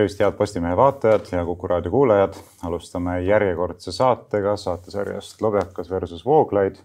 tervist, 0.00 0.20
head 0.20 0.32
Postimehe 0.32 0.76
vaatajad 0.76 1.26
ja 1.32 1.44
Kuku 1.44 1.68
raadio 1.68 1.90
kuulajad. 1.90 2.34
alustame 2.62 3.20
järjekordse 3.22 3.92
saatega 3.92 4.56
saatesarjast 4.56 5.42
Lobjakas 5.42 5.90
versus 5.90 6.26
Vooglaid. 6.26 6.76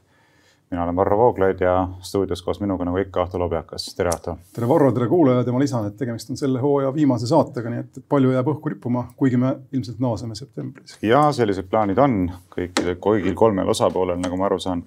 mina 0.72 0.84
olen 0.84 0.96
Varro 0.96 1.18
Vooglaid 1.18 1.62
ja 1.62 1.88
stuudios 2.00 2.42
koos 2.42 2.60
minuga 2.60 2.86
nagu 2.86 2.98
ikka 2.98 3.22
Ahto 3.22 3.40
Lobjakas. 3.40 3.96
tere, 3.96 4.10
Ahto. 4.10 4.38
tere, 4.54 4.68
Varro, 4.68 4.92
tere 4.92 5.08
kuulajad 5.08 5.48
ja 5.48 5.54
ma 5.54 5.60
lisan, 5.60 5.88
et 5.88 5.98
tegemist 5.98 6.30
on 6.30 6.38
selle 6.38 6.60
hooaja 6.60 6.94
viimase 6.94 7.28
saatega, 7.28 7.70
nii 7.70 7.80
et 7.80 8.04
palju 8.10 8.32
jääb 8.32 8.48
õhku 8.48 8.70
rippuma, 8.70 9.08
kuigi 9.16 9.38
me 9.38 9.56
ilmselt 9.72 10.00
naaseme 10.00 10.36
septembris. 10.36 10.98
ja 11.02 11.32
sellised 11.32 11.70
plaanid 11.70 11.98
on 11.98 12.32
kõikidel, 12.58 12.98
kõigil 13.00 13.34
kolmel 13.34 13.70
osapoolel, 13.70 14.20
nagu 14.20 14.38
ma 14.38 14.46
aru 14.46 14.60
saan. 14.60 14.84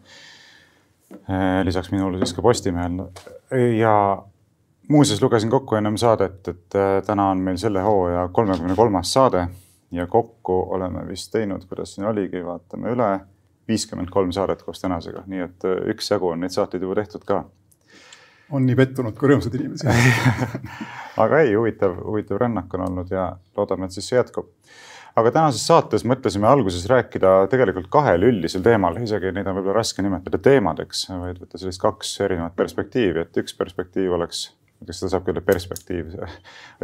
Eh, 1.12 1.64
lisaks 1.64 1.90
minule 1.90 2.18
siis 2.18 2.36
ka 2.36 2.42
Postimehel 2.42 3.06
ja 3.78 4.22
muuseas, 4.88 5.22
lugesin 5.22 5.50
kokku 5.50 5.76
ennem 5.76 5.96
saadet, 5.96 6.48
et 6.48 6.76
äh, 6.76 7.02
täna 7.06 7.30
on 7.30 7.42
meil 7.44 7.56
selle 7.60 7.82
hooaja 7.84 8.28
kolmekümne 8.32 8.76
kolmas 8.76 9.12
saade 9.12 9.48
ja 9.92 10.06
kokku 10.06 10.58
oleme 10.74 11.06
vist 11.08 11.32
teinud, 11.32 11.64
kuidas 11.68 11.94
siin 11.94 12.08
oligi, 12.08 12.44
vaatame 12.44 12.92
üle, 12.92 13.12
viiskümmend 13.68 14.10
kolm 14.12 14.32
saadet 14.32 14.62
koos 14.64 14.80
tänasega, 14.80 15.24
nii 15.26 15.44
et 15.44 15.68
äh, 15.68 15.80
üksjagu 15.94 16.32
on 16.32 16.44
neid 16.44 16.56
saateid 16.56 16.84
juba 16.84 16.98
tehtud 17.00 17.24
ka. 17.28 17.44
on 18.50 18.64
nii 18.66 18.76
pettunud 18.76 19.16
kui 19.16 19.28
rõõmsaid 19.28 19.56
inimesi 19.58 19.88
aga 21.24 21.40
ei, 21.44 21.54
huvitav, 21.54 21.98
huvitav 22.04 22.40
rännak 22.40 22.74
on 22.74 22.86
olnud 22.88 23.10
ja 23.12 23.34
loodame, 23.56 23.86
et 23.86 23.96
siis 23.96 24.08
see 24.08 24.16
jätkub. 24.16 24.48
Aga 25.18 25.32
tänases 25.34 25.64
saates 25.66 26.04
mõtlesime 26.06 26.46
alguses 26.46 26.84
rääkida 26.88 27.48
tegelikult 27.50 27.88
kahel 27.90 28.22
üldisel 28.28 28.62
teemal, 28.62 28.96
isegi 29.02 29.32
neid 29.34 29.48
on 29.50 29.58
võib-olla 29.58 29.80
raske 29.80 30.04
nimetada 30.04 30.38
teemadeks, 30.38 31.08
vaid 31.10 31.40
võtta 31.42 31.58
sellist 31.58 31.82
kaks 31.82 32.12
erinevat 32.22 32.54
perspektiivi, 32.56 33.24
et 33.26 33.40
üks 33.42 33.56
perspektiiv 33.58 34.14
oleks 34.14 34.44
kas 34.86 35.00
seda 35.00 35.10
saab 35.14 35.26
küll 35.26 35.40
perspektiiv 35.44 36.14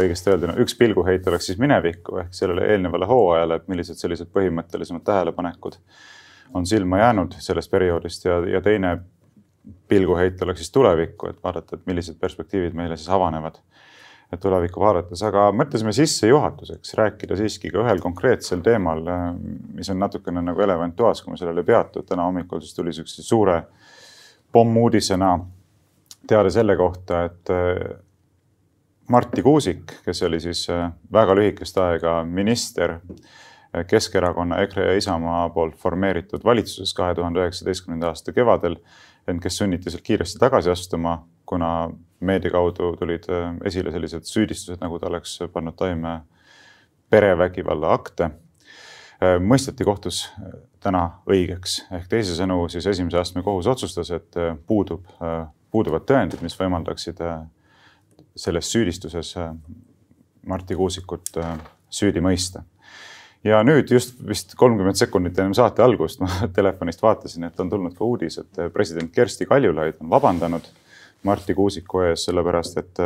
õigesti 0.00 0.32
öelda, 0.32 0.50
no 0.50 0.58
üks 0.64 0.76
pilguheit 0.78 1.26
oleks 1.30 1.50
siis 1.50 1.60
minevikku 1.62 2.18
ehk 2.24 2.34
sellele 2.34 2.66
eelnevale 2.72 3.06
hooajale, 3.10 3.60
et 3.60 3.68
millised 3.70 4.00
sellised 4.00 4.32
põhimõttelisemad 4.34 5.04
tähelepanekud 5.06 5.78
on 6.54 6.66
silma 6.66 6.98
jäänud 6.98 7.36
sellest 7.42 7.70
perioodist 7.70 8.26
ja, 8.26 8.40
ja 8.50 8.60
teine 8.62 8.98
pilguheit 9.88 10.42
oleks 10.42 10.60
siis 10.60 10.72
tulevikku, 10.74 11.30
et 11.30 11.38
vaadata, 11.44 11.76
et 11.78 11.86
millised 11.86 12.18
perspektiivid 12.20 12.74
meile 12.76 12.98
siis 12.98 13.08
avanevad 13.14 13.62
tulevikku 14.40 14.80
vaadates, 14.80 15.22
aga 15.22 15.48
mõtlesime 15.54 15.92
sissejuhatuseks 15.94 16.94
rääkida 16.98 17.36
siiski 17.38 17.70
ka 17.70 17.84
ühel 17.84 18.00
konkreetsel 18.02 18.64
teemal, 18.66 19.04
mis 19.74 19.90
on 19.92 20.00
natukene 20.02 20.42
nagu 20.42 20.62
elevant 20.64 20.96
toas, 20.96 21.22
kui 21.22 21.34
me 21.34 21.38
sellele 21.38 21.62
peatu, 21.66 22.02
et 22.02 22.08
täna 22.08 22.26
hommikul 22.26 22.62
siis 22.64 22.74
tuli 22.74 22.92
siukse 22.92 23.22
suure 23.22 23.60
pommuudisena 24.52 25.38
teada 26.26 26.50
selle 26.50 26.76
kohta, 26.76 27.24
et 27.24 27.50
äh, 27.50 27.98
Marti 29.08 29.42
Kuusik, 29.42 29.92
kes 30.04 30.22
oli 30.22 30.40
siis 30.40 30.66
äh, 30.70 30.90
väga 31.12 31.34
lühikest 31.36 31.78
aega 31.78 32.22
minister 32.24 32.96
äh, 32.98 33.86
Keskerakonna, 33.86 34.62
EKRE 34.64 34.86
ja 34.86 34.96
Isamaa 34.96 35.48
poolt 35.50 35.76
formeeritud 35.76 36.44
valitsuses 36.44 36.94
kahe 36.94 37.14
tuhande 37.14 37.42
üheksateistkümnenda 37.42 38.12
aasta 38.12 38.32
kevadel, 38.32 38.78
ent 39.28 39.42
kes 39.42 39.58
sunniti 39.58 39.90
sealt 39.90 40.04
kiiresti 40.06 40.38
tagasi 40.38 40.70
astuma, 40.70 41.18
kuna 41.46 41.90
meedia 42.20 42.52
kaudu 42.54 42.94
tulid 42.96 43.26
esile 43.64 43.92
sellised 43.92 44.24
süüdistused, 44.28 44.80
nagu 44.80 44.98
ta 44.98 45.10
oleks 45.10 45.38
pannud 45.52 45.76
toime 45.76 46.20
perevägivalla 47.12 47.92
akte 47.92 48.30
mõisteti 49.40 49.84
kohtus 49.86 50.22
täna 50.82 51.04
õigeks. 51.30 51.82
Ehk 51.96 52.08
teisisõnu 52.10 52.66
siis 52.72 52.86
esimese 52.90 53.20
astme 53.20 53.42
kohus 53.44 53.68
otsustas, 53.70 54.10
et 54.12 54.40
puudub 54.66 55.06
puuduvad 55.74 56.06
tõendid, 56.06 56.42
mis 56.44 56.54
võimaldaksid 56.58 57.18
äh, 57.24 57.42
selles 58.38 58.70
süüdistuses 58.70 59.34
äh, 59.40 59.50
Marti 60.46 60.76
Kuusikut 60.78 61.34
äh, 61.42 61.56
süüdi 61.90 62.22
mõista. 62.22 62.62
ja 63.44 63.58
nüüd 63.66 63.90
just 63.92 64.22
vist 64.24 64.54
kolmkümmend 64.56 64.96
sekundit 64.96 65.38
enne 65.38 65.54
saate 65.54 65.82
algust 65.84 66.22
ma 66.22 66.30
telefonist 66.58 67.02
vaatasin, 67.02 67.50
et 67.50 67.60
on 67.60 67.70
tulnud 67.70 67.96
ka 67.98 68.06
uudis, 68.06 68.38
et 68.40 68.62
president 68.72 69.12
Kersti 69.12 69.46
Kaljulaid 69.50 70.00
on 70.00 70.10
vabandanud 70.14 70.70
Marti 71.24 71.54
Kuusiku 71.54 72.04
ees, 72.04 72.24
sellepärast 72.28 72.78
et 72.78 73.00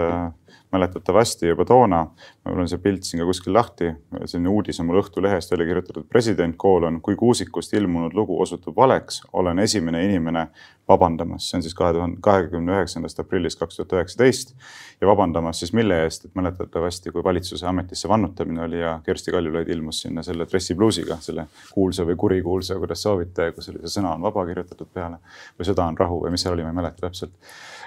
mäletatavasti 0.73 1.47
juba 1.47 1.65
toona, 1.65 2.07
mul 2.45 2.61
on 2.61 2.69
see 2.69 2.81
pilt 2.83 3.07
siin 3.09 3.23
ka 3.23 3.27
kuskil 3.29 3.55
lahti, 3.57 3.93
selline 4.25 4.51
uudis 4.53 4.81
on 4.81 4.89
mul 4.89 5.01
Õhtulehest 5.01 5.53
välja 5.53 5.67
kirjutatud, 5.69 6.05
president 6.13 6.57
koolon, 6.61 7.01
kui 7.05 7.17
Kuusikust 7.17 7.73
ilmunud 7.79 8.17
lugu 8.17 8.37
osutub 8.43 8.77
valeks, 8.77 9.23
olen 9.33 9.59
esimene 9.65 10.05
inimene 10.05 10.49
vabandamas, 10.89 11.49
see 11.49 11.59
on 11.59 11.65
siis 11.65 11.77
kahe 11.77 11.95
tuhande 11.97 12.21
kahekümne 12.25 12.75
üheksandast 12.77 13.21
aprillist 13.21 13.61
kaks 13.61 13.77
tuhat 13.77 13.95
üheksateist. 13.97 14.55
Ja 15.01 15.07
vabandamas 15.07 15.61
siis 15.63 15.73
mille 15.77 16.03
eest, 16.05 16.25
et 16.25 16.37
mäletatavasti, 16.37 17.13
kui 17.15 17.25
valitsuse 17.25 17.67
ametisse 17.69 18.09
vannutamine 18.09 18.63
oli 18.65 18.81
ja 18.81 18.99
Kersti 19.05 19.33
Kaljulaid 19.33 19.69
ilmus 19.73 20.01
sinna 20.05 20.25
selle 20.27 20.47
dressipluusiga, 20.49 21.21
selle 21.21 21.47
kuulsa 21.73 22.07
või 22.09 22.17
kurikuulsa, 22.17 22.81
kuidas 22.81 23.05
soovite, 23.05 23.53
kus 23.57 23.69
oli 23.73 23.85
see 23.85 24.01
sõna 24.01 24.17
on 24.17 24.25
vaba 24.25 24.47
kirjutatud 24.49 24.91
peale. 24.95 25.21
Või 25.59 25.69
sõda 25.69 25.87
on 25.87 25.99
rahu 26.01 26.23
või 26.25 26.35
mis 26.35 26.45
seal 26.45 26.57
oli, 26.57 26.67
ma 26.67 26.73
ei 26.73 26.81
mäleta 26.81 27.07
täpselt. 27.07 27.37
Äh, 27.37 27.78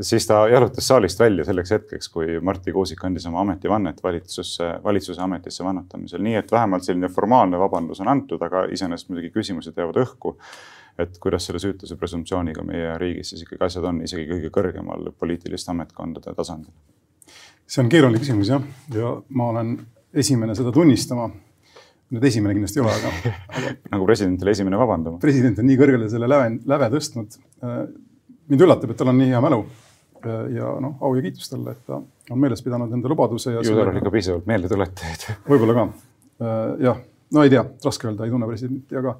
siis 0.00 0.26
ta 0.26 0.40
jalutas 0.48 0.86
saalist 0.88 1.20
välja 1.20 1.44
selleks 1.44 1.70
hetkeks, 1.70 2.08
kui 2.12 2.40
Marti 2.42 2.72
Kuusik 2.72 3.04
andis 3.04 3.26
oma 3.30 3.40
ametivannet 3.44 4.02
valitsusse, 4.02 4.70
valitsuse 4.84 5.22
ametisse 5.22 5.64
vannutamisel, 5.64 6.22
nii 6.22 6.40
et 6.40 6.52
vähemalt 6.52 6.86
selline 6.86 7.10
formaalne 7.12 7.60
vabandus 7.60 8.00
on 8.02 8.10
antud, 8.10 8.42
aga 8.42 8.64
iseenesest 8.74 9.12
muidugi 9.12 9.30
küsimused 9.34 9.78
jäävad 9.78 10.02
õhku. 10.04 10.36
et 10.98 11.18
kuidas 11.22 11.44
selle 11.46 11.60
süütuse 11.62 11.94
presumptsiooniga 11.96 12.64
meie 12.66 12.96
riigis 12.98 13.28
siis 13.30 13.44
ikkagi 13.44 13.62
asjad 13.64 13.84
on, 13.86 14.00
isegi 14.02 14.24
kõige 14.26 14.48
kõrgemal 14.50 15.12
poliitiliste 15.18 15.70
ametkondade 15.70 16.34
tasandil? 16.34 16.72
see 17.66 17.84
on 17.84 17.90
keeruline 17.92 18.18
küsimus 18.18 18.50
jah, 18.50 18.64
ja 18.94 19.12
ma 19.28 19.52
olen 19.52 19.76
esimene 20.14 20.56
seda 20.58 20.72
tunnistama 20.74 21.28
nüüd 22.10 22.24
esimene 22.24 22.56
kindlasti 22.56 22.80
ei 22.80 22.84
ole, 22.84 22.96
aga, 22.96 23.32
aga 23.52 23.72
nagu 23.94 24.08
president 24.08 24.42
oli 24.42 24.54
esimene 24.56 24.80
vabandama. 24.80 25.20
president 25.22 25.58
on 25.60 25.68
nii 25.68 25.78
kõrgele 25.78 26.08
selle 26.10 26.28
läve, 26.30 26.50
läve 26.66 26.90
tõstnud 26.96 27.38
äh, 27.62 27.82
mind 28.48 28.64
üllatab, 28.66 28.92
et 28.92 29.00
tal 29.00 29.12
on 29.12 29.20
nii 29.20 29.30
hea 29.32 29.42
mälu. 29.44 29.64
ja 30.54 30.72
noh, 30.82 30.96
au 31.00 31.14
ja 31.14 31.22
kiitus 31.22 31.46
talle, 31.48 31.76
et 31.76 31.84
ta 31.86 32.00
on 32.30 32.40
meeles 32.42 32.62
pidanud 32.62 32.92
enda 32.92 33.08
lubaduse. 33.08 33.52
ju 33.54 33.62
tal 33.62 33.92
oli 33.92 34.02
ka 34.02 34.10
piisavalt 34.10 34.48
meeldetuletajaid. 34.50 35.28
võib-olla 35.48 35.76
ka. 35.76 35.86
Äh, 36.42 36.72
jah, 36.88 36.98
no 37.34 37.44
ei 37.44 37.52
tea, 37.52 37.64
raske 37.84 38.08
öelda, 38.08 38.26
ei 38.26 38.34
tunne 38.34 38.48
presidenti, 38.50 38.98
aga, 38.98 39.14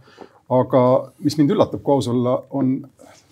aga 0.58 0.82
mis 1.24 1.38
mind 1.38 1.54
üllatab, 1.54 1.82
kui 1.84 1.98
aus 1.98 2.10
olla, 2.10 2.34
on 2.50 2.76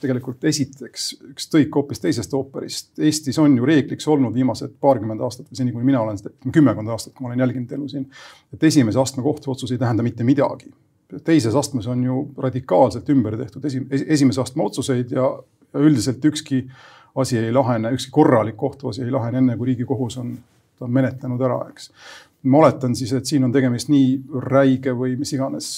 tegelikult 0.01 0.45
esiteks 0.49 1.07
üks 1.31 1.49
tõik 1.53 1.77
hoopis 1.77 2.03
teisest 2.03 2.35
ooperist. 2.37 2.91
Eestis 3.01 3.39
on 3.43 3.55
ju 3.57 3.67
reegliks 3.69 4.09
olnud 4.13 4.35
viimased 4.37 4.77
paarkümmend 4.83 5.23
aastat 5.25 5.49
või 5.49 5.61
seni, 5.61 5.73
kuni 5.75 5.89
mina 5.89 6.03
olen, 6.05 6.19
kümmekond 6.53 6.93
aastat, 6.93 7.15
kui 7.17 7.25
ma 7.25 7.33
olen 7.33 7.45
jälginud 7.47 7.73
elu 7.79 7.89
siin, 7.93 8.05
et 8.53 8.67
esimese 8.69 9.01
astme 9.01 9.25
kohtuotsus 9.25 9.73
ei 9.73 9.81
tähenda 9.81 10.05
mitte 10.07 10.25
midagi. 10.25 10.73
teises 11.25 11.55
astmes 11.55 11.87
on 11.87 12.03
ju 12.05 12.15
radikaalselt 12.37 13.09
ümber 13.09 13.37
tehtud 13.39 13.65
esi, 13.65 13.81
esimese 13.91 14.41
astme 14.43 14.65
otsuseid 14.65 15.13
ja 15.15 15.29
üldiselt 15.83 16.25
ükski 16.25 16.65
asi 17.17 17.39
ei 17.39 17.53
lahene, 17.53 17.93
ükski 17.97 18.13
korralik 18.13 18.57
kohtuasi 18.57 19.05
ei 19.05 19.11
lahene 19.13 19.41
enne, 19.43 19.57
kui 19.57 19.73
Riigikohus 19.73 20.19
on, 20.21 20.33
ta 20.79 20.89
menetlenud 20.89 21.41
ära, 21.41 21.63
eks. 21.71 21.91
ma 22.47 22.61
oletan 22.61 22.95
siis, 22.97 23.13
et 23.17 23.27
siin 23.27 23.45
on 23.47 23.53
tegemist 23.53 23.89
nii 23.89 24.41
räige 24.51 24.93
või 24.97 25.17
mis 25.19 25.33
iganes, 25.33 25.71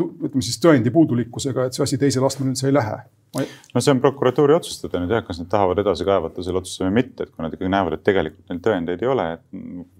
ütleme 0.00 0.44
siis 0.44 0.60
tõendi 0.62 0.92
puudulikkusega, 0.94 1.66
et 1.66 1.76
see 1.76 1.84
asi 1.84 1.98
teisele 2.00 2.26
astmele 2.26 2.54
üldse 2.54 2.68
ei 2.70 2.76
lähe. 2.76 2.96
Ei... 3.38 3.46
no 3.74 3.82
see 3.84 3.92
on 3.94 4.00
prokuratuuri 4.02 4.56
otsustada 4.56 4.98
nüüd 4.98 5.12
jah, 5.14 5.22
kas 5.22 5.38
nad 5.38 5.46
tahavad 5.52 5.78
edasi 5.78 6.06
kaevata 6.08 6.42
selle 6.42 6.58
otsuse 6.58 6.82
või 6.86 6.96
mitte, 6.96 7.26
et 7.26 7.30
kui 7.30 7.44
nad 7.44 7.52
ikkagi 7.54 7.70
näevad, 7.70 7.94
et 7.94 8.02
tegelikult 8.08 8.50
neil 8.50 8.64
tõendeid 8.64 9.04
ei 9.04 9.12
ole, 9.12 9.26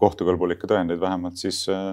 kohtukõlbulikke 0.03 0.71
tõendeid 0.71 0.99
vähemalt, 1.03 1.39
siis 1.39 1.63
äh, 1.71 1.93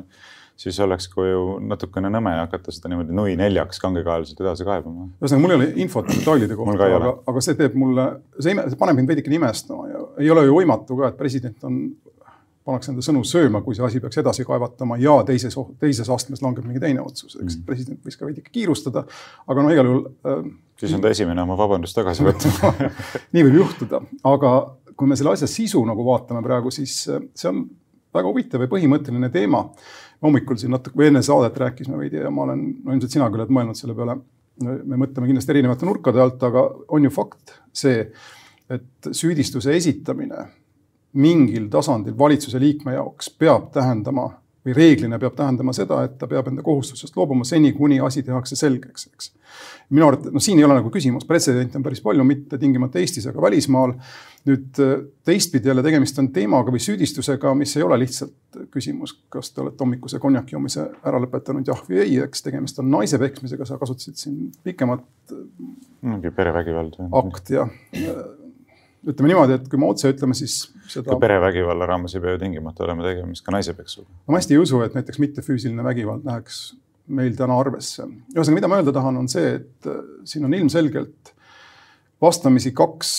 siis 0.57 0.79
oleks 0.79 1.07
ka 1.11 1.25
ju 1.25 1.43
natukene 1.69 2.09
nõme 2.11 2.33
hakata 2.39 2.73
seda 2.73 2.89
niimoodi 2.91 3.15
nui 3.15 3.35
neljaks 3.39 3.79
kangekaelselt 3.81 4.41
edasi 4.41 4.65
kaebama. 4.67 5.07
ühesõnaga, 5.21 5.43
mul 5.43 5.53
ei 5.53 5.59
ole 5.59 5.69
infot 5.83 6.09
detailide 6.09 6.57
kohta, 6.57 6.89
aga, 6.97 7.13
aga 7.31 7.43
see 7.45 7.57
teeb 7.59 7.77
mulle, 7.77 8.07
see 8.39 8.55
ime, 8.55 8.65
see 8.71 8.79
paneb 8.79 8.97
mind 8.97 9.13
veidikene 9.13 9.37
imestama 9.37 9.87
ja 9.91 10.03
ei 10.23 10.31
ole 10.33 10.47
ju 10.47 10.57
võimatu 10.57 10.97
ka, 10.99 11.11
et 11.11 11.19
president 11.19 11.67
on, 11.69 11.81
pannakse 12.67 12.91
enda 12.91 13.05
sõnu 13.05 13.21
sööma, 13.27 13.61
kui 13.63 13.77
see 13.77 13.85
asi 13.85 14.01
peaks 14.03 14.19
edasi 14.19 14.43
kaevatama 14.47 14.97
ja 14.99 15.15
teises, 15.27 15.55
teises 15.79 16.09
astmes 16.11 16.41
langeb 16.43 16.65
mingi 16.67 16.81
teine 16.83 17.03
otsus, 17.05 17.37
eks 17.37 17.43
mm 17.43 17.49
-hmm. 17.49 17.65
president 17.69 18.01
võiks 18.03 18.19
ka 18.19 18.25
veidike 18.27 18.51
kiirustada. 18.51 19.05
aga 19.47 19.63
no 19.63 19.71
igal 19.71 19.85
juhul 19.85 20.05
äh,. 20.25 20.51
siis 20.79 20.93
on 20.93 21.01
ta 21.01 21.13
esimene 21.13 21.41
oma 21.41 21.57
vabandust 21.57 21.95
tagasi 21.95 22.25
võtma 22.27 22.73
nii 23.33 23.43
võib 23.43 23.61
juhtuda, 23.61 24.01
aga 24.23 24.53
kui 24.97 25.07
me 25.07 25.15
selle 25.15 25.31
asja 25.31 25.47
sisu 25.47 25.85
nagu 25.85 26.05
vaatame 26.05 26.41
praegu, 26.43 26.71
siis 26.71 27.07
äh, 27.09 27.21
see 27.35 27.49
on 27.49 27.69
väga 28.13 28.27
huvitav 28.27 28.61
ja 28.61 28.67
põhimõtteline 28.71 29.29
teema 29.31 29.63
hommikul 30.23 30.57
siin 30.57 30.73
natuke 30.73 30.97
või 30.97 31.11
enne 31.11 31.21
saadet 31.25 31.57
rääkisime 31.61 31.99
veidi 31.99 32.21
ja 32.21 32.31
ma 32.33 32.47
olen, 32.47 32.63
no 32.83 32.95
ilmselt 32.95 33.13
sina 33.13 33.29
küll 33.29 33.43
oled 33.43 33.53
mõelnud 33.53 33.77
selle 33.79 33.95
peale. 33.97 34.17
me 34.57 34.97
mõtleme 34.97 35.27
kindlasti 35.29 35.53
erinevate 35.53 35.85
nurkade 35.85 36.21
alt, 36.21 36.43
aga 36.43 36.63
on 36.89 37.03
ju 37.05 37.11
fakt 37.13 37.59
see, 37.73 38.07
et 38.69 39.09
süüdistuse 39.11 39.75
esitamine 39.77 40.47
mingil 41.13 41.69
tasandil 41.69 42.17
valitsuse 42.17 42.59
liikme 42.59 42.95
jaoks 42.97 43.29
peab 43.29 43.71
tähendama 43.73 44.31
või 44.67 44.75
reeglina 44.75 45.19
peab 45.21 45.35
tähendama 45.37 45.73
seda, 45.75 46.01
et 46.05 46.17
ta 46.19 46.27
peab 46.29 46.51
enda 46.51 46.63
kohustusest 46.65 47.15
loobuma 47.17 47.47
seni, 47.47 47.71
kuni 47.75 47.99
asi 48.03 48.23
tehakse 48.27 48.57
selgeks, 48.59 49.07
eks. 49.13 49.31
minu 49.95 50.07
arvates, 50.09 50.33
noh, 50.35 50.43
siin 50.43 50.59
ei 50.59 50.67
ole 50.67 50.77
nagu 50.79 50.91
küsimus, 50.93 51.25
pretsedente 51.27 51.79
on 51.79 51.85
päris 51.85 52.01
palju, 52.03 52.25
mitte 52.27 52.59
tingimata 52.61 52.99
Eestis, 52.99 53.27
aga 53.29 53.41
välismaal. 53.41 53.95
nüüd 54.47 54.77
teistpidi 55.27 55.67
jälle 55.67 55.83
tegemist 55.83 56.19
on 56.21 56.29
teemaga 56.31 56.71
või 56.71 56.79
süüdistusega, 56.79 57.51
mis 57.59 57.73
ei 57.75 57.83
ole 57.83 57.97
lihtsalt 57.99 58.61
küsimus, 58.71 59.17
kas 59.29 59.51
te 59.51 59.59
olete 59.59 59.83
hommikuse 59.83 60.21
konjaki 60.23 60.55
joomise 60.55 60.85
ära 61.03 61.19
lõpetanud, 61.19 61.67
jah 61.67 61.81
või 61.89 61.99
ei, 62.05 62.15
eks 62.23 62.45
tegemist 62.45 62.79
on 62.79 62.87
naise 62.93 63.19
peksmisega, 63.19 63.67
sa 63.67 63.79
kasutasid 63.81 64.15
siin 64.15 64.51
pikemat. 64.63 65.03
mingi 66.01 66.31
perevägivald. 66.31 66.95
akt 67.11 67.51
jah 67.51 67.71
ütleme 69.07 69.31
niimoodi, 69.31 69.57
et 69.59 69.69
kui 69.69 69.79
me 69.79 69.87
otse 69.91 70.09
ütleme, 70.13 70.35
siis 70.37 70.57
seda. 70.89 71.15
perevägivalla 71.21 71.85
raames 71.89 72.15
ei 72.15 72.23
pea 72.23 72.35
ju 72.35 72.41
tingimata 72.41 72.85
olema 72.87 73.05
tegemist 73.05 73.45
ka 73.45 73.53
naisepeksuga. 73.55 74.07
ma 74.27 74.39
hästi 74.39 74.57
ei 74.57 74.61
usu, 74.63 74.81
et 74.85 74.97
näiteks 74.97 75.19
mittefüüsiline 75.23 75.83
vägivald 75.85 76.25
läheks 76.27 76.61
meil 77.07 77.35
täna 77.37 77.59
arvesse. 77.59 78.07
ühesõnaga, 78.33 78.55
mida 78.59 78.71
ma 78.71 78.79
öelda 78.81 78.93
tahan, 78.95 79.19
on 79.23 79.29
see, 79.31 79.57
et 79.59 79.89
äh, 79.89 80.01
siin 80.27 80.47
on 80.47 80.55
ilmselgelt 80.57 81.33
vastamisi 82.21 82.73
kaks 82.75 83.13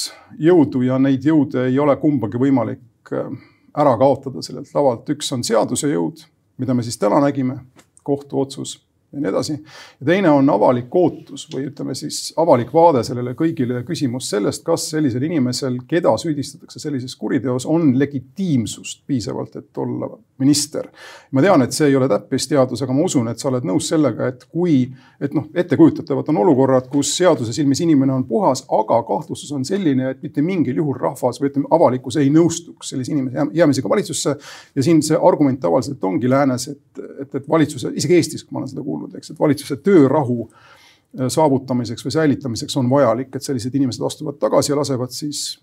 jõudu 0.49 0.83
ja 0.87 0.99
neid 0.99 1.25
jõude 1.25 1.69
ei 1.69 1.79
ole 1.79 1.97
kumbagi 2.03 2.41
võimalik 2.43 3.15
äh, 3.15 3.31
ära 3.79 3.95
kaotada 4.01 4.43
sellelt 4.43 4.75
lavalt. 4.75 5.09
üks 5.15 5.33
on 5.33 5.47
seaduse 5.47 5.93
jõud, 5.93 6.27
mida 6.59 6.75
me 6.75 6.83
siis 6.83 6.99
täna 6.99 7.21
nägime, 7.23 7.61
kohtuotsus 8.03 8.79
ja 9.13 9.21
nii 9.21 9.29
edasi. 9.31 9.53
ja 10.01 10.07
teine 10.07 10.31
on 10.31 10.51
avalik 10.51 10.95
ootus 10.95 11.47
või 11.53 11.69
ütleme 11.71 11.95
siis 11.97 12.33
avalik 12.37 12.73
vaade 12.75 13.03
sellele 13.07 13.35
kõigile 13.39 13.81
ja 13.81 13.87
küsimus 13.87 14.29
sellest, 14.31 14.65
kas 14.67 14.91
sellisel 14.91 15.25
inimesel, 15.29 15.81
keda 15.89 16.17
süüdistatakse 16.21 16.83
sellises 16.83 17.17
kuriteos, 17.17 17.67
on 17.67 17.95
legitiimsust 17.99 19.07
piisavalt, 19.07 19.57
et 19.57 19.79
olla 19.79 20.11
minister. 20.39 20.89
ma 21.33 21.43
tean, 21.45 21.63
et 21.63 21.75
see 21.77 21.91
ei 21.91 21.97
ole 21.97 22.09
täppisteadus, 22.09 22.83
aga 22.83 22.95
ma 22.97 23.05
usun, 23.05 23.29
et 23.29 23.41
sa 23.41 23.51
oled 23.51 23.67
nõus 23.69 23.89
sellega, 23.91 24.31
et 24.33 24.47
kui, 24.49 24.79
et 25.21 25.35
noh, 25.37 25.49
ettekujutatavad 25.55 26.31
on 26.33 26.41
olukorrad, 26.45 26.89
kus 26.93 27.11
seaduse 27.19 27.53
silmis 27.53 27.83
inimene 27.85 28.15
on 28.15 28.25
puhas, 28.29 28.65
aga 28.79 29.03
kahtlustus 29.09 29.53
on 29.53 29.67
selline, 29.69 30.15
et 30.15 30.23
mitte 30.25 30.45
mingil 30.45 30.81
juhul 30.81 30.97
rahvas 31.01 31.43
või 31.43 31.51
ütleme, 31.51 31.69
avalikkus 31.75 32.17
ei 32.23 32.33
nõustuks 32.33 32.95
sellise 32.95 33.13
inimese 33.13 33.49
jäämisega 33.61 33.93
valitsusse. 33.93 34.37
ja 34.75 34.83
siin 34.83 35.03
see 35.03 35.19
argument 35.21 35.61
tavaliselt 35.61 36.05
ongi 36.05 36.31
läänes, 36.31 36.69
et, 36.69 37.05
et, 37.21 37.35
et 37.35 37.49
valitsuse, 37.49 37.93
isegi 37.95 38.19
Eestis, 38.19 38.47
ma 38.51 38.63
olen 38.63 38.73
seda 38.73 38.83
kuulnud, 38.83 39.15
eks, 39.19 39.35
et 39.35 39.41
valitsuse 39.41 39.77
töörahu 39.85 40.49
äh, 40.49 41.29
saavutamiseks 41.29 42.05
või 42.05 42.15
säilitamiseks 42.15 42.77
on 42.77 42.91
vajalik, 42.91 43.35
et 43.35 43.43
sellised 43.43 43.75
inimesed 43.75 44.05
astuvad 44.07 44.39
tagasi 44.41 44.73
ja 44.73 44.79
lasevad 44.81 45.13
siis 45.15 45.59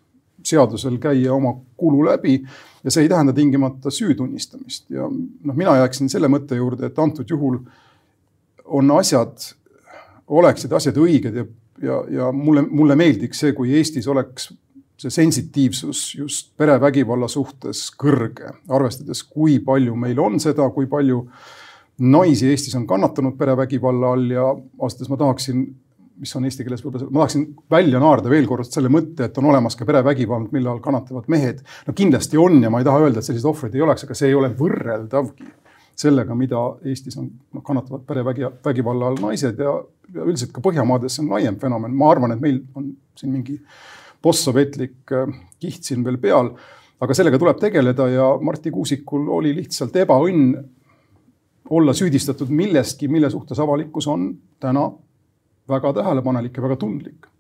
seadusel 0.46 0.98
käia 1.02 1.34
oma 1.34 1.56
kulu 1.78 2.06
läbi. 2.06 2.40
ja 2.84 2.92
see 2.92 3.04
ei 3.04 3.10
tähenda 3.10 3.34
tingimata 3.34 3.90
süü 3.90 4.16
tunnistamist 4.16 4.90
ja 4.90 5.10
noh, 5.10 5.56
mina 5.56 5.78
jääksin 5.82 6.10
selle 6.10 6.30
mõtte 6.30 6.56
juurde, 6.56 6.86
et 6.86 7.00
antud 7.00 7.30
juhul 7.30 7.60
on 8.66 8.92
asjad, 8.92 9.42
oleksid 10.28 10.74
asjad 10.74 10.98
õiged 10.98 11.36
ja, 11.36 11.46
ja, 11.82 12.04
ja 12.10 12.32
mulle, 12.32 12.62
mulle 12.70 12.96
meeldiks 12.96 13.42
see, 13.42 13.54
kui 13.58 13.74
Eestis 13.78 14.08
oleks 14.08 14.52
see 15.02 15.12
sensitiivsus 15.12 16.16
just 16.16 16.54
perevägivalla 16.58 17.28
suhtes 17.28 17.90
kõrge, 18.00 18.54
arvestades, 18.72 19.24
kui 19.28 19.60
palju 19.60 19.96
meil 20.00 20.20
on 20.24 20.40
seda, 20.40 20.70
kui 20.74 20.88
palju 20.92 21.26
naisi 22.00 22.50
Eestis 22.52 22.76
on 22.80 22.88
kannatanud 22.88 23.36
perevägivalla 23.40 24.14
all 24.16 24.32
ja 24.32 24.46
ausalt 24.46 25.02
öeldes 25.02 25.12
ma 25.12 25.20
tahaksin, 25.20 25.66
mis 26.20 26.32
on 26.38 26.46
eesti 26.48 26.64
keeles 26.64 26.84
võib-olla, 26.84 27.10
ma 27.12 27.24
tahaksin 27.24 27.46
välja 27.72 28.00
naerda 28.00 28.32
veel 28.32 28.48
kord 28.48 28.70
selle 28.70 28.90
mõtte, 28.92 29.28
et 29.28 29.38
on 29.42 29.50
olemas 29.52 29.76
ka 29.76 29.88
perevägivald, 29.88 30.52
mille 30.56 30.72
all 30.72 30.82
kannatavad 30.84 31.28
mehed. 31.32 31.62
no 31.88 31.96
kindlasti 31.98 32.40
on 32.40 32.62
ja 32.64 32.72
ma 32.72 32.82
ei 32.82 32.88
taha 32.88 33.04
öelda, 33.04 33.20
et 33.20 33.28
selliseid 33.28 33.50
ohvreid 33.52 33.76
ei 33.76 33.84
oleks, 33.86 34.06
aga 34.08 34.18
see 34.18 34.32
ei 34.32 34.38
ole 34.38 34.52
võrreldavgi 34.56 35.50
sellega, 35.96 36.36
mida 36.36 36.62
Eestis 36.88 37.18
on, 37.20 37.28
noh, 37.56 37.64
kannatavad 37.64 38.04
perevägi, 38.08 38.48
vägivalla 38.66 39.12
all 39.12 39.20
naised 39.24 39.60
ja, 39.60 39.76
ja 40.16 40.26
üldiselt 40.26 40.52
ka 40.56 40.64
Põhjamaades 40.64 41.16
see 41.16 41.24
on 41.24 41.32
laiem 41.36 41.60
fenomen. 41.60 41.96
ma 41.96 42.10
arvan, 42.12 42.36
et 42.36 42.44
meil 42.44 42.62
on 42.76 42.90
siin 43.16 43.32
mingi 43.32 43.60
postsovetlik 44.24 45.16
äh, 45.16 45.32
kiht 45.62 45.88
siin 45.88 46.04
veel 46.06 46.20
peal, 46.22 46.52
aga 47.04 47.16
sellega 47.18 47.40
tuleb 47.40 47.60
tegeleda 47.62 48.08
ja 48.12 48.30
Marti 48.42 48.72
Kuusikul 48.74 49.28
oli 49.38 49.54
lihtsalt 49.56 49.96
ebaõnn 50.04 50.56
olla 51.76 51.96
süüdistatud 51.98 52.52
millestki, 52.54 53.08
mille 53.10 53.30
suhtes 53.34 53.60
avalikkus 53.60 54.08
on 54.12 54.30
täna 54.62 54.90
väga 55.70 55.94
tähelepanelik 56.00 56.58
ja 56.58 56.64
väga 56.64 56.78
tundlik. 56.82 57.32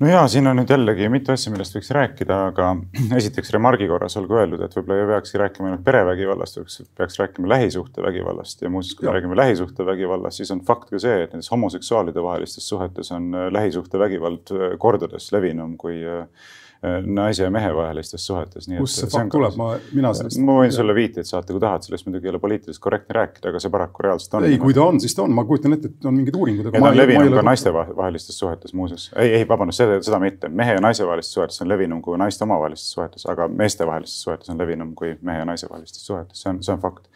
No 0.00 0.08
ja 0.08 0.22
siin 0.32 0.46
on 0.48 0.56
nüüd 0.56 0.70
jällegi 0.72 1.10
mitu 1.12 1.34
asja, 1.34 1.50
millest 1.52 1.74
võiks 1.76 1.90
rääkida, 1.92 2.36
aga 2.54 2.70
esiteks 3.18 3.52
remargi 3.52 3.88
korras 3.90 4.16
olgu 4.16 4.38
öeldud, 4.40 4.62
et 4.64 4.76
võib-olla 4.78 5.02
ei 5.02 5.10
peakski 5.10 5.42
rääkima 5.42 5.68
ainult 5.68 5.84
perevägivallast, 5.84 6.56
peaks 6.96 7.20
rääkima 7.20 7.50
lähisuhtevägivallast. 7.52 8.64
Ja 8.64 8.72
muuseas, 8.72 8.96
kui 8.96 9.10
me 9.10 9.12
räägime 9.18 9.36
lähisuhtevägivallast, 9.36 10.40
siis 10.40 10.54
on 10.56 10.64
fakt 10.64 10.88
ka 10.88 11.02
see, 11.02 11.26
et 11.26 11.36
nendes 11.36 11.52
homoseksuaalide 11.52 12.24
vahelistes 12.24 12.68
suhetes 12.72 13.12
on 13.12 13.28
lähisuhtevägivald 13.52 14.54
kordades 14.80 15.28
levinum 15.36 15.76
kui 15.80 16.00
äh, 16.00 16.24
Äh, 16.24 16.69
naise 17.04 17.42
ja 17.44 17.50
mehe 17.52 17.74
vahelistes 17.76 18.22
suhetes. 18.26 18.68
kust 18.78 19.02
see 19.02 19.08
fakt 19.12 19.28
tuleb, 19.34 19.56
ma, 19.60 19.66
mina 19.92 20.12
sellest. 20.16 20.40
ma 20.40 20.54
võin 20.62 20.72
sulle 20.72 20.94
viiteid 20.96 21.28
saata, 21.28 21.52
kui 21.52 21.60
tahad, 21.60 21.84
sellest 21.84 22.06
muidugi 22.08 22.28
ei 22.28 22.32
ole 22.32 22.40
poliitiliselt 22.40 22.80
korrektne 22.82 23.16
rääkida, 23.18 23.50
aga 23.52 23.60
see 23.60 23.72
paraku 23.74 24.06
reaalselt 24.06 24.38
on. 24.38 24.46
ei, 24.48 24.56
kui 24.62 24.72
ta 24.76 24.86
on, 24.88 25.00
siis 25.02 25.12
ta 25.16 25.26
on, 25.26 25.34
ma 25.36 25.44
kujutan 25.48 25.76
ette, 25.76 25.90
et 25.92 26.08
on 26.08 26.16
mingid 26.16 26.38
uuringud. 26.40 26.70
ja 26.70 26.72
ta 26.72 26.88
on 26.88 26.96
levinum 26.96 27.36
ka 27.36 27.44
naiste 27.50 27.72
vahelistes 27.74 28.38
suhetes 28.40 28.72
muuseas. 28.72 29.10
ei, 29.20 29.34
ei 29.40 29.48
vabandust, 29.48 29.82
seda, 29.82 30.00
seda 30.08 30.22
mitte, 30.24 30.48
mehe 30.48 30.78
ja 30.78 30.80
naise 30.80 31.04
vahelistes 31.04 31.36
suhetes 31.36 31.60
on 31.60 31.68
levinum 31.68 32.00
kui 32.06 32.16
naiste 32.20 32.48
omavahelistes 32.48 32.96
suhetes, 32.96 33.28
aga 33.28 33.48
meeste 33.48 33.86
vahelistes 33.86 34.24
suhetes 34.24 34.48
on 34.54 34.64
levinum 34.64 34.94
kui 34.96 35.12
mehe 35.20 35.44
ja 35.44 35.48
naise 35.52 35.68
vahelistes 35.68 36.06
suhetes, 36.06 36.40
see 36.40 36.54
on, 36.54 36.62
see 36.64 36.72
on 36.78 36.80
fakt. 36.80 37.12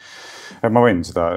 ma 0.68 0.84
võin 0.84 1.00
seda. 1.08 1.30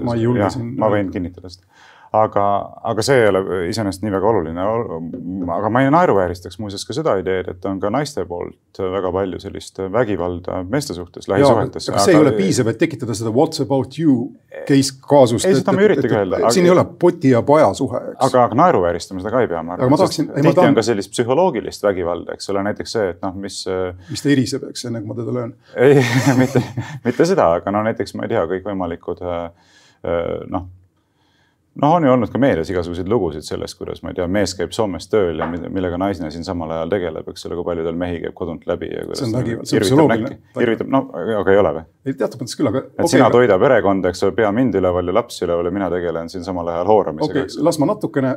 ma 0.00 0.16
ei 0.16 0.24
julge 0.24 0.48
siin. 0.56 0.72
ma 0.80 0.88
võin 0.96 1.12
kinnitada 1.12 1.52
seda 1.52 1.68
aga, 2.14 2.44
aga 2.90 3.04
see 3.04 3.16
ei 3.22 3.28
ole 3.30 3.40
iseenesest 3.70 4.04
nii 4.04 4.12
väga 4.14 4.28
oluline. 4.30 4.64
aga 5.56 5.70
ma 5.72 5.82
ei 5.82 5.90
naeruvääristaks 5.92 6.60
muuseas 6.62 6.84
ka 6.86 6.94
seda 6.96 7.16
ideed, 7.20 7.48
et 7.50 7.66
on 7.68 7.80
ka 7.82 7.90
naiste 7.92 8.24
poolt 8.28 8.78
väga 8.78 9.10
palju 9.14 9.40
sellist 9.42 9.80
vägivalda 9.92 10.60
meeste 10.70 10.94
suhtes 10.96 11.28
lähisuhetes. 11.30 11.88
aga 11.90 12.04
see 12.04 12.14
ei 12.14 12.20
ole 12.20 12.34
piisav, 12.36 12.70
et 12.70 12.78
tekitada 12.78 13.16
seda 13.18 13.32
what's 13.34 13.62
about 13.64 13.98
you 13.98 14.28
case 14.68 14.94
kaasust. 15.08 15.48
ei, 15.48 15.58
seda 15.58 15.74
ma 15.74 15.86
üritangi 15.88 16.18
öelda. 16.20 16.52
siin 16.54 16.68
ei 16.68 16.74
ole 16.74 16.84
poti 17.00 17.34
ja 17.34 17.42
paja 17.46 17.72
suhe, 17.74 18.02
aga, 18.14 18.46
aga 18.46 18.60
naeruvääristama 18.62 19.24
seda 19.24 19.34
ka 19.34 19.42
ei 19.42 19.50
pea, 19.50 19.64
ma 19.66 19.78
arvan. 19.78 19.98
tihti 20.04 20.54
tahan... 20.54 20.70
on 20.70 20.78
ka 20.78 20.86
sellist 20.86 21.14
psühholoogilist 21.16 21.88
vägivalda, 21.88 22.38
eks 22.38 22.50
ole, 22.54 22.62
näiteks 22.68 22.96
see, 22.98 23.10
et 23.16 23.26
noh, 23.26 23.34
mis. 23.46 23.64
mis 24.10 24.22
ta 24.22 24.32
iriseb, 24.34 24.68
eks, 24.70 24.86
enne 24.90 25.02
kui 25.02 25.10
ma 25.10 25.18
teda 25.18 25.34
löön. 25.40 25.58
ei, 25.88 25.98
mitte, 26.42 26.62
mitte 27.04 27.28
seda, 27.28 27.50
aga 27.58 27.74
no 27.74 27.82
näiteks 27.90 28.14
ma 28.14 28.28
ei 28.28 28.34
tea, 28.36 28.46
kõikvõimalikud 28.54 29.26
noh 30.54 30.70
noh, 31.82 31.94
on 31.94 32.04
ju 32.04 32.12
olnud 32.12 32.30
ka 32.30 32.38
meedias 32.38 32.70
igasuguseid 32.70 33.08
lugusid 33.10 33.44
sellest, 33.46 33.76
kuidas 33.78 34.02
ma 34.04 34.12
ei 34.12 34.18
tea, 34.18 34.26
mees 34.30 34.54
käib 34.58 34.72
Soomes 34.76 35.08
tööl 35.10 35.40
ja 35.40 35.48
millega 35.50 35.98
naine 36.00 36.30
siin 36.30 36.46
samal 36.46 36.70
ajal 36.76 36.92
tegeleb, 36.94 37.28
eks 37.32 37.46
ole, 37.48 37.58
kui 37.58 37.66
palju 37.68 37.86
tal 37.86 37.98
mehi 38.00 38.20
käib 38.22 38.34
kodunt 38.38 38.66
läbi 38.70 38.90
ja 38.92 39.04
kuidas. 39.04 39.22
see 39.22 39.28
on 39.28 39.36
vägivald, 39.38 39.70
see 39.70 39.80
on 39.80 39.86
psühholoogiline. 39.86 40.38
irvitab, 40.62 40.90
no 40.94 41.04
aga 41.20 41.54
ei 41.54 41.62
ole 41.62 41.72
või? 41.78 41.86
ei, 42.06 42.18
teatud 42.20 42.44
mõttes 42.44 42.58
küll, 42.60 42.70
aga. 42.70 42.84
et 42.86 43.00
okay, 43.00 43.14
sina 43.16 43.30
toida 43.34 43.58
perekonda, 43.62 44.12
eks 44.14 44.26
ole, 44.26 44.36
pea 44.36 44.52
mind 44.54 44.78
üleval 44.80 45.10
ja 45.10 45.16
lapsi 45.18 45.46
üleval 45.48 45.70
ja 45.70 45.74
mina 45.80 45.88
tegelen 45.94 46.30
siin 46.32 46.46
samal 46.46 46.70
ajal 46.74 46.92
hooramisega. 46.92 47.30
okei 47.30 47.48
okay,, 47.48 47.64
las 47.70 47.80
ma 47.82 47.90
natukene, 47.90 48.36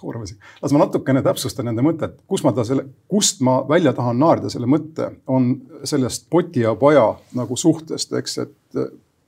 hooramisi, 0.00 0.38
las 0.62 0.76
ma 0.76 0.82
natukene 0.86 1.24
täpsustan 1.26 1.68
nende 1.68 1.84
mõtet, 1.84 2.16
kus 2.30 2.46
ma 2.46 2.54
ta 2.56 2.64
selle, 2.68 2.86
kust 3.12 3.44
ma 3.44 3.60
välja 3.68 3.92
tahan 3.96 4.18
naerda 4.24 4.52
selle 4.52 4.70
mõtte, 4.70 5.12
on 5.28 5.52
sellest 5.84 6.30
poti 6.32 6.64
ja 6.64 6.74
paja 6.80 7.10
nagu 7.36 7.60
suhtest, 7.60 8.16
eks, 8.20 8.40
et 8.46 8.82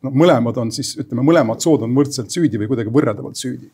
noh, 0.06 0.14
mõlemad 0.23 0.59
on 0.62 0.73
siis 0.75 0.94
ütleme, 1.00 1.25
mõlemad 1.26 1.62
sood 1.62 1.85
on 1.87 1.94
võrdselt 1.97 2.32
süüdi 2.35 2.61
või 2.61 2.71
kuidagi 2.71 2.92
võrreldavalt 2.92 3.38
süüdi. 3.38 3.71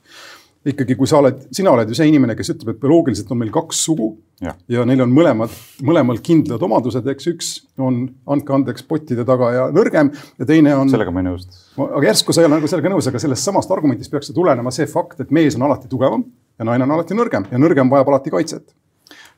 ikkagi, 0.68 0.96
kui 0.98 1.06
sa 1.08 1.20
oled, 1.22 1.46
sina 1.54 1.70
oled 1.70 1.88
ju 1.88 1.96
see 1.96 2.08
inimene, 2.10 2.34
kes 2.36 2.50
ütleb, 2.52 2.74
et 2.74 2.80
bioloogiliselt 2.82 3.30
on 3.32 3.38
meil 3.40 3.52
kaks 3.54 3.78
sugu 3.86 4.08
ja, 4.42 4.52
ja 4.68 4.82
neil 4.88 5.00
on 5.04 5.12
mõlemad, 5.14 5.54
mõlemal 5.86 6.18
kindlad 6.24 6.62
omadused, 6.66 7.06
eks 7.14 7.28
üks 7.30 7.52
on, 7.80 8.02
andke 8.28 8.56
andeks, 8.56 8.84
pottide 8.88 9.24
taga 9.28 9.52
ja 9.54 9.68
nõrgem 9.72 10.10
ja 10.12 10.48
teine 10.48 10.74
on. 10.76 10.90
sellega 10.92 11.14
ma 11.14 11.22
ei 11.22 11.28
nõustu. 11.30 11.62
aga 11.86 12.02
järsku 12.10 12.34
sa 12.34 12.42
ei 12.42 12.50
ole 12.50 12.58
nagu 12.58 12.70
sellega 12.70 12.92
nõus, 12.92 13.08
aga 13.08 13.22
sellest 13.22 13.48
samast 13.48 13.72
argumentist 13.72 14.12
peaks 14.12 14.34
tulenema 14.34 14.74
see 14.74 14.90
fakt, 14.90 15.22
et 15.22 15.32
mees 15.32 15.56
on 15.56 15.64
alati 15.68 15.88
tugevam 15.88 16.26
ja 16.58 16.68
naine 16.68 16.84
on 16.84 16.98
alati 16.98 17.16
nõrgem 17.16 17.48
ja 17.52 17.62
nõrgem 17.62 17.94
vajab 17.94 18.12
alati 18.12 18.34
kaitset 18.34 18.66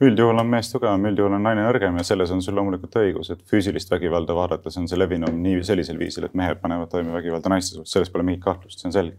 üldjuhul 0.01 0.41
on 0.41 0.49
mees 0.49 0.71
tugevam, 0.73 1.05
üldjuhul 1.11 1.37
on 1.37 1.45
naine 1.45 1.65
nõrgem 1.67 1.99
ja 2.01 2.05
selles 2.07 2.33
on 2.35 2.41
sul 2.45 2.57
loomulikult 2.57 2.97
õigus, 3.03 3.33
et 3.35 3.41
füüsilist 3.51 3.91
vägivalda 3.93 4.37
vaadates 4.37 4.79
on 4.81 4.89
see 4.89 4.99
levinum 4.99 5.41
nii 5.45 5.61
sellisel 5.67 5.99
viisil, 6.01 6.27
et 6.27 6.37
mehed 6.39 6.61
panevad 6.63 6.91
toime 6.93 7.13
vägivalda 7.17 7.53
naiste 7.53 7.77
suhtes, 7.77 7.93
selles 7.93 8.13
pole 8.13 8.25
mingit 8.27 8.45
kahtlust, 8.45 8.81
see 8.81 8.89
on 8.89 8.97
selge. 8.97 9.19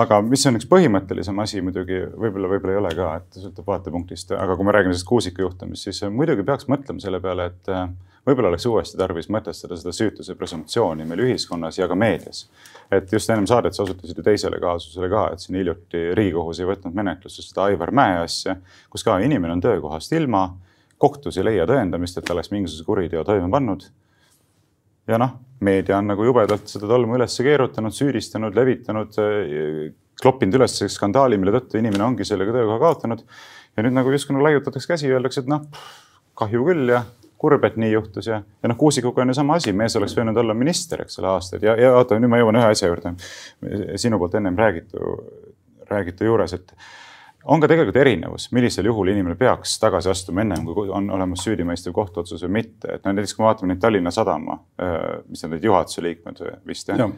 aga 0.00 0.20
mis 0.24 0.46
on 0.46 0.56
üks 0.56 0.68
põhimõttelisem 0.70 1.42
asi 1.42 1.60
muidugi, 1.64 1.98
võib-olla, 2.24 2.52
võib-olla 2.54 2.76
ei 2.76 2.80
ole 2.80 2.94
ka, 2.96 3.10
et 3.20 3.40
sõltub 3.42 3.66
vaatepunktist, 3.68 4.32
aga 4.38 4.56
kui 4.56 4.68
me 4.68 4.76
räägime 4.76 4.94
sellest 4.94 5.08
Kuusiku 5.10 5.44
juhtumist, 5.44 5.88
siis 5.88 6.04
muidugi 6.14 6.46
peaks 6.48 6.70
mõtlema 6.70 7.02
selle 7.02 7.20
peale, 7.20 7.50
et 7.50 7.74
võib-olla 8.30 8.52
oleks 8.52 8.66
uuesti 8.70 8.98
tarvis 8.98 9.28
mõtestada 9.32 9.76
seda 9.78 9.92
süütuse 9.94 10.36
presumptsiooni 10.38 11.06
meil 11.08 11.24
ühiskonnas 11.26 11.78
ja 11.80 11.88
ka 11.90 11.96
meedias. 11.98 12.46
et 12.90 13.12
just 13.12 13.30
ennem 13.30 13.46
saadet 13.46 13.74
sa 13.74 13.82
osutasid 13.82 14.18
ju 14.18 14.22
teisele 14.22 14.58
kaasusele 14.60 15.08
ka, 15.10 15.28
et 15.32 15.42
siin 15.42 15.58
hiljuti 15.60 16.14
Riigikohus 16.14 16.60
ei 16.60 16.66
võtnud 16.70 16.94
menetlusse 16.94 17.42
seda 17.42 17.68
Aivar 17.68 17.92
Mäe 17.94 18.18
asja, 18.24 18.56
kus 18.90 19.04
ka 19.06 19.18
inimene 19.18 19.52
on 19.52 19.60
töökohast 19.60 20.12
ilma, 20.12 20.48
kohtus 20.98 21.38
ei 21.38 21.46
leia 21.46 21.66
tõendamist, 21.66 22.18
et 22.18 22.26
ta 22.26 22.34
oleks 22.34 22.50
mingisuguse 22.50 22.86
kuriteo 22.86 23.24
toime 23.24 23.50
pannud. 23.50 23.86
ja 25.08 25.18
noh, 25.18 25.38
meedia 25.60 25.98
on 25.98 26.10
nagu 26.12 26.24
jubedalt 26.24 26.68
seda 26.70 26.88
tolmu 26.88 27.16
üles 27.18 27.36
keerutanud, 27.36 27.94
süüdistanud, 27.94 28.54
levitanud, 28.54 29.16
kloppinud 30.20 30.60
üles 30.60 30.76
skandaali, 30.94 31.38
mille 31.40 31.54
tõttu 31.56 31.80
inimene 31.80 32.04
ongi 32.04 32.26
sellega 32.28 32.52
töökoha 32.52 32.78
kaotanud. 32.78 33.24
ja 33.76 33.86
nüüd 33.86 33.96
nagu 33.96 34.12
justkui 34.12 34.36
nagu 34.36 34.44
laiutatakse 34.44 34.92
käsi, 34.94 35.10
öeldakse, 35.10 35.44
et 35.44 35.50
noh, 35.50 35.66
kahju 36.38 36.64
küll 36.66 36.94
ja 36.94 37.04
kurb, 37.40 37.64
et 37.64 37.76
nii 37.80 37.92
juhtus 37.94 38.28
ja, 38.28 38.40
ja 38.62 38.70
noh, 38.70 38.76
Kuusikuga 38.78 39.24
on 39.24 39.32
ju 39.32 39.38
sama 39.38 39.56
asi, 39.60 39.72
mees 39.76 39.96
oleks 39.96 40.14
võinud 40.18 40.36
olla 40.42 40.56
minister, 40.56 41.04
eks 41.06 41.20
ole, 41.22 41.30
aastaid 41.32 41.64
ja, 41.64 41.76
ja 41.80 41.92
oota, 41.96 42.18
nüüd 42.20 42.32
ma 42.32 42.40
jõuan 42.40 42.58
ühe 42.60 42.72
asja 42.74 42.90
juurde. 42.90 43.14
sinu 44.00 44.18
poolt 44.20 44.36
ennem 44.40 44.58
räägitu, 44.58 45.14
räägitu 45.88 46.28
juures, 46.28 46.52
et 46.58 46.74
on 47.44 47.62
ka 47.62 47.70
tegelikult 47.70 47.96
erinevus, 47.96 48.50
millisel 48.52 48.90
juhul 48.90 49.12
inimene 49.14 49.38
peaks 49.40 49.78
tagasi 49.80 50.10
astuma 50.12 50.44
ennem 50.44 50.66
kui 50.68 50.92
on 50.92 51.08
olemas 51.16 51.44
süüdimõistev 51.46 51.96
kohtuotsus 51.96 52.44
või 52.44 52.58
mitte, 52.60 52.96
et 52.96 53.06
no 53.06 53.14
näiteks 53.16 53.34
kui 53.36 53.44
me 53.44 53.48
vaatame 53.48 53.72
neid 53.72 53.80
Tallinna 53.80 54.12
Sadama, 54.12 54.58
mis 55.28 55.44
on 55.46 55.54
need 55.56 55.64
juhatuse 55.64 56.04
liikmed 56.04 56.44
vist 56.68 56.92
jah 56.92 57.00
ja. 57.00 57.08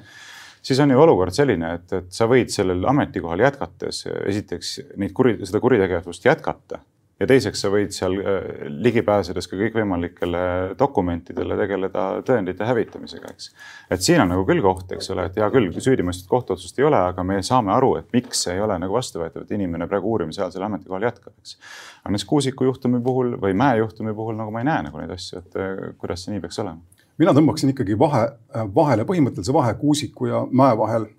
siis 0.63 0.79
on 0.85 0.95
ju 0.95 1.03
olukord 1.03 1.35
selline, 1.35 1.75
et, 1.81 1.99
et 1.99 2.15
sa 2.15 2.31
võid 2.31 2.55
sellel 2.55 2.87
ametikohal 2.95 3.43
jätkates 3.43 4.05
esiteks 4.23 4.77
neid 5.03 5.15
kuri, 5.17 5.41
seda 5.43 5.61
kuritegevust 5.65 6.31
jätkata 6.31 6.85
ja 7.21 7.29
teiseks 7.29 7.61
sa 7.63 7.71
võid 7.73 7.93
seal 7.95 8.17
äh, 8.19 8.47
ligi 8.83 9.03
pääsedes 9.07 9.49
ka 9.51 9.59
kõikvõimalikele 9.59 10.43
dokumentidele 10.79 11.57
tegeleda 11.61 12.07
tõendite 12.27 12.67
hävitamisega, 12.67 13.33
eks. 13.35 13.51
et 13.95 14.05
siin 14.05 14.23
on 14.25 14.33
nagu 14.35 14.47
küll 14.49 14.63
koht, 14.65 14.91
eks 14.97 15.13
ole, 15.15 15.27
et 15.29 15.39
hea 15.39 15.49
küll, 15.55 15.71
süüdimõistvat 15.77 16.31
kohtuotsust 16.31 16.81
ei 16.81 16.89
ole, 16.89 16.99
aga 17.13 17.25
me 17.27 17.39
saame 17.47 17.75
aru, 17.75 17.95
et 18.01 18.09
miks 18.17 18.47
see 18.47 18.57
ei 18.57 18.65
ole 18.65 18.79
nagu 18.83 18.97
vastuvõetav, 18.97 19.47
et 19.47 19.55
inimene 19.59 19.89
praegu 19.91 20.15
uurimise 20.15 20.43
ajal 20.43 20.57
selle 20.57 20.69
ametikohal 20.71 21.09
jätkab, 21.09 21.37
eks. 21.39 21.57
aga 22.03 22.15
näiteks 22.15 22.29
Kuusiku 22.33 22.67
juhtumi 22.71 23.03
puhul 23.05 23.37
või 23.43 23.57
Mäe 23.59 23.79
juhtumi 23.83 24.15
puhul 24.17 24.39
nagu 24.39 24.55
ma 24.55 24.65
ei 24.65 24.71
näe 24.71 24.89
nagu 24.89 25.03
neid 25.03 25.15
asju, 25.15 25.45
et 25.45 25.59
äh, 25.61 25.81
kuidas 26.01 26.27
see 26.27 26.35
nii 26.35 26.45
peaks 26.45 26.63
olema 26.65 26.81
mina 27.21 27.35
tõmbaksin 27.37 27.71
ikkagi 27.71 27.95
vahe, 27.99 28.23
äh, 28.57 28.69
vahele, 28.75 29.07
põhimõttelise 29.07 29.55
vahe 29.55 29.75
Kuusiku 29.79 30.31
ja 30.33 30.47
Mäe 30.51 30.79
vahel. 30.79 31.11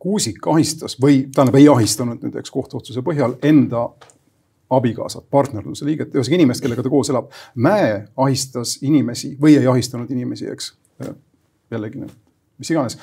Kuusik 0.00 0.46
ahistas 0.48 0.94
või 0.96 1.26
tähendab, 1.28 1.58
ei 1.60 1.66
ahistanud 1.68 2.22
nüüd, 2.24 2.38
eks 2.40 2.48
kohtuotsuse 2.50 3.02
põhjal 3.04 3.34
enda 3.44 3.82
abikaasat, 4.72 5.26
partnerluse 5.30 5.86
liiget, 5.88 6.12
ühesõnaga 6.14 6.38
inimest, 6.40 6.64
kellega 6.64 6.84
ta 6.84 6.92
koos 6.92 7.10
elab. 7.12 7.32
Mäe 7.54 7.96
ahistas 8.24 8.78
inimesi 8.82 9.34
või 9.40 9.56
ei 9.60 9.66
ahistanud 9.70 10.10
inimesi, 10.10 10.48
eks. 10.52 10.72
jällegi, 11.72 12.06
mis 12.60 12.70
iganes 12.72 12.98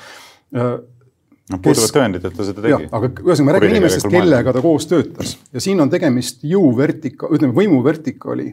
noh, 1.50 1.60
puuduvad 1.62 1.94
tõendid, 1.94 2.26
et 2.26 2.36
ta 2.36 2.46
seda 2.46 2.64
tegi. 2.64 2.88
aga 2.90 3.10
ühesõnaga, 3.10 3.46
me 3.46 3.54
räägime 3.56 3.76
inimestest, 3.76 4.08
kellega 4.12 4.54
ta 4.54 4.62
koos 4.64 4.86
töötas 4.90 5.36
ja 5.52 5.62
siin 5.62 5.82
on 5.82 5.90
tegemist 5.92 6.44
jõuvertika-, 6.46 7.30
ütleme 7.34 7.56
võimuvertikaali 7.56 8.50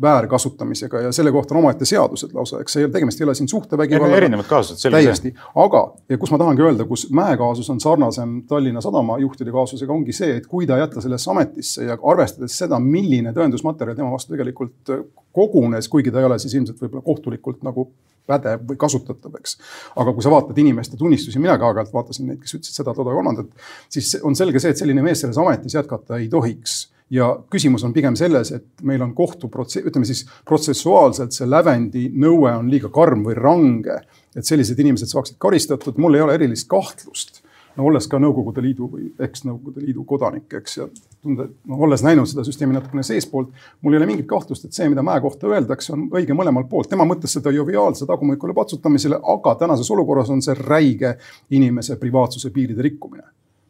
väärkasutamisega 0.00 1.00
ja 1.00 1.12
selle 1.12 1.32
kohta 1.32 1.54
on 1.54 1.58
omaette 1.58 1.84
seadused 1.84 2.32
lausa, 2.34 2.60
eks 2.60 2.74
see 2.76 2.88
tegemist 2.90 3.20
ei 3.20 3.24
ole 3.24 3.34
siin 3.38 3.48
suhtevägivallaga. 3.48 4.16
erinevad 4.16 4.48
kaasused. 4.50 4.90
täiesti, 4.90 5.34
aga 5.54 5.82
ja 6.08 6.18
kus 6.18 6.32
ma 6.34 6.38
tahangi 6.38 6.62
öelda, 6.62 6.84
kus 6.88 7.06
Mäe 7.14 7.36
kaasus 7.38 7.70
on 7.70 7.80
sarnasem 7.80 8.42
Tallinna 8.48 8.80
Sadama 8.80 9.18
juhtide 9.22 9.54
kaasusega, 9.54 9.92
ongi 9.92 10.12
see, 10.12 10.36
et 10.36 10.46
kui 10.46 10.66
ta 10.66 10.80
jätta 10.80 11.00
sellesse 11.00 11.30
ametisse 11.30 11.86
ja 11.86 11.98
arvestades 12.02 12.58
seda, 12.58 12.80
milline 12.82 13.32
tõendusmaterjal 13.36 13.96
tema 13.96 14.10
vastu 14.10 14.34
tegelikult 14.34 14.92
kogunes, 15.32 15.88
kuigi 15.88 16.10
ta 16.10 16.22
ei 16.22 16.30
ole 16.30 16.38
siis 16.42 16.58
ilmselt 16.58 16.82
võib-olla 16.82 17.06
kohtulikult 17.06 17.62
nagu 17.66 17.88
pädev 18.28 18.66
või 18.68 18.76
kasutatav, 18.80 19.38
eks. 19.40 19.56
aga 19.96 20.12
kui 20.12 20.26
sa 20.26 20.34
vaatad 20.34 20.58
inimeste 20.58 20.98
tunnistusi, 21.00 21.40
mina 21.40 21.56
ka 21.58 21.70
aeg-ajalt 21.70 21.94
vaatasin 21.94 22.28
neid, 22.28 22.42
kes 22.42 22.58
ütlesid 22.58 22.82
seda, 22.82 22.92
toda, 22.96 23.14
kolmandat, 23.14 23.50
siis 23.88 24.18
on 24.26 24.36
selge 24.36 24.60
see, 24.60 24.74
et 24.74 24.80
selline 24.80 25.04
mees 25.06 25.22
selles 25.22 25.38
ametis 25.40 25.78
jätkata 25.78 26.18
ei 26.18 26.28
tohiks 26.32 26.88
ja 27.10 27.28
küsimus 27.50 27.84
on 27.84 27.94
pigem 27.96 28.16
selles, 28.16 28.52
et 28.52 28.66
meil 28.82 29.02
on 29.02 29.14
kohtuprotsess, 29.16 29.86
ütleme 29.88 30.08
siis 30.08 30.24
protsessuaalselt 30.48 31.32
see 31.36 31.48
lävendi 31.48 32.08
nõue 32.14 32.52
on 32.52 32.70
liiga 32.70 32.90
karm 32.92 33.24
või 33.26 33.36
range, 33.38 34.00
et 34.36 34.46
sellised 34.46 34.78
inimesed 34.78 35.10
saaksid 35.10 35.38
karistatud, 35.40 35.98
mul 35.98 36.18
ei 36.18 36.26
ole 36.26 36.38
erilist 36.38 36.68
kahtlust 36.70 37.42
no 37.78 37.86
olles 37.86 38.08
ka 38.10 38.18
Nõukogude 38.20 38.62
Liidu 38.62 38.88
või 38.90 39.08
eks-Nõukogude 39.22 39.84
Liidu 39.84 40.02
kodanik, 40.08 40.50
eks, 40.58 40.76
ja 40.80 40.88
tunda, 41.22 41.46
no 41.70 41.78
olles 41.86 42.02
näinud 42.02 42.28
seda 42.28 42.44
süsteemi 42.46 42.74
natukene 42.74 43.04
seestpoolt, 43.06 43.52
mul 43.82 43.94
ei 43.94 44.00
ole 44.00 44.08
mingit 44.10 44.26
kahtlust, 44.30 44.66
et 44.66 44.76
see, 44.76 44.88
mida 44.90 45.04
Mäe 45.06 45.22
kohta 45.22 45.50
öeldakse, 45.50 45.92
on 45.94 46.08
õige 46.18 46.36
mõlemalt 46.36 46.68
poolt. 46.70 46.90
tema 46.90 47.06
mõtles 47.08 47.38
seda 47.38 47.54
joviaalse 47.54 48.06
tagumikule 48.08 48.56
patsutamisele, 48.56 49.20
aga 49.34 49.54
tänases 49.62 49.90
olukorras 49.94 50.30
on 50.34 50.42
see 50.42 50.58
räige 50.58 51.16
inimese 51.54 51.96
privaatsuse 52.02 52.50
piiride 52.50 52.82
rikkumine 52.82 53.28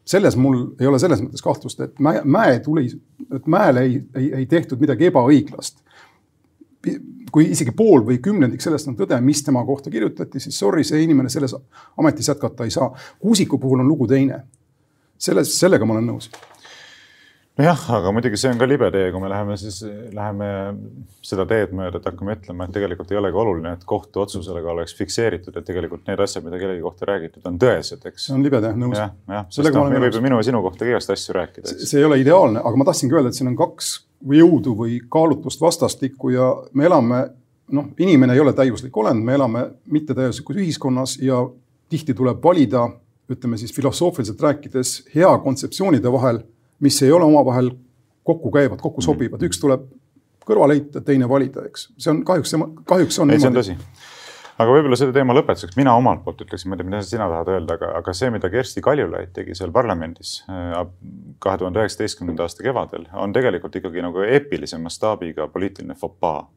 selles 0.09 0.37
mul 0.41 0.63
ei 0.81 0.89
ole 0.89 0.99
selles 1.01 1.21
mõttes 1.21 1.45
kahtlust, 1.45 1.81
et 1.85 1.99
mäe, 2.01 2.23
mäe 2.25 2.61
tuli, 2.65 2.87
et 3.35 3.47
mäele 3.51 3.85
ei, 3.85 3.99
ei, 4.17 4.31
ei 4.41 4.47
tehtud 4.49 4.81
midagi 4.81 5.11
ebaõiglast. 5.11 5.83
kui 7.33 7.51
isegi 7.53 7.75
pool 7.77 8.05
või 8.07 8.17
kümnendik 8.25 8.63
sellest 8.65 8.89
on 8.89 8.95
tõde, 8.97 9.19
mis 9.21 9.43
tema 9.45 9.61
kohta 9.67 9.91
kirjutati, 9.93 10.41
siis 10.41 10.57
sorry, 10.59 10.85
see 10.87 11.03
inimene 11.05 11.29
selles 11.29 11.53
ametis 11.99 12.31
jätkata 12.31 12.65
ei 12.65 12.71
saa. 12.73 12.89
Kuusiku 13.21 13.59
puhul 13.59 13.83
on 13.83 13.89
lugu 13.89 14.07
teine. 14.07 14.45
selles, 15.19 15.59
sellega 15.59 15.85
ma 15.85 15.97
olen 15.97 16.07
nõus 16.07 16.31
nojah, 17.59 17.81
aga 17.99 18.13
muidugi 18.15 18.39
see 18.39 18.51
on 18.53 18.59
ka 18.61 18.67
libe 18.69 18.89
tee, 18.95 19.09
kui 19.13 19.23
me 19.23 19.29
läheme 19.31 19.57
siis, 19.59 19.81
läheme 20.15 20.49
seda 21.27 21.45
teed 21.49 21.73
mööda, 21.77 21.99
et 21.99 22.07
hakkame 22.07 22.37
ütlema, 22.37 22.67
et 22.69 22.75
tegelikult 22.77 23.11
ei 23.13 23.19
olegi 23.21 23.41
oluline, 23.43 23.73
et 23.75 23.87
kohtuotsusega 23.89 24.73
oleks 24.73 24.95
fikseeritud, 24.99 25.57
et 25.59 25.67
tegelikult 25.67 26.07
need 26.09 26.23
asjad, 26.23 26.45
mida 26.47 26.61
kellegi 26.61 26.85
kohta 26.85 27.09
räägitud, 27.11 27.43
on 27.51 27.59
tõesed, 27.61 28.05
eks. 28.11 28.29
on 28.35 28.45
libe 28.47 28.61
tee, 28.63 28.75
nõus. 28.79 28.99
jah, 28.99 29.15
jah, 29.35 29.49
sest 29.55 29.73
noh, 29.75 29.89
me 29.91 30.03
võime 30.05 30.23
minu 30.29 30.39
ja 30.39 30.47
sinu 30.51 30.63
kohta 30.65 30.87
igast 30.87 31.11
asju 31.15 31.35
rääkida. 31.37 31.75
see 31.81 31.99
ei 31.99 32.07
ole 32.07 32.21
ideaalne, 32.23 32.63
aga 32.63 32.81
ma 32.81 32.87
tahtsingi 32.89 33.19
öelda, 33.19 33.33
et 33.33 33.39
siin 33.41 33.51
on 33.51 33.57
kaks 33.59 33.91
jõudu 34.39 34.75
või 34.79 35.01
kaalutlust 35.11 35.63
vastastikku 35.63 36.31
ja 36.35 36.53
me 36.79 36.87
elame, 36.87 37.25
noh, 37.75 37.91
inimene 37.99 38.39
ei 38.39 38.45
ole 38.45 38.55
täiuslik 38.55 38.97
olend, 39.03 39.25
me 39.25 39.35
elame 39.35 39.65
mittetäiuslikus 39.91 40.63
ühiskonnas 40.63 41.17
ja 41.23 41.43
tihti 41.91 42.15
tuleb 42.15 42.39
valida, 42.45 42.87
ütleme 43.29 43.59
siis 43.61 43.75
filosoofiliselt 43.77 44.41
rääkides, 44.41 44.95
hea 45.15 45.31
kontseptsioonide 45.43 46.13
vahel 46.13 46.41
mis 46.81 47.03
ei 47.03 47.13
ole 47.13 47.25
omavahel 47.25 47.71
kokku 48.29 48.53
käivad, 48.53 48.81
kokku 48.83 49.03
sobivad, 49.05 49.43
üks 49.49 49.61
tuleb 49.61 49.87
kõrvale 50.49 50.79
heita, 50.79 51.01
teine 51.05 51.29
valida, 51.29 51.65
eks. 51.69 51.91
see 52.01 52.13
on 52.13 52.23
kahjuks, 52.25 52.55
kahjuks 52.89 53.19
on 53.25 53.35
ei, 53.35 53.41
see 53.43 53.51
on 53.51 53.59
tõsi 53.59 53.77
aga 54.59 54.75
võib-olla 54.75 54.99
selle 54.99 55.15
teema 55.15 55.35
lõpetuseks 55.37 55.79
mina 55.79 55.95
omalt 55.99 56.25
poolt 56.25 56.43
ütleksin, 56.43 56.71
ma 56.71 56.77
ei 56.77 56.83
tea, 56.83 56.89
mida 56.91 57.01
sina 57.07 57.29
tahad 57.31 57.51
öelda, 57.55 57.79
aga, 57.79 57.91
aga 58.01 58.15
see, 58.17 58.31
mida 58.35 58.51
Kersti 58.53 58.83
Kaljulaid 58.85 59.33
tegi 59.37 59.55
seal 59.59 59.73
parlamendis 59.75 60.39
äh, 60.51 60.75
kahe 61.43 61.61
tuhande 61.61 61.83
üheksateistkümnenda 61.83 62.47
aasta 62.47 62.67
kevadel, 62.67 63.07
on 63.23 63.35
tegelikult 63.37 63.79
ikkagi 63.79 64.03
nagu 64.05 64.25
eepilise 64.27 64.81
mastaabiga 64.83 65.49
poliitiline 65.53 65.95
fopaa. 65.99 66.49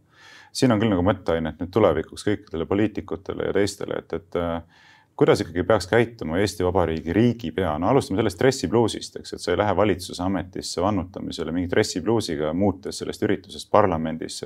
siin 0.52 0.74
on 0.74 0.82
küll 0.82 0.92
nagu 0.92 1.04
mõtteainet 1.06 1.62
nüüd 1.62 1.72
tulevikuks 1.72 2.26
kõikidele 2.28 2.66
poliitikutele 2.68 3.52
ja 3.52 3.54
teistele, 3.56 4.02
et, 4.02 4.18
et 4.18 4.40
äh, 4.40 4.88
kuidas 5.18 5.42
ikkagi 5.44 5.64
peaks 5.64 5.88
käituma 5.88 6.40
Eesti 6.42 6.66
Vabariigi 6.66 7.14
riigipea, 7.14 7.76
no 7.80 7.92
alustame 7.92 8.20
sellest 8.20 8.40
dressipluusist, 8.40 9.20
eks, 9.22 9.36
et 9.36 9.44
sa 9.44 9.52
ei 9.52 9.60
lähe 9.60 9.76
valitsuse 9.78 10.24
ametisse 10.24 10.82
vannutamisele 10.82 11.54
mingi 11.56 11.70
dressipluusiga, 11.70 12.54
muutes 12.54 13.02
sellest 13.04 13.28
üritusest 13.28 13.70
parlamendis 13.72 14.42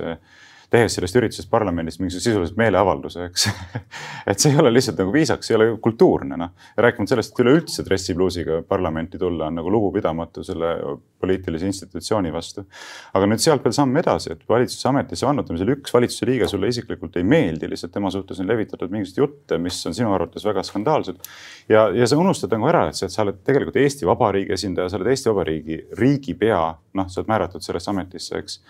tehes 0.70 0.96
sellest 0.96 1.16
üritusest 1.18 1.50
parlamendis 1.50 1.98
mingisuguse 2.00 2.30
sisuliselt 2.30 2.58
meeleavalduse, 2.58 3.28
eks 3.30 3.48
et 4.30 4.42
see 4.42 4.52
ei 4.52 4.60
ole 4.60 4.72
lihtsalt 4.72 4.98
nagu 5.02 5.12
viisakas, 5.14 5.50
ei 5.50 5.58
ole 5.58 5.68
kultuurne, 5.82 6.38
noh. 6.40 6.54
rääkimata 6.76 7.14
sellest, 7.14 7.34
et 7.34 7.42
üleüldse 7.44 7.84
dressipluusiga 7.86 8.62
parlamenti 8.68 9.20
tulla 9.20 9.50
on 9.50 9.60
nagu 9.60 9.70
lugupidamatu 9.72 10.44
selle 10.46 10.72
poliitilise 11.20 11.66
institutsiooni 11.66 12.32
vastu. 12.32 12.66
aga 13.14 13.28
nüüd 13.30 13.42
sealt 13.42 13.64
veel 13.64 13.74
samm 13.76 13.96
edasi, 14.00 14.32
et 14.34 14.42
valitsuse 14.48 14.88
ametisse 14.90 15.26
vannutamisel 15.26 15.72
üks 15.76 15.94
valitsuse 15.94 16.28
liige 16.28 16.48
sulle 16.50 16.70
isiklikult 16.72 17.16
ei 17.16 17.24
meeldi, 17.26 17.70
lihtsalt 17.70 17.94
tema 17.94 18.10
suhtes 18.12 18.40
on 18.42 18.50
levitatud 18.50 18.92
mingisuguseid 18.92 19.22
jutte, 19.22 19.60
mis 19.62 19.80
on 19.88 19.96
sinu 19.96 20.12
arvates 20.14 20.44
väga 20.44 20.64
skandaalsed. 20.66 21.22
ja, 21.68 21.88
ja 21.94 22.06
sa 22.06 22.18
unustad 22.20 22.52
nagu 22.52 22.68
ära, 22.68 22.88
et 22.90 22.98
sa 23.00 23.22
oled 23.24 23.40
tegelikult 23.46 23.80
Eesti 23.80 24.08
Vabariigi 24.08 24.54
esindaja, 24.58 24.90
sa 24.90 25.00
oled 25.00 25.14
Eesti 25.14 25.32
Vabariigi 25.32 25.80
riigipea, 25.98 26.60
noh, 26.98 27.08
sa 27.08 27.22
oled 27.22 27.32
määratud 27.32 27.64
sellesse 27.64 27.92
ametisse, 27.94 28.42
eks 28.42 28.60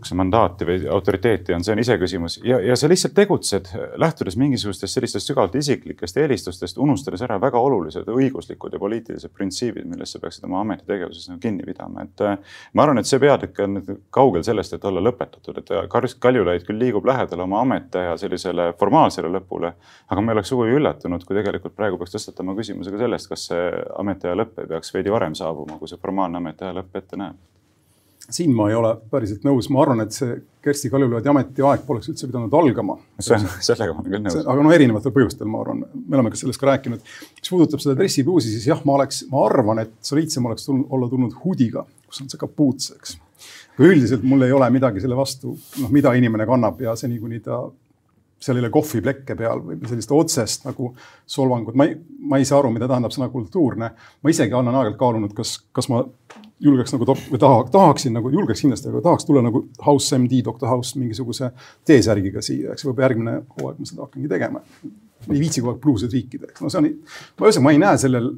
kas 0.00 0.12
mandaati 0.18 0.66
või 0.68 0.78
autoriteeti 0.90 1.54
on, 1.56 1.64
see 1.64 1.74
on 1.74 1.82
iseküsimus 1.82 2.38
ja, 2.44 2.58
ja 2.62 2.76
sa 2.78 2.88
lihtsalt 2.90 3.14
tegutsed 3.16 3.70
lähtudes 4.00 4.36
mingisugustest 4.40 4.94
sellistest 4.94 5.30
sügavalt 5.30 5.54
isiklikest 5.58 6.16
eelistustest, 6.22 6.78
unustades 6.82 7.22
ära 7.26 7.38
väga 7.40 7.60
olulised 7.60 8.08
õiguslikud 8.08 8.74
ja 8.74 8.80
poliitilised 8.82 9.32
printsiibid, 9.34 9.86
millest 9.90 10.16
sa 10.16 10.22
peaksid 10.22 10.46
oma 10.48 10.62
ametitegevuses 10.62 11.28
nagu 11.30 11.42
kinni 11.42 11.66
pidama, 11.66 12.06
et. 12.06 12.24
Äh, 12.26 12.56
ma 12.74 12.86
arvan, 12.86 13.02
et 13.02 13.10
see 13.10 13.20
peatükk 13.22 13.62
on 13.66 13.78
kaugel 14.14 14.44
sellest, 14.46 14.76
et 14.76 14.88
olla 14.88 15.02
lõpetatud, 15.04 15.62
et 15.62 15.72
Karl 15.92 16.10
Kaljulaid 16.22 16.66
küll 16.66 16.80
liigub 16.82 17.06
lähedale 17.08 17.46
oma 17.46 17.62
ametiaja 17.66 18.16
sellisele 18.20 18.72
formaalsele 18.80 19.30
lõpule. 19.32 19.72
aga 20.08 20.20
ma 20.20 20.32
ei 20.32 20.38
oleks 20.38 20.52
sugugi 20.52 20.76
üllatunud, 20.76 21.24
kui 21.24 21.36
tegelikult 21.38 21.76
praegu 21.76 21.98
peaks 22.00 22.16
tõstatama 22.16 22.56
küsimuse 22.58 22.92
ka 22.92 23.00
sellest, 23.04 23.30
kas 23.30 23.46
see 23.50 23.70
ametiaja 23.98 24.36
lõpp 24.38 24.60
ei 24.62 24.74
peaks 24.74 24.94
veidi 24.94 25.14
varem 25.14 25.34
saabuma, 25.38 25.78
kui 25.78 25.90
see 25.90 26.00
formaalne 26.02 26.42
ametiaja 26.42 26.76
lõpp 26.80 27.02
ette 27.02 27.18
näeb 27.20 27.51
siin 28.30 28.54
ma 28.54 28.68
ei 28.70 28.76
ole 28.78 28.92
päriselt 29.10 29.44
nõus, 29.46 29.68
ma 29.72 29.82
arvan, 29.82 30.02
et 30.04 30.14
see 30.14 30.36
Kersti 30.62 30.90
Kaljulaidi 30.92 31.30
ametiaeg 31.30 31.82
poleks 31.86 32.10
üldse 32.12 32.28
pidanud 32.28 32.52
algama. 32.54 32.96
sellega 33.18 33.90
ma 33.94 34.02
olen 34.02 34.12
küll 34.12 34.22
nõus. 34.22 34.38
aga 34.44 34.66
noh, 34.66 34.74
erinevatel 34.76 35.14
põhjustel, 35.14 35.50
ma 35.50 35.62
arvan, 35.64 35.82
me 35.94 36.18
oleme 36.18 36.32
ka 36.32 36.38
sellest 36.38 36.60
ka 36.60 36.70
rääkinud. 36.70 37.02
mis 37.40 37.52
puudutab 37.54 37.82
seda 37.82 37.96
dressipluusi, 37.98 38.52
siis 38.54 38.68
jah, 38.70 38.82
ma 38.86 38.96
oleks, 39.00 39.24
ma 39.32 39.42
arvan, 39.48 39.82
et 39.82 39.94
soliidsem 40.06 40.46
oleks 40.50 40.68
tulnud, 40.68 40.86
olla 40.94 41.10
tulnud 41.10 41.36
hoodiga, 41.42 41.84
kus 42.06 42.22
on 42.22 42.30
see 42.32 42.40
kapuuts, 42.40 42.92
eks. 42.96 43.16
aga 43.74 43.88
üldiselt 43.90 44.26
mul 44.28 44.46
ei 44.46 44.54
ole 44.54 44.70
midagi 44.74 45.02
selle 45.02 45.18
vastu, 45.18 45.56
noh, 45.82 45.94
mida 45.94 46.14
inimene 46.18 46.46
kannab 46.48 46.80
ja 46.84 46.94
seni, 46.98 47.18
kuni 47.22 47.42
ta 47.42 47.64
seal 48.42 48.58
ei 48.58 48.64
ole 48.64 48.70
kohviplekke 48.74 49.36
peal 49.38 49.60
või 49.64 49.78
sellist 49.88 50.12
otsest 50.14 50.66
nagu 50.66 50.90
solvangut, 51.30 51.76
ma 51.78 51.86
ei, 51.88 51.96
ma 52.28 52.40
ei 52.40 52.46
saa 52.48 52.58
aru, 52.60 52.72
mida 52.74 52.88
tähendab 52.90 53.14
sõna 53.14 53.28
kultuurne. 53.32 53.90
ma 54.22 54.32
isegi 54.32 54.54
olen 54.58 54.74
aeg-ajalt 54.74 54.98
kaalunud, 55.00 55.34
kas, 55.36 55.56
kas 55.74 55.88
ma 55.92 56.02
julgeks 56.62 56.94
nagu 56.94 57.06
või 57.06 57.40
taha, 57.42 57.64
tahaksin 57.74 58.14
nagu, 58.16 58.30
julgeks 58.32 58.64
kindlasti, 58.64 58.90
aga 58.90 59.02
tahaks 59.08 59.26
tulla 59.28 59.42
nagu 59.46 59.64
House 59.86 60.18
MD, 60.18 60.42
Doctor 60.44 60.70
House 60.70 60.98
mingisuguse 60.98 61.52
T-särgiga 61.86 62.42
siia, 62.44 62.74
eks 62.74 62.86
võib-olla 62.86 63.08
järgmine 63.08 63.36
hooaeg 63.56 63.82
ma 63.82 63.90
seda 63.90 64.06
hakkangi 64.06 64.30
tegema. 64.30 64.62
ei 65.30 65.38
viitsi 65.38 65.62
kogu 65.62 65.74
aeg 65.74 65.82
bluusid 65.82 66.14
riikida, 66.14 66.50
eks 66.50 66.62
no 66.62 66.70
see 66.70 66.82
on, 66.82 66.88
ma 67.38 67.46
ühesõnaga, 67.46 67.66
ma 67.66 67.74
ei 67.74 67.82
näe 67.82 67.98
sellel, 68.02 68.32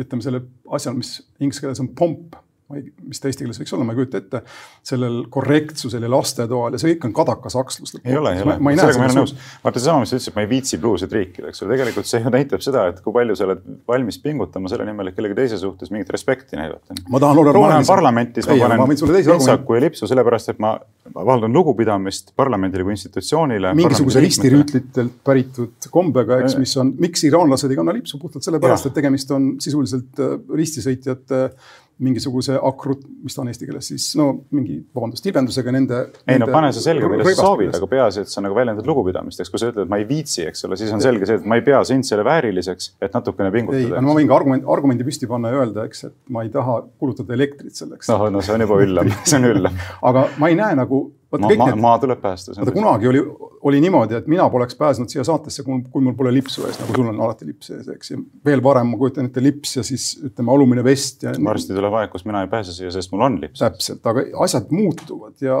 ütleme 0.00 0.24
sellel 0.24 0.46
asjal, 0.78 0.96
mis 0.96 1.18
inglise 1.40 1.64
keeles 1.64 1.82
on 1.84 1.90
pomp 1.96 2.38
ma 2.70 2.78
ei, 2.78 2.84
mis 3.10 3.18
ta 3.18 3.26
eesti 3.30 3.44
keeles 3.44 3.58
võiks 3.58 3.72
olla, 3.74 3.84
ma 3.86 3.94
ei 3.94 3.98
kujuta 3.98 4.20
ette, 4.20 4.40
sellel 4.86 5.16
korrektsusel 5.32 6.04
ja 6.06 6.10
lastetoal 6.12 6.76
ja 6.76 6.80
see 6.80 6.94
kõik 6.94 7.08
on 7.08 7.14
kadakasakslus. 7.18 7.96
ei 8.04 8.16
ole, 8.16 8.36
ei 8.36 8.44
ole, 8.44 8.56
sellega 8.56 8.62
ma 8.62 8.74
ei 8.74 9.08
ole 9.10 9.16
nõus. 9.16 9.34
vaata 9.64 9.82
seesama, 9.82 10.04
mis 10.04 10.12
sa 10.12 10.18
ütlesid, 10.20 10.36
ma 10.36 10.44
ei 10.44 10.50
viitsi 10.52 10.78
bluusid 10.82 11.16
riikida, 11.16 11.50
eks 11.50 11.64
ole, 11.64 11.74
tegelikult 11.74 12.10
see 12.10 12.22
ju 12.22 12.32
näitab 12.34 12.62
seda, 12.64 12.86
et 12.92 13.02
kui 13.02 13.16
palju 13.16 13.36
sa 13.38 13.48
oled 13.48 13.64
valmis 13.90 14.20
pingutama 14.22 14.70
selle 14.70 14.86
nimel, 14.88 15.10
et 15.10 15.18
kellegi 15.18 15.38
teise 15.40 15.58
suhtes 15.60 15.90
mingit 15.90 16.14
respekti 16.14 16.60
näidata. 16.60 16.96
ma 17.08 17.22
tahan 17.22 17.42
olla 17.42 17.56
roheline. 17.56 17.74
ma 17.74 17.80
lähen 17.80 17.90
parlamenti, 17.90 18.44
siis 18.46 18.52
ma 18.54 18.70
panen 18.70 19.26
pintsaku 19.34 19.78
ja 19.78 19.84
lipsu 19.88 20.10
sellepärast, 20.10 20.54
et 20.54 20.62
ma 20.62 20.76
avaldan 21.14 21.52
lugupidamist 21.52 22.32
parlamendile 22.38 22.86
kui 22.86 22.94
institutsioonile. 22.94 23.74
mingisuguse 23.74 24.22
ristirüütlitelt 24.22 25.18
päritud 25.26 25.90
kombega, 25.90 26.40
eks, 26.44 26.56
mis 26.60 26.76
on, 26.80 26.94
miks 27.02 27.24
iraanlased 27.26 27.70
ei 27.70 27.78
kanna 27.78 27.94
lipsu 27.96 28.20
puhtalt 28.22 28.46
sellepärast, 28.46 28.90
et 28.90 28.98
tegemist 29.00 29.30
on 29.34 29.52
sisuliselt 29.62 30.22
äh, 30.22 30.36
ristisõitjate 30.60 31.42
mingisuguse 32.00 32.56
akrut, 32.56 33.02
mis 33.24 33.36
ta 33.36 33.42
on 33.42 33.50
eesti 33.52 33.68
keeles 33.68 33.90
siis, 33.92 34.06
no 34.18 34.30
mingi, 34.56 34.78
vabandust, 34.96 35.24
tilbendusega 35.26 35.74
nende. 35.74 36.00
ei 36.24 36.40
no 36.40 36.48
pane 36.50 36.72
sa 36.76 36.82
selga, 36.84 37.10
mida 37.12 37.26
sa 37.28 37.44
soovid, 37.44 37.74
aga 37.76 37.88
peaasi, 37.90 38.24
et 38.24 38.32
sa 38.32 38.44
nagu 38.44 38.56
väljendad 38.56 38.88
lugupidamist, 38.88 39.42
eks 39.42 39.52
kui 39.52 39.62
sa 39.62 39.70
ütled, 39.70 39.84
et 39.86 39.92
ma 39.92 40.00
ei 40.00 40.08
viitsi, 40.08 40.46
eks 40.48 40.66
ole, 40.68 40.78
siis 40.80 40.92
on 40.96 41.04
selge 41.04 41.28
see, 41.28 41.40
et 41.40 41.48
ma 41.48 41.60
ei 41.60 41.66
pea 41.66 41.82
sind 41.88 42.08
selle 42.08 42.24
vääriliseks, 42.26 42.94
et 43.04 43.16
natukene 43.16 43.52
pingutada. 43.54 44.00
ei, 44.00 44.06
ma 44.08 44.16
võin 44.16 44.30
ka 44.30 44.38
argument, 44.40 44.66
argumendi 44.76 45.06
püsti 45.06 45.28
panna 45.30 45.52
ja 45.52 45.62
öelda, 45.62 45.86
eks, 45.90 46.04
et 46.08 46.16
ma 46.32 46.46
ei 46.46 46.52
taha 46.54 46.80
kulutada 47.00 47.36
elektrit 47.36 47.76
selleks. 47.76 48.10
noh, 48.10 48.28
no 48.32 48.44
see 48.44 48.56
on 48.56 48.66
juba 48.66 48.80
üllam 48.84 49.14
see 49.28 49.40
on 49.40 49.50
üllam 49.52 49.80
aga 50.10 50.28
ma 50.40 50.50
ei 50.50 50.58
näe 50.58 50.76
nagu 50.78 51.04
Vaata, 51.30 51.46
ma, 51.54 51.66
ma, 51.66 51.76
maa 51.78 51.98
tuleb 52.02 52.18
päästa. 52.20 52.52
vaata 52.56 52.72
kunagi 52.74 53.06
oli, 53.06 53.20
oli 53.70 53.80
niimoodi, 53.80 54.16
et 54.18 54.26
mina 54.26 54.48
poleks 54.50 54.74
pääsenud 54.74 55.12
siia 55.12 55.22
saatesse, 55.24 55.62
kui, 55.62 56.02
mul 56.02 56.16
pole 56.18 56.32
lipsu 56.34 56.64
ees, 56.66 56.80
nagu 56.80 56.96
sul 56.96 57.10
on 57.12 57.20
alati 57.22 57.46
lips 57.46 57.70
ees, 57.70 57.86
eks. 57.92 58.10
ja 58.10 58.18
veel 58.46 58.62
varem 58.64 58.90
ma 58.90 58.98
kujutan 58.98 59.30
ette 59.30 59.42
lips 59.44 59.76
ja 59.76 59.84
siis 59.86 60.08
ütleme 60.26 60.50
alumine 60.50 60.82
vest 60.84 61.22
ja. 61.28 61.36
varsti 61.44 61.76
tuleb 61.76 61.94
aeg, 62.00 62.10
kus 62.10 62.26
mina 62.26 62.42
ei 62.42 62.50
pääse 62.50 62.74
siia, 62.74 62.90
sest 62.94 63.14
mul 63.14 63.22
on 63.28 63.38
lips. 63.44 63.62
täpselt, 63.62 64.02
aga 64.10 64.26
asjad 64.42 64.74
muutuvad 64.74 65.38
ja 65.44 65.60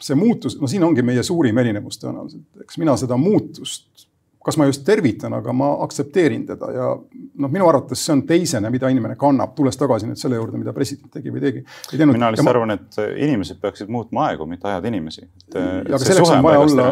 see 0.00 0.16
muutus, 0.16 0.56
no 0.60 0.70
siin 0.72 0.86
ongi 0.88 1.04
meie 1.04 1.22
suurim 1.26 1.60
erinevus 1.60 2.00
tõenäoliselt, 2.00 2.48
eks 2.64 2.80
mina 2.80 2.96
seda 3.00 3.20
muutust 3.20 4.08
kas 4.44 4.58
ma 4.60 4.66
just 4.68 4.84
tervitan, 4.84 5.32
aga 5.38 5.52
ma 5.56 5.70
aktsepteerin 5.86 6.44
teda 6.46 6.68
ja 6.74 6.90
noh, 6.94 7.50
minu 7.50 7.64
arvates 7.68 8.02
see 8.04 8.12
on 8.12 8.22
teisene, 8.28 8.70
mida 8.72 8.90
inimene 8.92 9.16
kannab, 9.20 9.54
tulles 9.56 9.78
tagasi 9.80 10.08
nüüd 10.10 10.20
selle 10.20 10.36
juurde, 10.36 10.60
mida 10.60 10.74
president 10.76 11.12
tegi 11.14 11.32
või 11.32 11.42
tegi. 11.44 11.64
mina 12.04 12.28
lihtsalt 12.32 12.44
ma... 12.44 12.52
arvan, 12.52 12.74
et 12.76 13.00
inimesed 13.24 13.60
peaksid 13.62 13.92
muutma 13.92 14.28
aegu, 14.28 14.46
mitte 14.50 14.68
ajada 14.68 14.92
inimesi. 14.92 15.26
aga 15.54 16.02
selleks 16.04 16.34
on 16.36 16.44
vaja 16.44 16.64
olla 16.66 16.88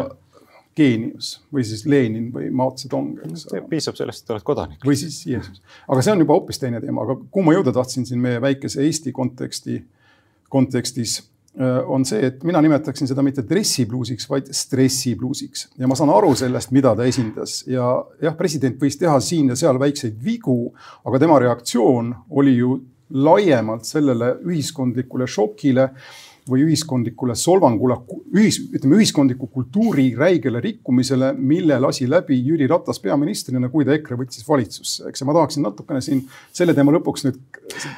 geenius 0.77 1.35
või 1.53 1.65
siis 1.67 1.85
Lenin 1.85 2.31
või 2.33 2.49
Mao 2.49 2.73
Zedong, 2.77 3.19
eks. 3.27 3.45
piisab 3.69 3.97
sellest, 3.99 4.25
et 4.25 4.33
oled 4.33 4.45
kodanik. 4.47 4.81
või 4.85 4.97
siis 4.97 5.19
Jeesus, 5.29 5.61
aga 5.87 6.01
see 6.01 6.15
on 6.15 6.23
juba 6.25 6.37
hoopis 6.39 6.61
teine 6.61 6.81
teema, 6.81 7.05
aga 7.05 7.19
kuhu 7.21 7.45
ma 7.45 7.53
jõuda 7.53 7.75
tahtsin 7.75 8.07
siin 8.09 8.21
meie 8.23 8.41
väikese 8.41 8.81
Eesti 8.85 9.13
konteksti, 9.13 9.77
kontekstis 10.49 11.19
on 11.87 12.05
see, 12.05 12.17
et 12.25 12.43
mina 12.47 12.61
nimetaksin 12.65 13.07
seda 13.09 13.21
mitte 13.25 13.43
dressibluusiks, 13.45 14.25
vaid 14.29 14.47
stressibluusiks. 14.57 15.67
Ja 15.77 15.89
ma 15.89 15.97
saan 15.97 16.09
aru 16.13 16.33
sellest, 16.37 16.73
mida 16.73 16.95
ta 16.97 17.05
esindas. 17.05 17.59
Ja 17.69 17.91
jah, 18.21 18.33
president 18.39 18.81
võis 18.81 18.97
teha 18.97 19.19
siin 19.21 19.53
ja 19.53 19.57
seal 19.59 19.77
väikseid 19.81 20.17
vigu, 20.23 20.73
aga 21.05 21.21
tema 21.21 21.37
reaktsioon 21.43 22.13
oli 22.33 22.57
ju 22.57 22.79
laiemalt 23.13 23.85
sellele 23.85 24.33
ühiskondlikule 24.49 25.27
šokile 25.29 25.89
või 26.49 26.65
ühiskondlikule 26.65 27.35
solvangule, 27.39 27.95
ühis, 28.35 28.57
ütleme 28.75 28.97
ühiskondliku 28.99 29.47
kultuuri 29.51 30.09
räigele 30.17 30.59
rikkumisele, 30.63 31.31
mille 31.37 31.77
lasi 31.79 32.07
läbi 32.09 32.35
Jüri 32.43 32.67
Ratas 32.67 32.99
peaministrina, 33.03 33.69
kui 33.71 33.85
ta 33.87 33.95
EKRE 33.95 34.17
võttis 34.19 34.43
valitsusse, 34.47 35.07
eks 35.07 35.23
ja 35.23 35.27
ma 35.29 35.37
tahaksin 35.37 35.63
natukene 35.63 36.01
siin 36.03 36.25
selle 36.51 36.75
teema 36.75 36.95
lõpuks 36.97 37.23
nüüd 37.27 37.39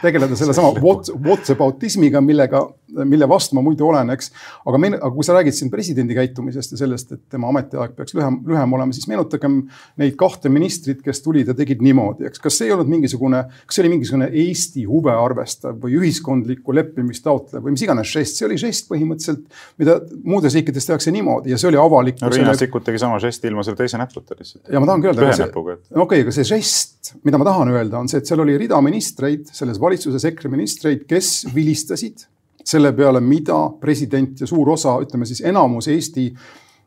tegeleda 0.04 0.38
sellesama 0.38 0.76
whatsapoutismiga, 0.78 2.22
millega 2.22 2.62
mille 3.04 3.28
vastu 3.30 3.58
ma 3.58 3.64
muidu 3.66 3.88
olen, 3.90 4.10
eks. 4.16 4.32
aga 4.66 4.82
meil, 4.82 4.98
aga 5.00 5.12
kui 5.16 5.28
sa 5.28 5.36
räägid 5.38 5.58
siin 5.58 5.72
presidendi 5.74 6.18
käitumisest 6.18 6.76
ja 6.76 6.82
sellest, 6.82 7.12
et 7.16 7.24
tema 7.32 7.50
ametiaeg 7.52 7.96
peaks 7.98 8.16
lühem, 8.18 8.40
lühem 8.48 8.76
olema, 8.78 8.96
siis 8.96 9.10
meenutagem 9.12 9.62
neid 10.02 10.16
kahte 10.20 10.52
ministrit, 10.54 11.02
kes 11.06 11.22
tulid 11.26 11.52
ja 11.52 11.58
tegid 11.58 11.84
niimoodi, 11.86 12.30
eks. 12.30 12.42
kas 12.44 12.60
see 12.60 12.70
ei 12.70 12.76
olnud 12.76 12.92
mingisugune, 12.92 13.44
kas 13.66 13.78
see 13.78 13.86
oli 13.86 13.94
mingisugune 13.96 14.30
Eesti 14.46 14.86
huve 14.90 15.14
arvestav 15.16 15.78
või 15.82 15.98
ühiskondlikku 16.00 16.76
leppimist 16.76 17.26
taotlev 17.26 17.66
või 17.66 17.76
mis 17.76 17.86
iganes 17.86 18.12
žest, 18.12 18.40
see 18.40 18.48
oli 18.48 18.60
žest 18.62 18.90
põhimõtteliselt, 18.92 19.46
mida 19.82 19.98
muudes 20.24 20.56
riikides 20.58 20.90
tehakse 20.90 21.14
niimoodi 21.16 21.54
ja 21.54 21.60
see 21.62 21.72
oli 21.72 21.82
avalik 21.82 22.22
no,. 22.22 22.32
Riina 22.34 22.56
Sikkut 22.58 22.86
tegi 22.88 23.02
sama 23.02 23.20
žesti 23.24 23.50
ilma 23.52 23.66
selle 23.66 23.80
teise 23.80 24.00
näputa 24.02 24.38
lihtsalt. 24.38 24.64
ja 24.72 24.82
ma 24.82 24.90
tahangi 24.90 25.12
öelda. 25.12 25.26
ühe 25.26 25.40
näpuga. 25.46 25.78
okei 26.06 26.24
aga 26.26 26.36
see 26.36 26.48
žest, 26.56 27.16
mida 27.28 27.40
ma 27.42 27.48
tahan 27.48 27.74
öelda, 27.74 28.00
on 28.00 28.12
see, 28.12 28.22
et 28.22 28.30
seal 28.30 28.44
oli 28.46 28.58
rida 28.60 28.80
ministreid, 28.86 29.50
selles 29.56 29.82
valitsuses 29.82 30.26
EKRE 30.32 30.52
ministreid, 30.54 31.06
kes 31.10 31.36
vilistasid 31.56 32.28
selle 32.66 32.94
peale, 32.98 33.22
mida 33.22 33.58
president 33.82 34.42
ja 34.42 34.48
suur 34.50 34.70
osa, 34.74 34.98
ütleme 35.04 35.26
siis 35.26 35.44
enamus 35.46 35.88
Eesti 35.88 36.30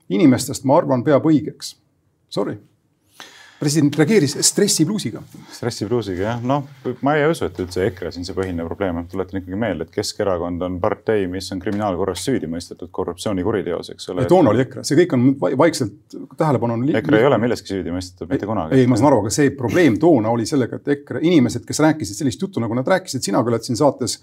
inimestest, 0.09 0.64
ma 0.64 0.79
arvan, 0.81 1.05
peab 1.07 1.27
õigeks. 1.29 1.77
Sorry 2.29 2.59
president 3.59 3.97
reageeris 3.99 4.37
stressipluusiga. 4.41 5.23
stressipluusiga 5.53 6.23
jah, 6.23 6.43
noh, 6.47 6.67
ma 7.03 7.14
ei 7.19 7.25
usu, 7.31 7.49
et 7.49 7.59
üldse 7.62 7.87
EKRE 7.88 8.12
siin 8.14 8.27
see 8.27 8.37
põhiline 8.37 8.64
probleem 8.67 9.01
on, 9.01 9.09
tuletan 9.11 9.41
ikkagi 9.41 9.59
meelde, 9.59 9.87
et 9.88 9.95
Keskerakond 9.95 10.62
on 10.62 10.77
partei, 10.83 11.27
mis 11.31 11.51
on 11.55 11.62
kriminaalkorras 11.62 12.23
süüdi 12.29 12.51
mõistetud 12.51 12.93
korruptsioonikuriteos, 12.95 13.91
eks 13.95 14.12
ole. 14.14 14.29
toona 14.31 14.53
oli 14.55 14.62
EKRE, 14.67 14.85
see 14.87 15.01
kõik 15.01 15.17
on 15.17 15.27
vaikselt 15.64 16.19
tähelepanu 16.38 16.79
on. 16.79 16.87
EKRE 17.03 17.23
ei 17.23 17.31
ole 17.31 17.41
milleski 17.43 17.75
süüdi 17.75 17.95
mõistetud 17.95 18.31
mitte 18.31 18.47
kunagi. 18.47 18.79
ei, 18.79 18.87
ma 18.91 19.01
saan 19.01 19.11
aru, 19.11 19.25
aga 19.25 19.35
see 19.35 19.51
probleem 19.59 19.99
toona 19.99 20.31
oli 20.35 20.47
sellega, 20.47 20.79
et 20.79 20.95
EKRE 20.99 21.25
inimesed, 21.27 21.67
kes 21.67 21.83
rääkisid 21.83 22.23
sellist 22.23 22.47
juttu, 22.47 22.62
nagu 22.62 22.79
nad 22.79 22.87
rääkisid, 22.95 23.27
sina 23.27 23.43
ka 23.43 23.55
oled 23.55 23.67
siin 23.67 23.81
saates 23.81 24.21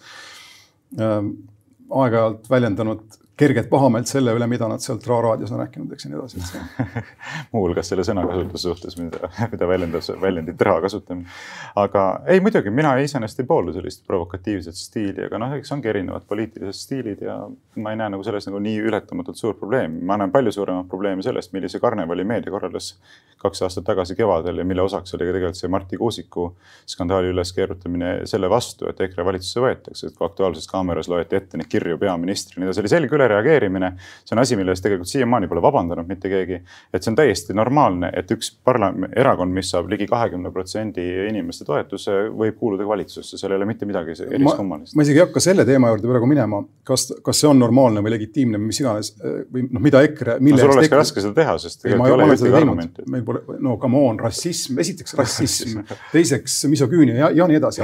aeg-ajalt 0.99 2.49
väljendanud 2.49 3.19
kerget 3.37 3.69
pahameelt 3.69 4.07
selle 4.07 4.31
üle, 4.35 4.47
mida 4.47 4.67
nad 4.71 4.83
sealt 4.83 5.05
Ra 5.07 5.17
raadios 5.23 5.51
on 5.51 5.59
rääkinud, 5.59 5.91
eks 5.91 6.05
ja 6.05 6.11
nii 6.11 6.19
edasi 6.19 7.01
muuhulgas 7.53 7.89
selle 7.91 8.05
sõnakasutuse 8.07 8.69
suhtes, 8.69 8.95
mida, 8.99 9.29
mida 9.51 9.67
väljendas, 9.67 10.09
väljendit 10.21 10.61
raha 10.67 10.83
kasutamine. 10.85 11.27
aga 11.75 12.05
ei, 12.31 12.39
muidugi 12.43 12.71
mina 12.71 12.95
iseenesest 13.03 13.43
ei 13.43 13.49
poolda 13.49 13.75
sellist 13.75 14.05
provokatiivset 14.07 14.79
stiili, 14.79 15.27
aga 15.27 15.41
noh, 15.41 15.55
eks 15.59 15.73
ongi 15.75 15.91
erinevad 15.91 16.27
poliitilised 16.29 16.79
stiilid 16.79 17.25
ja 17.27 17.37
ma 17.83 17.91
ei 17.91 17.99
näe 17.99 18.13
nagu 18.15 18.23
selles 18.23 18.47
nagu 18.47 18.61
nii 18.63 18.79
ületamatult 18.87 19.39
suurt 19.39 19.59
probleemi. 19.59 19.99
ma 20.01 20.17
näen 20.21 20.31
palju 20.31 20.55
suuremat 20.55 20.87
probleemi 20.91 21.23
sellest, 21.25 21.51
millise 21.53 21.79
karnevali 21.83 22.23
meedia 22.23 22.53
korraldas 22.55 22.93
kaks 23.41 23.65
aastat 23.67 23.83
tagasi 23.89 24.15
kevadel 24.15 24.63
ja 24.63 24.65
mille 24.65 24.81
osaks 24.81 25.13
oli 25.17 25.27
ka 25.27 25.35
tegelikult 25.35 25.59
see 25.59 25.71
Marti 25.71 25.99
Kuusiku 25.99 26.47
skandaali 26.87 27.33
üleskeerutamine 27.33 28.15
selle 28.29 28.49
vastu, 28.49 28.87
et 28.89 29.01
EKRE 29.09 29.25
valitsusse 29.27 29.63
võetakse, 29.63 30.07
et 30.07 30.15
kui 30.15 30.25
Aktuaalses 30.27 30.67
Kaameras 30.71 31.09
loeti 31.11 31.35
ette 31.35 31.59
neid 31.59 31.69
kirju 31.69 31.99
peaministrile, 32.01 32.71
see 32.71 32.85
oli 32.85 32.93
selge 32.95 33.17
ülereageerimine. 33.25 33.91
see 34.25 34.35
on 34.35 34.41
asi, 34.41 34.55
mille 34.55 34.73
eest 34.73 34.83
tegelikult 34.85 35.09
siiamaani 35.09 35.47
pole 35.51 35.61
vabandanud 35.61 36.07
mitte 36.07 36.29
keegi. 36.29 36.61
et 36.93 37.03
see 37.03 37.11
on 37.11 37.17
täiesti 37.19 37.53
normaalne, 37.57 38.11
et 38.15 38.31
üks 38.31 38.51
parla-, 38.65 38.93
erakond, 39.15 39.53
mis 39.53 39.69
saab 39.73 39.89
ligi 39.91 40.07
kahekümne 40.09 40.51
protsendi 40.53 41.05
inimeste 41.29 41.65
toetuse, 41.65 42.29
võib 42.35 42.57
kuuluda 42.59 42.87
valitsusse, 42.87 43.37
seal 43.37 43.53
ei 43.53 43.59
ole 43.59 43.69
mitte 43.69 43.85
midagi 43.89 44.15
eriskummalist. 44.29 44.95
ma 44.95 45.05
isegi 45.05 45.19
ei 45.19 45.25
hakka 45.25 45.43
selle 45.43 45.65
teema 45.67 45.91
juurde 45.93 46.09
praegu 46.11 46.29
minema, 46.29 46.61
kas, 46.87 47.07
kas 47.25 47.41
see 47.41 47.49
on 47.49 47.59
normaalne 47.61 48.03
või 48.05 48.15
legitiimne 48.15 48.61
või 48.61 48.71
mis 48.71 48.81
iganes 48.83 49.11
või 49.51 49.67
noh, 49.69 49.83
mida 49.83 50.01
EKRE. 50.05 50.37
no 50.39 50.61
sul 50.61 50.75
oleks 50.75 50.91
ka 50.91 51.01
raske 51.01 51.23
seda 51.23 51.35
teha, 51.41 51.57
sest 51.61 51.85
ei, 51.87 51.95
ei 51.95 52.15
ole 52.15 52.29
ühtegi 52.31 52.55
argumenti. 52.61 53.05
meil 53.11 53.25
pole, 53.27 53.43
no 53.63 53.77
come 53.81 54.01
on, 54.09 54.19
rassism, 54.21 54.79
esiteks 54.83 55.15
rassism 55.21 55.81
teiseks 56.11 56.57
misoküünia 56.71 57.17
ja, 57.25 57.31
ja 57.41 57.49
nii 57.49 57.59
edasi, 57.59 57.83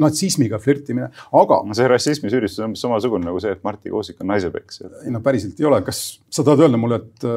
natsismiga 0.00 0.60
flirtimine, 0.62 1.10
aga. 1.42 1.60
see 1.76 1.88
rassismi 1.90 2.32
süüdistus 2.32 2.64
on 2.64 2.70
umbes 2.70 2.84
samasugune 2.84 3.28
nagu 3.28 3.40
see, 3.42 3.52
et 3.56 3.64
Marti 3.66 3.92
Kuusik 3.92 4.20
on 4.22 4.30
naisepeks. 4.70 5.06
ei 5.06 5.10
no 5.10 5.20
päriselt 5.20 5.60
ei 5.60 5.66
ole, 5.66 5.82
kas 5.82 6.20
sa 6.30 6.44
tahad 6.44 6.66
öelda 6.66 6.80
mulle, 6.80 7.00
et 7.02 7.28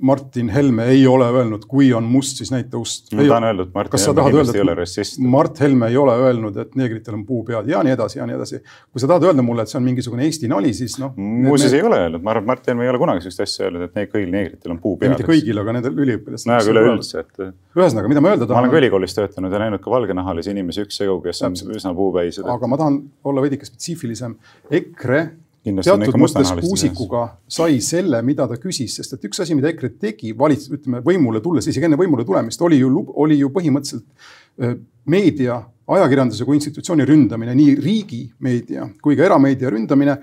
Martin 0.00 0.48
Helme 0.48 0.84
ei 0.84 1.06
ole 1.06 1.24
öelnud, 1.24 1.62
kui 1.68 1.92
on 1.94 2.04
must, 2.04 2.36
siis 2.36 2.50
näita 2.52 2.76
ust. 2.78 3.08
ma 3.16 3.24
tahan 3.24 3.46
öelda, 3.48 3.64
et 3.64 3.74
Martin 3.74 4.00
Helme 4.00 4.24
kindlasti 4.26 4.58
ei 4.58 4.62
ole 4.62 4.74
rassist. 4.76 5.18
Mart 5.18 5.60
Helme 5.60 5.88
ei 5.88 5.96
ole 5.96 6.16
öelnud, 6.20 6.56
et 6.60 6.74
neegritel 6.76 7.16
on 7.16 7.22
puupead 7.26 7.68
ja 7.70 7.80
nii 7.86 7.94
edasi 7.94 8.18
ja 8.18 8.26
nii 8.28 8.36
edasi. 8.36 8.60
kui 8.92 9.00
sa 9.00 9.08
tahad 9.08 9.24
öelda 9.30 9.44
mulle, 9.46 9.64
et 9.64 9.72
see 9.72 9.78
on 9.80 9.86
mingisugune 9.86 10.26
Eesti 10.26 10.50
nali, 10.52 10.74
siis 10.76 10.98
noh. 11.00 11.14
muuseas 11.16 11.72
me... 11.72 11.78
ei 11.80 11.86
ole 11.88 12.00
öelnud, 12.04 12.24
ma 12.26 12.34
arvan, 12.34 12.44
et 12.44 12.50
Mart 12.52 12.68
Helme 12.68 12.84
ei 12.84 12.92
ole 12.92 13.00
kunagi 13.00 13.24
sellist 13.24 13.44
asja 13.46 13.70
öelnud, 13.70 13.86
et 13.88 14.12
kõigil 14.12 14.28
neegritel 14.34 14.76
on 14.76 14.82
puupead. 14.84 15.14
mitte 15.14 15.28
kõigil, 15.30 15.62
aga 15.62 15.76
nendel 15.78 16.04
üliõpilastel. 16.04 16.52
no 16.52 16.58
aga 16.58 16.74
üleüldse, 16.74 17.24
et. 17.24 17.48
ühesõnaga, 17.80 18.12
mida 18.12 18.24
ma 18.24 18.34
öelda 18.34 18.44
tahan. 18.44 18.60
ma 18.60 18.66
olen 18.66 18.76
ka 18.76 18.82
ülikoolis 18.82 19.16
töötanud 19.16 19.56
ja 19.56 19.64
näinud 19.64 19.84
ka 19.84 19.96
valgenahalisi 19.96 20.52
inimesi 20.52 20.84
üksjagu, 20.84 21.18
kes 21.24 21.42
on 21.48 21.56
üsna 21.56 21.96
puupäised. 21.96 22.44
aga 22.44 22.68
ma 22.68 22.80
tahan 22.84 23.00
olla 23.24 23.48
veidike 23.48 23.68
spetsiifilisem. 23.68 24.36
EKRE 24.76 25.24
teatud 25.74 26.18
mõttes 26.20 26.52
Kuusikuga 26.62 27.22
sai 27.50 27.80
selle, 27.84 28.20
mida 28.26 28.46
ta 28.48 28.58
küsis, 28.60 28.96
sest 28.98 29.16
et 29.16 29.24
üks 29.28 29.40
asi, 29.42 29.56
mida 29.58 29.70
EKRE 29.72 29.92
tegi 30.00 30.32
valits-, 30.38 30.68
ütleme 30.72 31.02
võimule 31.04 31.42
tulles, 31.44 31.66
isegi 31.66 31.88
enne 31.88 31.98
võimule 32.00 32.26
tulemist, 32.26 32.62
oli 32.62 32.80
ju, 32.80 32.90
oli 33.22 33.40
ju 33.40 33.50
põhimõtteliselt 33.54 34.76
meedia, 35.10 35.60
ajakirjanduse 35.96 36.46
kui 36.46 36.58
institutsiooni 36.58 37.06
ründamine, 37.06 37.54
nii 37.58 37.74
riigimeedia 37.78 38.88
kui 39.02 39.18
ka 39.18 39.26
erameedia 39.28 39.70
ründamine. 39.70 40.18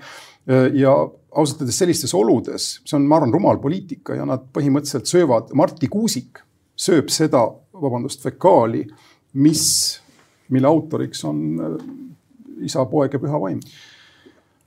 ja 0.76 0.90
ausalt 1.34 1.62
öeldes 1.62 1.78
sellistes 1.80 2.12
oludes, 2.14 2.66
see 2.84 2.98
on, 2.98 3.06
ma 3.08 3.16
arvan, 3.16 3.32
rumal 3.32 3.56
poliitika 3.62 4.18
ja 4.18 4.26
nad 4.28 4.42
põhimõtteliselt 4.52 5.08
söövad, 5.08 5.54
Marti 5.56 5.88
Kuusik 5.88 6.42
sööb 6.76 7.08
seda, 7.08 7.46
vabandust, 7.72 8.20
fekaali, 8.22 8.82
mis, 9.40 9.64
mille 10.52 10.68
autoriks 10.68 11.24
on 11.24 11.40
isa, 12.60 12.84
poeg 12.90 13.16
ja 13.16 13.22
püha 13.22 13.40
vaim 13.40 13.60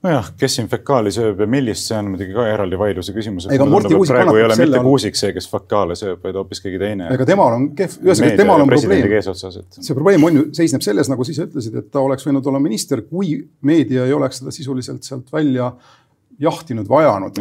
nojah, 0.06 0.30
kes 0.38 0.56
siin 0.58 0.68
fekaali 0.70 1.10
sööb 1.14 1.40
ja 1.42 1.48
millist, 1.50 1.88
see 1.88 1.96
on 1.98 2.12
muidugi 2.12 2.34
ka 2.36 2.46
eraldi 2.52 2.78
vaidluse 2.78 3.14
küsimus. 3.16 3.48
praegu 3.50 4.38
ei 4.38 4.46
ole 4.46 4.56
mitte 4.60 4.82
Kuusik 4.84 5.18
see, 5.18 5.32
kes 5.34 5.48
fekaale 5.50 5.96
sööb, 5.98 6.22
vaid 6.22 6.38
hoopis 6.38 6.62
keegi 6.64 6.80
teine. 6.82 7.10
ega 7.14 7.26
temal 7.28 7.56
on 7.56 7.68
kehv, 7.78 7.98
ühesõnaga 8.06 8.40
temal 8.42 8.64
on 8.64 8.72
probleem. 8.72 9.12
Et... 9.18 9.78
see 9.80 9.98
probleem 9.98 10.26
on 10.28 10.40
ju, 10.40 10.48
seisneb 10.60 10.86
selles, 10.86 11.10
nagu 11.10 11.26
sa 11.26 11.34
ise 11.34 11.48
ütlesid, 11.48 11.78
et 11.82 11.90
ta 11.94 12.02
oleks 12.04 12.26
võinud 12.28 12.46
olla 12.50 12.62
minister, 12.62 13.02
kui 13.10 13.34
meedia 13.66 14.06
ei 14.06 14.14
oleks 14.14 14.42
seda 14.42 14.54
sisuliselt 14.54 15.06
sealt 15.08 15.32
välja 15.34 15.72
jahtinud, 16.38 16.86
vajanud. 16.86 17.40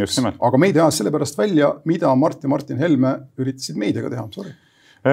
aga 0.49 0.61
meedia 0.61 0.87
ajas 0.87 1.03
sellepärast 1.03 1.37
välja, 1.37 1.75
mida 1.85 2.13
Mart 2.17 2.41
ja 2.41 2.49
Martin 2.49 2.81
Helme 2.81 3.19
üritasid 3.37 3.77
meediaga 3.77 4.09
teha, 4.15 4.29
sorry 4.33 4.57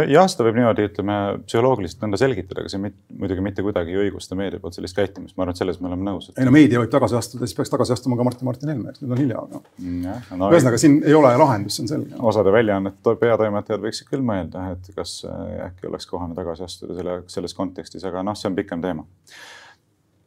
jah, 0.09 0.27
seda 0.31 0.47
võib 0.47 0.57
niimoodi, 0.59 0.85
ütleme 0.89 1.17
psühholoogiliselt 1.45 2.03
nõnda 2.05 2.19
selgitada, 2.21 2.63
aga 2.63 2.71
see 2.73 2.81
mit, 2.83 2.97
muidugi 3.21 3.45
mitte 3.45 3.65
kuidagi 3.65 3.95
ei 3.95 4.07
õigusta 4.07 4.37
meedia 4.39 4.61
poolt 4.63 4.77
sellist 4.79 4.97
käitumist, 4.97 5.37
ma 5.37 5.45
arvan, 5.45 5.57
et 5.57 5.61
selles 5.61 5.81
me 5.83 5.91
oleme 5.91 6.07
nõus 6.07 6.31
ei 6.33 6.47
no 6.47 6.53
meedia 6.55 6.81
võib 6.83 6.93
tagasi 6.93 7.19
astuda, 7.19 7.49
siis 7.49 7.59
peaks 7.59 7.73
tagasi 7.73 7.95
astuma 7.97 8.19
ka 8.19 8.27
Martin 8.27 8.49
Martin 8.49 8.73
Helme, 8.73 8.93
eks 8.93 9.03
nüüd 9.03 9.15
on 9.15 9.23
hilja, 9.23 9.43
aga 9.45 9.61
mm, 9.63 10.39
no, 10.41 10.51
ühesõnaga 10.55 10.81
siin 10.81 10.99
ei 11.05 11.17
ole 11.19 11.33
lahendust, 11.41 11.79
see 11.79 11.87
on 11.87 11.93
selge. 11.93 12.21
osade 12.33 12.55
väljaannete 12.55 13.17
peatoimetajad 13.21 13.85
võiksid 13.85 14.11
küll 14.11 14.25
mõelda, 14.27 14.69
et 14.75 14.91
kas 14.97 15.17
äh, 15.29 15.67
äkki 15.69 15.91
oleks 15.91 16.09
kohane 16.11 16.37
tagasi 16.39 16.67
astuda 16.67 16.99
selle, 16.99 17.19
selles 17.31 17.57
kontekstis, 17.59 18.07
aga 18.09 18.25
noh, 18.27 18.39
see 18.39 18.51
on 18.51 18.59
pikem 18.59 18.85
teema. 18.85 19.07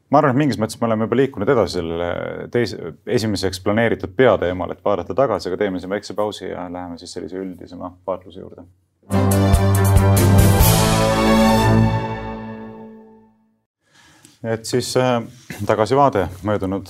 Ma 0.07 0.21
arvan, 0.21 0.37
et 0.37 0.39
mingis 0.39 0.59
mõttes 0.59 0.79
me 0.79 0.87
oleme 0.87 1.03
juba 1.03 1.17
liikunud 1.19 1.49
edasi 1.51 1.81
sellele 1.81 2.47
teise, 2.51 2.93
esimeseks 3.17 3.59
planeeritud 3.65 4.13
peateemale, 4.15 4.77
et 4.77 4.85
vaadata 4.85 5.15
tagasi, 5.17 5.49
aga 5.51 5.59
teeme 5.65 5.81
siin 5.83 5.91
väikse 5.91 6.15
pausi 6.15 6.45
ja 6.47 6.69
läheme 6.71 6.95
siis 7.01 7.11
sellise 7.17 7.41
üldisema 7.41 7.91
vaatluse 8.07 8.39
juurde 8.39 8.63
et 14.43 14.65
siis 14.65 14.97
äh, 14.97 15.23
tagasivaade 15.65 16.27
möödunud 16.43 16.87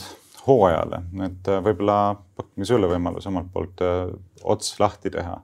hooajale, 0.47 1.01
et 1.25 1.47
äh, 1.47 1.61
võib-olla 1.63 2.15
pakume 2.37 2.65
sulle 2.65 2.89
võimaluse 2.91 3.29
omalt 3.31 3.49
poolt 3.53 3.81
äh, 3.85 4.09
ots 4.43 4.79
lahti 4.79 5.09
teha. 5.13 5.41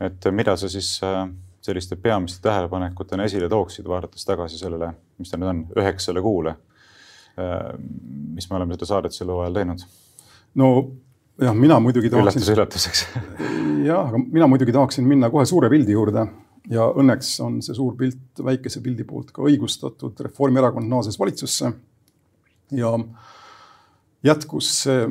et 0.00 0.26
mida 0.30 0.56
sa 0.56 0.68
siis 0.68 1.00
äh, 1.02 1.28
selliste 1.64 1.96
peamiste 1.96 2.42
tähelepanekutena 2.42 3.24
esile 3.24 3.48
tooksid, 3.48 3.88
vaadates 3.88 4.24
tagasi 4.24 4.58
sellele, 4.58 4.92
mis 5.18 5.30
ta 5.30 5.40
nüüd 5.40 5.50
on, 5.50 5.62
üheksale 5.80 6.22
kuule, 6.22 6.56
äh, 7.40 7.72
mis 8.34 8.50
me 8.50 8.56
oleme 8.56 8.76
seda 8.76 8.90
saadet 8.92 9.16
sel 9.16 9.32
hooajal 9.32 9.60
teinud? 9.60 9.86
no 10.54 10.70
jah, 11.40 11.54
mina 11.54 11.80
muidugi 11.82 12.10
tahaksin. 12.10 12.40
üllatus 12.40 12.54
üllatuseks 12.54 13.04
jah, 13.90 14.08
aga 14.08 14.20
mina 14.22 14.48
muidugi 14.50 14.74
tahaksin 14.74 15.06
minna 15.08 15.30
kohe 15.32 15.46
suure 15.48 15.70
pildi 15.72 15.96
juurde 15.96 16.26
ja 16.70 16.86
õnneks 16.94 17.34
on 17.44 17.60
see 17.64 17.76
suur 17.76 17.96
pilt 17.98 18.44
väikese 18.44 18.80
pildi 18.84 19.04
poolt 19.04 19.34
ka 19.34 19.44
õigustatud. 19.44 20.16
Reformierakond 20.28 20.88
naases 20.88 21.18
valitsusse 21.20 21.72
ja 22.74 22.92
jätkus 24.24 24.70
see, 24.86 25.02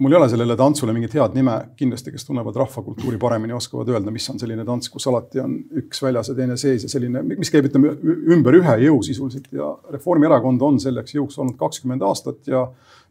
mul 0.00 0.12
ei 0.12 0.18
ole 0.18 0.28
sellele 0.32 0.56
tantsule 0.58 0.94
mingit 0.96 1.14
head 1.16 1.36
nime, 1.38 1.54
kindlasti, 1.78 2.10
kes 2.12 2.26
tunnevad 2.26 2.58
rahvakultuuri 2.58 3.20
paremini, 3.22 3.54
oskavad 3.56 3.92
öelda, 3.94 4.12
mis 4.12 4.26
on 4.32 4.40
selline 4.42 4.66
tants, 4.66 4.90
kus 4.92 5.06
alati 5.06 5.40
on 5.44 5.54
üks 5.82 6.02
väljas 6.02 6.32
ja 6.32 6.36
teine 6.38 6.58
sees 6.60 6.88
ja 6.88 6.90
selline, 6.90 7.22
mis 7.30 7.52
käib, 7.54 7.70
ütleme 7.70 7.94
ümber 8.34 8.58
ühe 8.58 8.76
jõu 8.88 8.98
sisuliselt 9.06 9.46
ja 9.54 9.70
Reformierakond 9.94 10.66
on 10.66 10.82
selleks 10.82 11.16
jõuks 11.16 11.38
olnud 11.38 11.58
kakskümmend 11.60 12.04
aastat 12.06 12.50
ja 12.50 12.66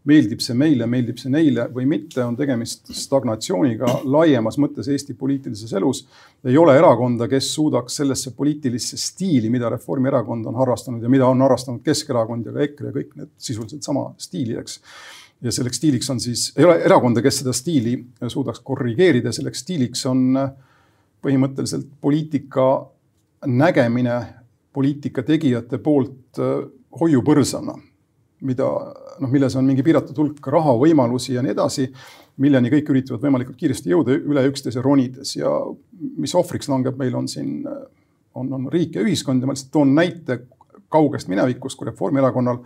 meeldib 0.06 0.41
see 0.44 0.56
meile, 0.58 0.86
meeldib 0.89 1.18
see 1.20 1.32
neile 1.34 1.65
või 1.74 1.88
mitte, 1.89 2.22
on 2.24 2.36
tegemist 2.38 2.91
stagnatsiooniga 2.94 4.02
laiemas 4.04 4.60
mõttes 4.62 4.89
Eesti 4.91 5.15
poliitilises 5.18 5.74
elus. 5.78 6.04
ei 6.46 6.58
ole 6.58 6.76
erakonda, 6.78 7.28
kes 7.28 7.52
suudaks 7.54 7.98
sellesse 8.02 8.36
poliitilisse 8.38 8.98
stiili, 9.02 9.50
mida 9.50 9.70
Reformierakond 9.74 10.46
on 10.46 10.60
harrastanud 10.62 11.04
ja 11.04 11.10
mida 11.10 11.28
on 11.28 11.41
harrastanud 11.41 11.82
Keskerakond 11.86 12.46
ja 12.46 12.54
ka 12.54 12.65
EKRE, 12.68 12.91
kõik 13.00 13.15
need 13.15 13.32
sisuliselt 13.38 13.84
sama 13.84 14.12
stiili, 14.22 14.60
eks. 14.62 14.80
ja 15.41 15.52
selleks 15.52 15.82
stiiliks 15.82 16.10
on 16.13 16.22
siis, 16.22 16.52
ei 16.58 16.65
ole 16.65 16.78
erakonda, 16.86 17.24
kes 17.26 17.41
seda 17.41 17.54
stiili 17.54 17.98
suudaks 18.28 18.62
korrigeerida, 18.63 19.34
selleks 19.34 19.65
stiiliks 19.65 20.06
on 20.12 20.38
põhimõtteliselt 21.26 21.89
poliitika 22.02 22.70
nägemine 23.46 24.22
poliitika 24.74 25.24
tegijate 25.24 25.78
poolt 25.82 26.38
hoiupõrsana 27.00 27.74
mida 28.46 28.68
noh, 29.21 29.32
milles 29.32 29.56
on 29.56 29.67
mingi 29.67 29.84
piiratud 29.86 30.17
hulk 30.19 30.47
raha, 30.54 30.75
võimalusi 30.80 31.36
ja 31.36 31.43
nii 31.45 31.54
edasi, 31.56 31.88
milleni 32.43 32.71
kõik 32.73 32.89
üritavad 32.93 33.23
võimalikult 33.23 33.60
kiiresti 33.60 33.93
jõuda 33.93 34.17
üle 34.17 34.43
üksteise 34.49 34.84
ronides. 34.84 35.36
Ja 35.38 35.51
mis 36.17 36.36
ohvriks 36.36 36.69
langeb, 36.71 36.97
meil 36.99 37.15
on 37.15 37.30
siin, 37.32 37.62
on, 38.36 38.51
on 38.58 38.67
riik 38.73 38.97
ja 38.97 39.06
ühiskond. 39.06 39.43
Ja 39.43 39.49
ma 39.49 39.56
lihtsalt 39.56 39.73
toon 39.75 39.95
näite 39.95 40.41
kaugest 40.91 41.32
minevikust, 41.32 41.80
kui 41.80 41.89
Reformierakonnal 41.89 42.60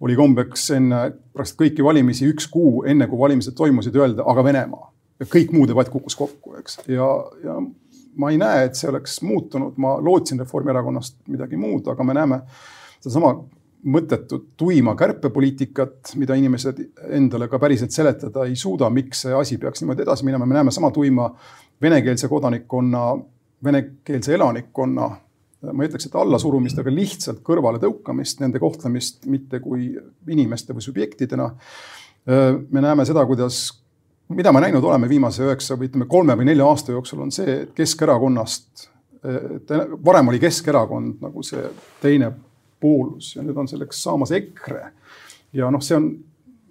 oli 0.00 0.14
kombeks 0.18 0.68
enne 0.76 1.00
praktiliselt 1.34 1.58
kõiki 1.62 1.84
valimisi 1.84 2.28
üks 2.30 2.46
kuu 2.50 2.84
enne, 2.86 3.08
kui 3.10 3.18
valimised 3.18 3.56
toimusid, 3.58 3.96
öelda 3.98 4.26
aga 4.30 4.44
Venemaa. 4.46 4.92
Ja 5.18 5.26
kõik 5.26 5.50
muu 5.50 5.66
debatt 5.66 5.90
kukkus 5.90 6.14
kokku, 6.14 6.54
eks, 6.60 6.78
ja, 6.86 7.06
ja 7.42 7.56
ma 8.18 8.30
ei 8.30 8.38
näe, 8.38 8.68
et 8.68 8.78
see 8.78 8.90
oleks 8.90 9.16
muutunud, 9.26 9.74
ma 9.82 9.96
lootsin 10.02 10.38
Reformierakonnast 10.38 11.18
midagi 11.26 11.58
muud, 11.58 11.90
aga 11.90 12.06
me 12.06 12.14
näeme 12.14 12.38
sedasama 13.00 13.32
mõttetut 13.84 14.48
tuima 14.58 14.94
kärpepoliitikat, 14.98 16.14
mida 16.18 16.34
inimesed 16.38 16.80
endale 17.14 17.48
ka 17.48 17.60
päriselt 17.62 17.94
seletada 17.94 18.44
ei 18.48 18.56
suuda, 18.58 18.90
miks 18.90 19.22
see 19.26 19.34
asi 19.34 19.58
peaks 19.58 19.82
niimoodi 19.82 20.02
edasi 20.02 20.26
minema, 20.26 20.46
me 20.46 20.58
näeme 20.58 20.74
sama 20.74 20.90
tuima 20.94 21.28
venekeelse 21.82 22.28
kodanikkonna, 22.28 23.04
venekeelse 23.64 24.34
elanikkonna, 24.34 25.08
ma 25.72 25.82
ei 25.84 25.90
ütleks, 25.90 26.08
et 26.08 26.16
allasurumist, 26.18 26.78
aga 26.78 26.94
lihtsalt 26.94 27.42
kõrvaletõukamist, 27.46 28.42
nende 28.42 28.60
kohtlemist 28.62 29.26
mitte 29.30 29.62
kui 29.62 29.92
inimeste 30.30 30.74
või 30.74 30.84
subjektidena. 30.84 31.50
me 32.70 32.80
näeme 32.80 33.04
seda, 33.04 33.24
kuidas, 33.26 33.62
mida 34.28 34.52
me 34.52 34.60
näinud 34.60 34.84
oleme 34.84 35.08
viimase 35.08 35.46
üheksa 35.46 35.78
või 35.78 35.88
ütleme, 35.88 36.06
kolme 36.06 36.36
või 36.36 36.50
nelja 36.50 36.66
aasta 36.66 36.92
jooksul, 36.92 37.22
on 37.22 37.32
see, 37.32 37.62
et 37.62 37.72
Keskerakonnast, 37.74 38.88
varem 40.04 40.28
oli 40.28 40.38
Keskerakond 40.38 41.22
nagu 41.22 41.42
see 41.42 41.62
teine 42.02 42.32
poolus 42.80 43.34
ja 43.36 43.44
nüüd 43.44 43.58
on 43.58 43.68
selleks 43.70 44.02
saamas 44.02 44.32
EKRE. 44.36 44.90
ja 45.52 45.70
noh, 45.70 45.82
see 45.84 45.96
on 45.96 46.10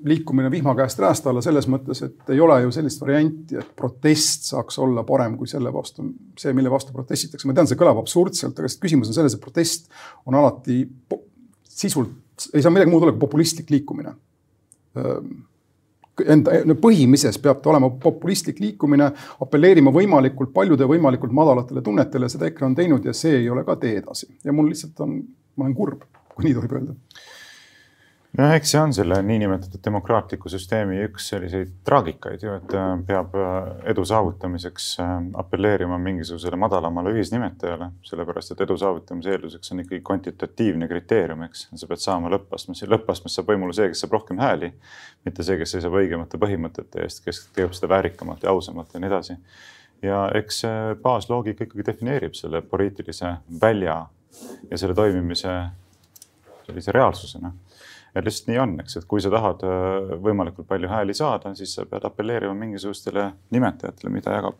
liikumine 0.06 0.52
vihma 0.52 0.76
käest 0.78 1.00
räästa 1.02 1.32
alla 1.32 1.41
selles 1.41 1.65
mõttes, 1.72 2.04
et 2.06 2.30
ei 2.34 2.39
ole 2.43 2.60
ju 2.62 2.72
sellist 2.76 3.02
varianti, 3.02 3.58
et 3.58 3.70
protest 3.76 4.46
saaks 4.52 4.78
olla 4.84 5.04
parem 5.08 5.38
kui 5.39 5.50
selle 5.50 5.72
vastu, 5.74 6.06
see, 6.38 6.54
mille 6.58 6.72
vastu 6.72 6.93
protestitakse. 6.93 7.48
ma 7.48 7.56
tean, 7.58 7.70
see 7.70 7.80
kõlab 7.80 8.02
absurdselt, 8.04 8.60
aga 8.60 8.70
küsimus 8.82 9.12
on 9.12 9.17
selles, 9.17 9.36
et 9.36 9.43
protest 9.43 9.89
on 10.30 10.38
alati 10.38 10.84
sisult, 11.63 12.13
ei 12.54 12.62
saa 12.62 12.74
midagi 12.74 12.93
muud 12.93 13.06
olla 13.06 13.15
kui 13.15 13.26
populistlik 13.26 13.74
liikumine. 13.74 14.13
Enda 16.25 16.75
põhimises 16.82 17.38
peab 17.41 17.60
ta 17.62 17.69
olema 17.69 17.91
populistlik 18.01 18.62
liikumine, 18.63 19.12
apelleerima 19.43 19.91
võimalikult 19.93 20.53
paljude 20.56 20.88
võimalikult 20.89 21.36
madalatele 21.36 21.84
tunnetele, 21.86 22.30
seda 22.30 22.49
EKRE 22.49 22.65
on 22.71 22.77
teinud 22.77 23.06
ja 23.06 23.13
see 23.13 23.41
ei 23.43 23.49
ole 23.53 23.65
ka 23.67 23.75
tee 23.82 23.99
edasi. 24.01 24.32
Ja 24.45 24.56
mul 24.56 24.71
lihtsalt 24.71 25.06
on 25.06 25.19
ma 25.58 25.65
olen 25.65 25.75
kurb, 25.77 26.06
kui 26.34 26.47
nii 26.47 26.58
tohib 26.58 26.77
öelda 26.77 26.95
noh, 28.37 28.51
eks 28.53 28.71
see 28.73 28.79
on 28.81 28.93
selle 28.95 29.17
niinimetatud 29.25 29.81
demokraatliku 29.83 30.49
süsteemi 30.51 30.99
üks 31.05 31.29
selliseid 31.31 31.71
traagikaid 31.87 32.43
ju, 32.43 32.55
et 32.59 32.73
äh, 32.77 32.89
peab 33.07 33.37
äh, 33.39 33.55
edu 33.93 34.03
saavutamiseks 34.07 34.89
äh, 35.03 35.13
apelleerima 35.41 35.97
mingisugusele 36.01 36.59
madalamale 36.59 37.13
ühisnimetajale, 37.15 37.89
sellepärast 38.09 38.53
et 38.53 38.65
edu 38.67 38.77
saavutamise 38.81 39.33
eelduseks 39.35 39.73
on 39.73 39.83
ikkagi 39.85 40.01
kvantitatiivne 40.09 40.89
kriteerium, 40.91 41.47
eks. 41.47 41.67
sa 41.73 41.89
pead 41.89 42.03
saama 42.03 42.31
lõppastmesse, 42.35 42.89
lõppastmes 42.91 43.39
saab 43.39 43.49
võimule 43.53 43.75
see, 43.77 43.89
kes 43.93 44.03
saab 44.05 44.19
rohkem 44.19 44.43
hääli, 44.43 44.73
mitte 45.25 45.47
see, 45.47 45.57
kes 45.61 45.77
seisab 45.77 45.97
õigemate 45.97 46.41
põhimõtete 46.41 47.07
eest, 47.07 47.23
kes 47.25 47.47
teeb 47.55 47.73
seda 47.77 47.91
väärikamalt 47.95 48.45
ja 48.45 48.53
ausamalt 48.53 48.93
ja 48.93 49.01
nii 49.01 49.11
edasi. 49.13 49.39
ja 50.05 50.27
eks 50.37 50.61
baasloogika 51.01 51.65
ikkagi 51.65 51.85
defineerib 51.87 52.35
selle 52.37 52.61
poliitilise 52.61 53.33
välja 53.61 54.03
ja 54.69 54.77
selle 54.77 54.93
toimimise 54.93 55.53
sellise 56.67 56.91
reaalsusena. 56.91 57.51
Et 58.17 58.25
lihtsalt 58.25 58.51
nii 58.51 58.60
on, 58.62 58.75
eks, 58.84 58.97
et 58.99 59.08
kui 59.10 59.21
sa 59.23 59.32
tahad 59.34 59.63
äh, 59.67 60.15
võimalikult 60.23 60.67
palju 60.69 60.89
hääli 60.91 61.15
saada, 61.17 61.53
siis 61.58 61.75
sa 61.77 61.86
pead 61.89 62.06
apelleerima 62.08 62.56
mingisugustele 62.58 63.30
nimetajatele, 63.53 64.13
mida 64.13 64.36
jagab 64.38 64.60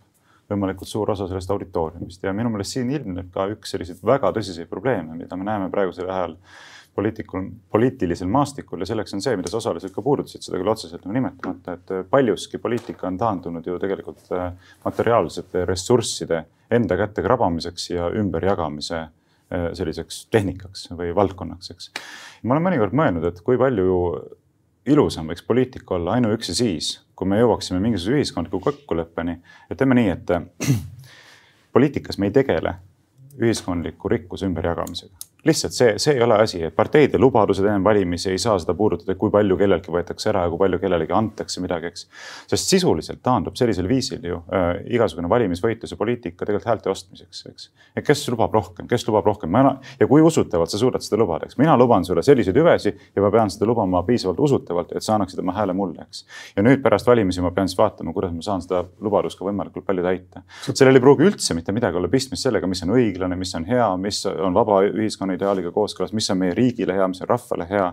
võimalikult 0.52 0.90
suur 0.90 1.12
osa 1.12 1.28
sellest 1.28 1.52
auditooriumist. 1.52 2.24
Ja 2.24 2.34
minu 2.36 2.52
meelest 2.54 2.78
siin 2.78 2.92
ilmneb 2.94 3.30
ka 3.34 3.50
üks 3.52 3.74
selliseid 3.74 4.04
väga 4.06 4.32
tõsiseid 4.36 4.70
probleeme, 4.72 5.18
mida 5.20 5.36
me 5.40 5.48
näeme 5.48 5.70
praegusel 5.74 6.08
ajal 6.08 6.38
poliitikul, 6.98 7.50
poliitilisel 7.72 8.30
maastikul. 8.32 8.82
Ja 8.82 8.90
selleks 8.90 9.14
on 9.14 9.22
see, 9.22 9.36
mida 9.38 9.52
sa 9.52 9.60
osaliselt 9.60 9.94
ka 9.94 10.02
puudutasid, 10.06 10.46
seda 10.46 10.62
küll 10.62 10.72
otseselt 10.72 11.04
nagu 11.04 11.18
nimetamata, 11.20 11.76
et 11.78 11.94
paljuski 12.10 12.62
poliitika 12.64 13.10
on 13.10 13.20
taandunud 13.22 13.68
ju 13.68 13.78
tegelikult 13.82 14.32
äh, 14.34 14.50
materiaalsete 14.86 15.68
ressursside 15.68 16.46
enda 16.74 16.98
kätte 17.00 17.26
krabamiseks 17.26 17.92
ja 17.92 18.10
ümberjagamise 18.22 19.04
äh, 19.04 19.14
selliseks 19.50 20.26
tehnikaks 20.34 20.90
või 20.92 21.14
valdkonnaks, 21.16 21.72
eks. 21.72 21.92
ma 22.44 22.56
olen 22.56 22.66
mõnikord 22.66 22.96
mõelnud, 22.98 23.28
et 23.30 23.40
kui 23.46 23.60
palju 23.60 23.94
ilusam 24.88 25.32
võiks 25.32 25.46
poliitika 25.48 25.96
olla 25.96 26.18
ainuüksi 26.18 26.56
siis, 26.56 26.90
kui 27.16 27.30
me 27.30 27.40
jõuaksime 27.40 27.80
mingisuguse 27.84 28.20
ühiskondliku 28.20 28.60
kokkuleppeni, 28.64 29.38
et 29.72 29.80
teeme 29.80 29.96
nii, 30.00 30.12
et 30.16 30.36
poliitikas 31.76 32.20
me 32.20 32.28
ei 32.28 32.36
tegele 32.36 32.76
ühiskondliku 33.38 34.10
rikkuse 34.12 34.48
ümberjagamisega 34.50 35.28
lihtsalt 35.48 35.76
see, 35.76 35.94
see 36.02 36.16
ei 36.18 36.24
ole 36.24 36.38
asi, 36.44 36.62
parteide 36.76 37.20
lubadused 37.22 37.66
enne 37.66 37.84
valimisi 37.84 38.32
ei 38.32 38.42
saa 38.42 38.58
seda 38.62 38.76
puudutada, 38.78 39.16
kui 39.20 39.32
palju 39.34 39.58
kelleltki 39.60 39.94
võetakse 39.94 40.32
ära 40.32 40.46
ja 40.46 40.52
kui 40.52 40.62
palju 40.62 40.80
kellelegi 40.82 41.16
antakse 41.16 41.64
midagi, 41.64 41.92
eks. 41.92 42.08
sest 42.52 42.74
sisuliselt 42.74 43.22
taandub 43.26 43.58
sellisel 43.60 43.88
viisil 43.90 44.26
ju 44.28 44.42
äh, 44.54 44.68
igasugune 44.98 45.30
valimisvõitluse 45.32 45.98
poliitika 46.00 46.46
tegelikult 46.46 46.68
häälte 46.72 46.92
ostmiseks, 46.92 47.44
eks. 47.52 47.70
et 47.96 48.08
kes 48.08 48.26
lubab 48.34 48.54
rohkem, 48.56 48.90
kes 48.90 49.08
lubab 49.08 49.28
rohkem, 49.30 49.56
ja 50.00 50.08
kui 50.10 50.24
usutavalt 50.26 50.72
sa 50.72 50.80
suudad 50.82 51.06
seda 51.06 51.20
lubada, 51.22 51.48
eks. 51.48 51.58
mina 51.62 51.78
luban 51.80 52.06
sulle 52.06 52.24
selliseid 52.26 52.58
hüvesid 52.58 53.00
ja 53.16 53.24
ma 53.24 53.32
pean 53.34 53.52
seda 53.54 53.70
lubama 53.70 54.04
piisavalt 54.08 54.40
usutavalt, 54.44 54.94
et 54.96 55.06
sa 55.06 55.16
annaksid 55.16 55.40
oma 55.44 55.56
hääle 55.58 55.76
mulle, 55.78 56.08
eks. 56.08 56.26
ja 56.58 56.66
nüüd 56.66 56.84
pärast 56.84 57.08
valimisi 57.08 57.44
ma 57.46 57.54
pean 57.56 57.70
siis 57.72 57.80
vaatama, 57.80 58.14
kuidas 58.16 58.36
ma 58.36 58.46
saan 58.46 58.66
seda 58.66 58.84
lubadust 59.04 59.40
ka 59.40 59.48
võimalikult 59.48 59.88
palju 59.88 60.06
täita. 60.06 60.44
sellel 60.68 61.00
ei 61.00 61.04
pruugi 61.04 61.28
üldse 61.30 61.56
mitte 61.58 61.76
midagi 61.76 62.00
olla 62.00 62.12
pistmist 62.12 62.48
sellega, 62.48 62.68
mis 62.70 62.84
on 62.86 62.94
õiglane, 62.98 63.38
mis 63.40 63.54
on 63.58 63.66
hea, 63.68 63.88
mis 64.02 64.24
on 64.28 64.56
vaba 64.58 64.82
ühiskonna 64.88 65.37
ideaaliga 65.38 65.72
kooskõlas, 65.76 66.14
mis 66.18 66.30
on 66.34 66.42
meie 66.42 66.56
riigile 66.58 66.98
hea, 66.98 67.08
mis 67.12 67.24
on 67.24 67.32
rahvale 67.32 67.68
hea. 67.70 67.88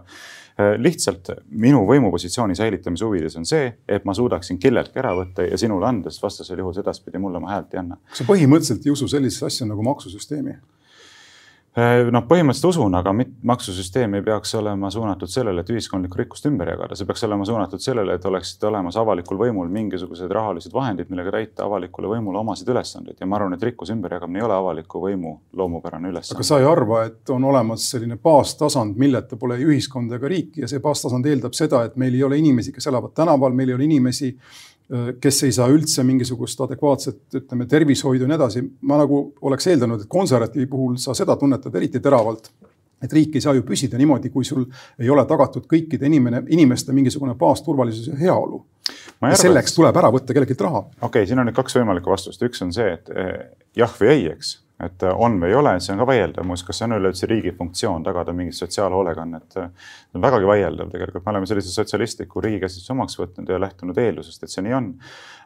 Äh, 0.54 0.74
lihtsalt 0.78 1.32
minu 1.50 1.82
võimupositsiooni 1.88 2.54
säilitamise 2.58 3.06
huvides 3.06 3.34
on 3.40 3.46
see, 3.48 3.72
et 3.90 4.04
ma 4.06 4.14
suudaksin 4.14 4.60
kelleltki 4.62 5.00
ära 5.02 5.14
võtta 5.18 5.46
ja 5.48 5.58
sinule 5.58 5.88
anda, 5.88 6.12
sest 6.12 6.22
vastasel 6.22 6.62
juhul 6.62 6.78
edaspidi 6.82 7.18
mulle 7.22 7.40
oma 7.42 7.50
häält 7.50 7.74
ei 7.74 7.82
anna. 7.82 7.98
kas 8.10 8.22
sa 8.22 8.28
põhimõtteliselt 8.28 8.86
ei 8.86 8.94
usu 8.94 9.10
sellisesse 9.10 9.48
asja 9.50 9.66
nagu 9.66 9.82
maksusüsteemi? 9.82 10.58
Äh, 11.74 12.04
noh, 12.14 12.22
põhimõtteliselt 12.30 12.68
usun, 12.68 12.94
aga 12.94 13.10
maksusüsteem 13.50 14.12
ei 14.14 14.22
peaks 14.22 14.52
olema 14.54 14.92
suunatud 14.94 15.30
sellele, 15.30 15.64
et 15.64 15.70
ühiskondlikku 15.74 16.20
rikkust 16.20 16.44
ümber 16.46 16.68
jagada, 16.70 16.94
see 16.94 17.08
peaks 17.08 17.24
olema 17.26 17.42
suunatud 17.48 17.82
sellele, 17.82 18.14
et 18.14 18.26
oleksid 18.30 18.62
olemas 18.68 18.94
avalikul 19.00 19.40
võimul 19.40 19.72
mingisugused 19.74 20.30
rahalised 20.30 20.70
vahendid, 20.74 21.08
millega 21.10 21.32
täita 21.34 21.64
avalikule 21.66 22.12
võimule 22.12 22.38
omasid 22.44 22.70
ülesandeid. 22.70 23.16
Ja 23.18 23.26
ma 23.26 23.40
arvan, 23.40 23.56
et 23.56 23.66
rikkuse 23.66 23.90
ümberjagamine 23.96 24.38
ei 24.38 24.46
ole 24.46 24.54
avaliku 24.54 25.02
võimu 25.02 25.32
loomupärane 25.58 26.12
ülesanne. 26.14 26.38
aga 26.38 26.46
sa 26.46 26.60
ei 26.62 26.68
arva, 26.70 27.00
et 27.08 27.34
on 27.34 27.48
olemas 27.50 27.88
selline 27.90 28.20
baastasand, 28.22 28.94
milleta 28.94 29.34
pole 29.40 29.58
ühiskonda 29.58 30.20
ega 30.20 30.30
riiki 30.30 30.62
ja 30.62 30.70
see 30.70 30.78
baastasand 30.84 31.26
eeldab 31.26 31.58
seda, 31.58 31.82
et 31.88 31.98
meil 31.98 32.14
ei 32.14 32.22
ole 32.22 32.38
inimesi, 32.38 32.70
kes 32.76 32.86
elavad 32.86 33.18
tänaval, 33.18 33.50
meil 33.50 33.74
ei 33.74 33.80
ole 33.80 33.90
inimesi 33.90 34.30
kes 35.20 35.42
ei 35.46 35.52
saa 35.52 35.70
üldse 35.72 36.04
mingisugust 36.04 36.60
adekvaatset, 36.60 37.22
ütleme, 37.40 37.66
tervishoidu 37.68 38.26
ja 38.26 38.28
nii 38.28 38.36
edasi. 38.36 38.62
ma 38.82 38.98
nagu 39.00 39.26
oleks 39.40 39.66
eeldanud, 39.72 40.04
et 40.04 40.10
konservatiivi 40.12 40.66
puhul 40.70 40.98
sa 41.00 41.14
seda 41.16 41.36
tunnetad 41.40 41.74
eriti 41.74 42.00
teravalt. 42.00 42.50
et 43.02 43.12
riik 43.12 43.34
ei 43.36 43.40
saa 43.40 43.52
ju 43.54 43.62
püsida 43.68 43.98
niimoodi, 44.00 44.30
kui 44.32 44.44
sul 44.44 44.64
ei 44.98 45.10
ole 45.10 45.24
tagatud 45.28 45.66
kõikide 45.68 46.06
inimene, 46.08 46.42
inimeste 46.48 46.92
mingisugune 46.92 47.34
baasturvalisus 47.34 48.08
ja 48.12 48.16
heaolu. 48.20 48.64
ja 49.22 49.36
selleks 49.36 49.74
tuleb 49.74 49.96
ära 49.96 50.12
võtta 50.12 50.32
kelleltki 50.36 50.56
raha. 50.60 50.84
okei 51.00 51.06
okay,, 51.06 51.26
siin 51.26 51.38
on 51.38 51.48
nüüd 51.48 51.56
kaks 51.56 51.80
võimalikku 51.80 52.12
vastust, 52.12 52.42
üks 52.42 52.62
on 52.62 52.72
see, 52.72 52.92
et 52.92 53.08
eh, 53.08 53.48
jah 53.76 53.96
või 54.00 54.12
ei, 54.12 54.28
eks 54.36 54.58
et 54.86 55.04
äh, 55.06 55.16
on 55.26 55.38
või 55.42 55.50
ei 55.50 55.58
ole, 55.58 55.74
see 55.82 55.94
on 55.94 56.02
ka 56.02 56.06
vaieldav, 56.10 56.46
muuseas, 56.48 56.66
kas 56.68 56.80
see 56.80 56.88
on 56.88 56.96
üleüldse 56.98 57.28
riigi 57.30 57.54
funktsioon 57.56 58.06
tagada 58.06 58.34
mingit 58.36 58.58
sotsiaalhoolekannet. 58.58 59.48
see 59.56 60.18
on 60.18 60.24
vägagi 60.24 60.48
vaieldav 60.50 60.92
tegelikult, 60.92 61.24
me 61.26 61.34
oleme 61.34 61.50
sellise 61.50 61.72
sotsialistliku 61.74 62.44
riigikäsitluse 62.44 62.94
omaks 62.94 63.18
võtnud 63.20 63.50
ja 63.50 63.60
lähtunud 63.60 63.98
eeldusest, 64.04 64.46
et 64.46 64.54
see 64.54 64.64
nii 64.66 64.78
on. 64.78 64.94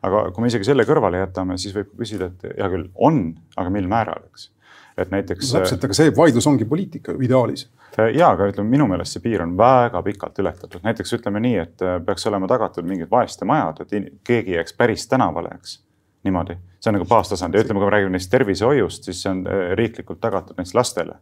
aga 0.03 0.29
kui 0.33 0.45
me 0.45 0.53
isegi 0.53 0.71
selle 0.71 0.87
kõrvale 0.89 1.25
jätame, 1.25 1.59
siis 1.59 1.75
võib 1.77 1.91
küsida, 1.99 2.31
et 2.33 2.55
hea 2.59 2.71
küll, 2.75 2.89
on, 2.95 3.27
aga 3.57 3.75
mil 3.75 3.91
määral, 3.91 4.29
eks 4.33 4.51
et 4.99 5.11
näiteks. 5.11 5.53
täpselt, 5.53 5.85
aga 5.85 5.97
see 5.97 6.13
vaidlus 6.17 6.47
ongi 6.51 6.67
poliitika 6.69 7.15
ideaalis. 7.23 7.69
Äh, 7.99 8.13
ja, 8.17 8.33
aga 8.35 8.49
ütleme, 8.51 8.71
minu 8.73 8.89
meelest 8.91 9.17
see 9.17 9.25
piir 9.25 9.43
on 9.45 9.57
väga 9.59 10.03
pikalt 10.07 10.39
ületatud, 10.43 10.83
näiteks 10.85 11.15
ütleme 11.19 11.43
nii, 11.45 11.59
et 11.63 11.85
äh, 11.87 11.99
peaks 12.05 12.27
olema 12.31 12.51
tagatud 12.51 12.87
mingid 12.89 13.11
vaeste 13.11 13.47
majad, 13.49 13.85
et 13.85 13.95
keegi 14.27 14.55
ei 14.55 14.59
jääks 14.59 14.75
päris 14.79 15.07
tänavale, 15.11 15.55
eks 15.59 15.79
niimoodi, 16.27 16.59
see 16.79 16.91
on 16.93 16.99
nagu 16.99 17.09
baastasand. 17.11 17.55
Ja 17.55 17.65
ütleme, 17.65 17.81
kui 17.81 17.89
me 17.89 17.95
räägime 17.95 18.15
neist 18.15 18.31
tervishoiust, 18.31 19.09
siis 19.09 19.23
see 19.25 19.33
on 19.33 19.45
äh, 19.51 19.73
riiklikult 19.79 20.21
tagatud 20.23 20.59
näiteks 20.59 20.75
lastele, 20.79 21.19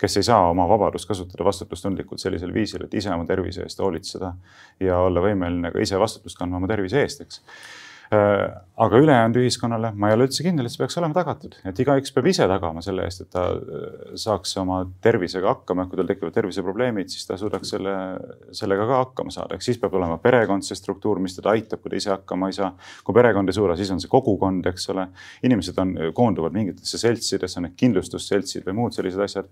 kes 0.00 0.18
ei 0.20 0.26
saa 0.26 0.50
oma 0.50 0.66
vabadust 0.68 1.08
kasutada 1.08 1.46
vastutustundlikult 1.46 2.20
sellisel 2.20 2.52
viisil, 2.54 2.84
et 2.84 2.94
ise 2.98 3.12
oma 3.14 3.26
tervise 3.28 3.64
eest 3.64 3.80
hoolitseda 3.80 4.34
ja 4.82 4.98
olla 5.06 5.22
võimeline 5.24 5.72
ka 5.72 5.82
ise 5.82 6.00
vastutust 6.00 6.38
kandma 6.38 6.60
oma 6.60 6.70
tervise 6.70 7.00
eest, 7.00 7.22
eks 7.24 7.42
aga 8.10 8.98
ülejäänud 9.00 9.38
ühiskonnale 9.40 9.90
ma 9.96 10.10
ei 10.10 10.16
ole 10.16 10.26
üldse 10.28 10.44
kindel, 10.44 10.68
et 10.68 10.74
see 10.74 10.82
peaks 10.82 10.98
olema 11.00 11.16
tagatud, 11.16 11.56
et 11.66 11.78
igaüks 11.82 12.12
peab 12.14 12.28
ise 12.30 12.46
tagama 12.50 12.82
selle 12.84 13.06
eest, 13.08 13.24
et 13.24 13.30
ta 13.32 13.46
äh, 13.56 14.12
saaks 14.20 14.52
oma 14.60 14.82
tervisega 15.02 15.48
hakkama, 15.54 15.86
kui 15.88 15.98
tal 15.98 16.10
tekivad 16.10 16.36
terviseprobleemid, 16.36 17.10
siis 17.12 17.26
ta 17.26 17.38
suudaks 17.40 17.72
selle, 17.74 17.96
sellega 18.56 18.86
ka 18.90 19.00
hakkama 19.02 19.34
saada, 19.34 19.56
ehk 19.56 19.66
siis 19.66 19.80
peab 19.82 19.96
olema 19.98 20.20
perekond, 20.22 20.66
see 20.66 20.78
struktuur, 20.78 21.22
mis 21.24 21.38
teda 21.38 21.54
aitab, 21.56 21.82
kui 21.82 21.94
ta 21.94 22.00
ise 22.02 22.12
hakkama 22.12 22.52
ei 22.52 22.58
saa. 22.60 22.70
kui 23.04 23.16
perekond 23.16 23.50
ei 23.50 23.56
suuda, 23.58 23.78
siis 23.80 23.90
on 23.94 24.02
see 24.02 24.12
kogukond, 24.12 24.68
eks 24.70 24.90
ole. 24.94 25.08
inimesed 25.48 25.82
on, 25.82 25.96
koonduvad 26.14 26.54
mingitesse 26.54 27.00
seltsidesse, 27.00 27.58
on 27.60 27.70
need 27.70 27.76
kindlustusseltsid 27.80 28.66
või 28.68 28.80
muud 28.82 28.96
sellised 28.96 29.24
asjad 29.24 29.50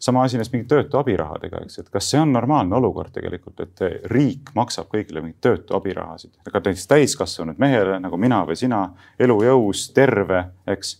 sama 0.00 0.24
asi 0.24 0.38
näiteks 0.38 0.52
mingi 0.52 0.66
töötu 0.68 0.98
abirahadega, 0.98 1.62
eks, 1.64 1.78
et 1.78 1.92
kas 1.92 2.10
see 2.10 2.20
on 2.20 2.32
normaalne 2.32 2.76
olukord 2.76 3.12
tegelikult, 3.14 3.60
et 3.64 3.84
riik 4.12 4.52
maksab 4.56 4.90
kõigile 4.92 5.22
mingeid 5.22 5.40
töötu 5.44 5.76
abirahasid, 5.78 6.34
aga 6.46 6.60
näiteks 6.60 6.86
täiskasvanud 6.90 7.60
mehele 7.62 7.98
nagu 8.02 8.18
mina 8.20 8.42
või 8.48 8.58
sina, 8.58 8.84
elujõus, 9.18 9.86
terve, 9.96 10.44
eks. 10.74 10.96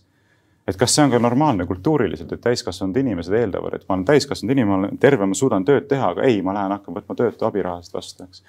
et 0.67 0.79
kas 0.79 0.95
see 0.95 1.05
on 1.05 1.13
ka 1.13 1.21
normaalne 1.21 1.67
kultuuriliselt, 1.69 2.31
et 2.31 2.45
täiskasvanud 2.45 2.97
inimesed 3.03 3.33
eeldavad, 3.41 3.75
et 3.75 3.85
ma 3.89 3.97
olen 3.97 4.07
täiskasvanud 4.07 4.55
inimene, 4.55 4.71
ma 4.71 4.81
olen 4.83 5.03
terve, 5.03 5.27
ma 5.29 5.37
suudan 5.37 5.65
tööd 5.65 5.89
teha, 5.91 6.15
aga 6.15 6.25
ei, 6.25 6.41
ma 6.41 6.55
lähen 6.57 6.77
hakkan 6.77 6.97
võtma 6.97 7.17
töötu 7.19 7.47
abirahasid 7.49 7.97
vastu, 7.99 8.29
eks 8.29 8.43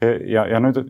ja, 0.00 0.44
ja 0.50 0.60
nüüd 0.60 0.80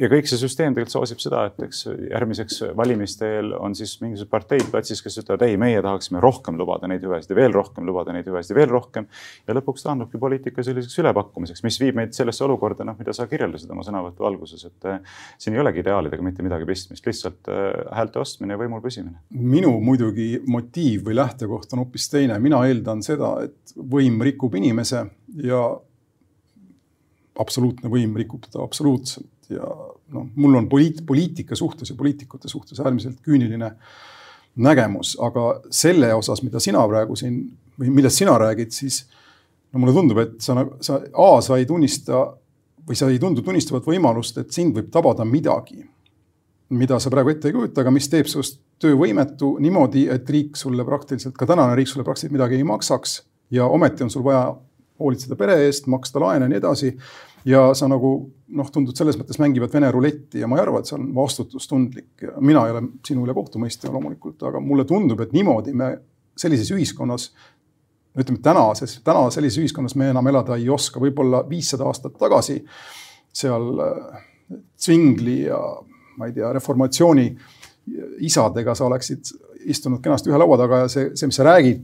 ja 0.00 0.08
kõik 0.10 0.28
see 0.28 0.38
süsteem 0.40 0.74
tegelikult 0.74 0.94
soosib 0.94 1.20
seda, 1.22 1.44
et 1.48 1.60
eks 1.66 1.84
järgmiseks 1.86 2.60
valimiste 2.76 3.28
eel 3.36 3.52
on 3.58 3.76
siis 3.76 3.94
mingisugused 4.02 4.30
parteid 4.32 4.66
platsis, 4.72 5.02
kes 5.04 5.20
ütlevad, 5.22 5.44
ei, 5.46 5.58
meie 5.60 5.82
tahaksime 5.84 6.22
rohkem 6.22 6.58
lubada 6.58 6.88
neid 6.90 7.04
hüvesid 7.04 7.34
ja 7.34 7.38
veel 7.38 7.54
rohkem 7.54 7.86
lubada 7.88 8.14
neid 8.14 8.26
hüvesid 8.28 8.54
ja 8.54 8.58
veel 8.58 8.72
rohkem. 8.72 9.08
ja 9.46 9.56
lõpuks 9.56 9.86
taandubki 9.86 10.20
poliitika 10.20 10.64
selliseks 10.66 10.98
ülepakkumiseks, 11.02 11.64
mis 11.66 11.78
viib 11.82 11.98
meid 11.98 12.16
sellesse 12.16 12.44
olukorda, 12.46 12.86
noh, 12.88 12.98
mida 12.98 13.14
sa 13.16 13.28
kirjeldasid 13.30 13.70
oma 13.74 13.86
sõnavõtu 13.86 14.26
alguses, 14.28 14.66
et 14.70 14.90
äh, 14.90 15.16
siin 15.38 15.56
ei 15.56 15.62
olegi 15.62 15.82
ideaalidega 15.84 16.26
mitte 16.26 16.46
midagi 16.46 16.68
pistmist, 16.68 17.06
lihtsalt 17.06 17.52
äh, 17.52 17.70
häälte 17.94 18.22
ostmine 18.22 18.56
ja 18.56 18.60
võimul 18.60 18.82
püsimine. 18.84 19.20
minu 19.30 19.76
muidugi 19.84 20.30
motiiv 20.46 21.08
või 21.08 21.18
lähtekoht 21.20 21.74
on 21.74 21.84
hoopis 21.84 22.08
teine, 22.12 22.38
mina 22.42 22.64
eeldan 22.68 23.02
seda, 23.04 23.36
et 23.44 23.76
võim 23.78 24.22
rikub 24.24 24.54
inimese 24.58 25.04
ja 25.44 25.66
absoluutne 27.40 27.90
võim 27.90 28.14
rikub 28.18 28.46
teda 28.46 28.62
absoluutselt. 28.64 29.30
Ja 29.52 29.66
noh, 30.14 30.28
mul 30.40 30.56
on 30.56 30.68
poliit-, 30.70 31.02
poliitika 31.06 31.56
suhtes 31.58 31.90
ja 31.90 31.96
poliitikute 31.98 32.48
suhtes 32.48 32.80
äärmiselt 32.80 33.20
küüniline 33.24 33.74
nägemus, 34.64 35.16
aga 35.20 35.48
selle 35.74 36.12
osas, 36.14 36.40
mida 36.46 36.62
sina 36.62 36.84
praegu 36.88 37.16
siin 37.18 37.42
või 37.80 37.90
millest 37.90 38.22
sina 38.22 38.36
räägid, 38.38 38.70
siis 38.72 39.02
no 39.72 39.82
mulle 39.82 39.94
tundub, 39.96 40.20
et 40.22 40.36
sa, 40.42 40.56
sa 40.80 41.00
A, 41.10 41.28
sa 41.42 41.58
ei 41.58 41.66
tunnista 41.66 42.22
või 42.86 42.98
sa 42.98 43.08
ei 43.10 43.18
tundu 43.18 43.42
tunnistavat 43.42 43.86
võimalust, 43.88 44.38
et 44.38 44.52
sind 44.54 44.76
võib 44.76 44.90
tabada 44.94 45.26
midagi, 45.26 45.82
mida 46.74 46.98
sa 47.00 47.10
praegu 47.12 47.32
ette 47.32 47.50
ei 47.50 47.56
kujuta, 47.56 47.82
aga 47.82 47.92
mis 47.94 48.08
teeb 48.12 48.28
sinust 48.30 48.60
töövõimetu 48.82 49.54
niimoodi, 49.62 50.06
et 50.12 50.30
riik 50.30 50.58
sulle 50.60 50.84
praktiliselt, 50.86 51.36
ka 51.38 51.48
tänane 51.48 51.76
riik 51.78 51.90
sulle 51.90 52.04
praktiliselt 52.06 52.36
midagi 52.36 52.58
ei 52.60 52.66
maksaks 52.68 53.18
ja 53.54 53.66
ometi 53.70 54.04
on 54.04 54.12
sul 54.12 54.24
vaja 54.26 54.46
hoolitseda 55.00 55.36
pere 55.38 55.58
eest, 55.66 55.88
maksta 55.90 56.22
laene 56.22 56.46
ja 56.46 56.52
nii 56.52 56.60
edasi. 56.62 56.96
ja 57.44 57.74
sa 57.76 57.88
nagu 57.90 58.10
noh, 58.56 58.68
tundud 58.72 58.96
selles 58.96 59.18
mõttes 59.20 59.36
mängivad 59.42 59.72
Vene 59.72 59.90
ruletti 59.92 60.40
ja 60.40 60.48
ma 60.48 60.56
ei 60.56 60.62
arva, 60.62 60.80
et 60.80 60.88
see 60.88 60.96
on 60.98 61.10
vastutustundlik. 61.14 62.26
mina 62.40 62.66
ei 62.66 62.76
ole 62.76 62.82
sinu 63.06 63.24
üle 63.26 63.34
kohtumõistja 63.34 63.92
loomulikult, 63.92 64.42
aga 64.42 64.60
mulle 64.60 64.84
tundub, 64.88 65.20
et 65.20 65.32
niimoodi 65.32 65.74
me 65.76 65.90
sellises 66.36 66.70
ühiskonnas 66.74 67.32
ütleme 68.18 68.38
tänases, 68.42 69.00
täna 69.04 69.26
sellises 69.34 69.58
ühiskonnas 69.58 69.96
me 69.98 70.08
enam 70.12 70.26
elada 70.30 70.56
ei 70.56 70.68
oska, 70.70 71.02
võib-olla 71.02 71.42
viissada 71.48 71.86
aastat 71.90 72.14
tagasi 72.18 72.60
seal 73.34 73.82
äh, 73.82 74.22
Zwingli 74.78 75.42
ja 75.48 75.58
ma 76.18 76.28
ei 76.28 76.36
tea, 76.36 76.52
reformatsiooni 76.54 77.26
isadega 78.24 78.74
sa 78.74 78.86
oleksid 78.86 79.32
istunud 79.68 80.00
kenasti 80.04 80.30
ühe 80.30 80.38
laua 80.40 80.58
taga 80.60 80.84
ja 80.84 80.90
see, 80.92 81.10
see, 81.16 81.28
mis 81.28 81.38
sa 81.40 81.46
räägid, 81.48 81.82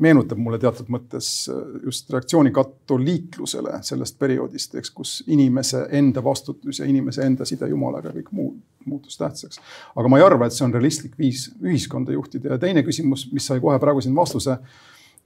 meenutab 0.00 0.40
mulle 0.40 0.58
teatud 0.60 0.88
mõttes 0.92 1.28
äh, 1.52 1.60
just 1.84 2.10
reaktsiooni 2.12 2.52
katoliiklusele 2.54 3.80
sellest 3.86 4.18
perioodist, 4.18 4.74
eks, 4.80 4.90
kus 4.94 5.12
inimese 5.32 5.86
enda 5.98 6.24
vastutus 6.24 6.80
ja 6.80 6.88
inimese 6.88 7.24
enda 7.26 7.46
side 7.48 7.68
Jumalaga 7.70 8.12
ja 8.12 8.18
kõik 8.18 8.32
muu 8.36 8.50
muutus 8.86 9.18
tähtsaks. 9.18 9.60
aga 9.96 10.08
ma 10.08 10.18
ei 10.20 10.26
arva, 10.26 10.46
et 10.46 10.54
see 10.54 10.66
on 10.66 10.74
realistlik 10.74 11.16
viis 11.18 11.48
ühiskonda 11.62 12.14
juhtida 12.14 12.54
ja 12.54 12.60
teine 12.62 12.84
küsimus, 12.86 13.26
mis 13.32 13.46
sai 13.48 13.60
kohe 13.60 13.78
praegu 13.82 14.04
siin 14.04 14.14
vastuse, 14.16 14.58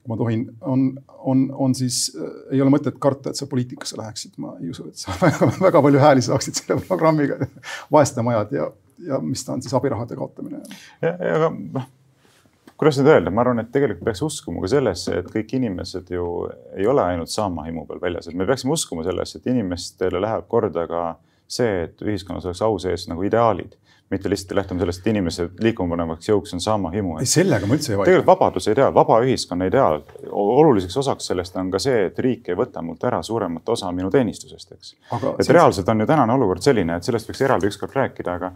kui 0.00 0.12
ma 0.12 0.16
tohin, 0.16 0.46
on, 0.61 0.87
on, 1.33 1.44
on 1.66 1.74
siis 1.76 2.06
äh,, 2.16 2.30
ei 2.56 2.62
ole 2.64 2.72
mõtet 2.72 2.96
karta, 2.98 3.30
et 3.30 3.40
sa 3.40 3.48
poliitikasse 3.50 3.98
läheksid, 4.00 4.38
ma 4.40 4.54
ei 4.62 4.72
usu, 4.72 4.88
et 4.88 5.00
sa 5.00 5.16
väga, 5.24 5.50
väga 5.61 5.85
palju 5.88 6.02
hääli 6.02 6.24
saaksid 6.24 6.62
selle 6.62 6.80
programmiga. 6.88 7.40
vaeste 7.92 8.24
majad 8.24 8.56
ja, 8.56 8.70
ja 9.06 9.20
mis 9.24 9.44
ta 9.44 9.56
on 9.56 9.64
siis 9.64 9.76
abirahade 9.76 10.16
kaotamine. 10.16 10.62
aga 11.02 11.50
noh, 11.50 11.88
kuidas 12.81 12.97
nüüd 12.97 13.11
öelda, 13.12 13.33
ma 13.35 13.45
arvan, 13.45 13.61
et 13.61 13.73
tegelikult 13.75 14.07
peaks 14.09 14.23
uskuma 14.25 14.62
ka 14.64 14.71
sellesse, 14.73 15.19
et 15.21 15.27
kõik 15.29 15.53
inimesed 15.59 16.09
ju 16.14 16.27
ei 16.79 16.87
ole 16.88 17.05
ainult 17.05 17.33
saama 17.33 17.66
himu 17.66 17.85
peal 17.88 18.01
väljas, 18.01 18.31
et 18.31 18.38
me 18.38 18.49
peaksime 18.49 18.73
uskuma 18.73 19.05
sellesse, 19.05 19.38
et 19.38 19.51
inimestele 19.53 20.23
läheb 20.25 20.49
korda 20.49 20.87
ka 20.88 21.05
see, 21.51 21.85
et 21.85 22.01
ühiskonnas 22.07 22.47
oleks 22.49 22.62
au 22.64 22.79
sees 22.81 23.05
nagu 23.11 23.27
ideaalid 23.27 23.77
mitte 24.11 24.31
lihtsalt 24.31 24.57
lähtuma 24.59 24.81
sellest, 24.81 25.01
et 25.01 25.11
inimesed 25.12 25.61
liikuma 25.62 25.95
panevaks 25.95 26.29
jõuks 26.29 26.55
on 26.57 26.62
sama 26.62 26.90
himu. 26.90 27.21
ei, 27.23 27.29
sellega 27.31 27.66
ma 27.71 27.77
üldse 27.77 27.93
ei 27.93 27.99
vaidle. 27.99 28.11
tegelikult 28.11 28.31
vabaduse 28.33 28.73
ideaal, 28.75 28.95
vaba 28.95 29.19
ühiskonna 29.23 29.69
ideaal, 29.71 30.01
oluliseks 30.35 30.97
osaks 30.99 31.31
sellest 31.31 31.57
on 31.62 31.71
ka 31.71 31.79
see, 31.83 32.09
et 32.09 32.19
riik 32.19 32.51
ei 32.51 32.59
võta 32.59 32.83
mult 32.83 33.05
ära 33.07 33.23
suuremat 33.23 33.69
osa 33.77 33.93
minu 33.95 34.11
teenistusest, 34.11 34.73
eks. 34.75 34.95
et 35.12 35.21
selles... 35.21 35.53
reaalselt 35.55 35.93
on 35.95 36.03
ju 36.03 36.09
tänane 36.11 36.35
olukord 36.35 36.66
selline, 36.66 36.97
et 36.99 37.07
sellest 37.07 37.31
võiks 37.31 37.45
eraldi 37.47 37.71
ükskord 37.71 37.95
rääkida, 38.01 38.35
aga 38.40 38.53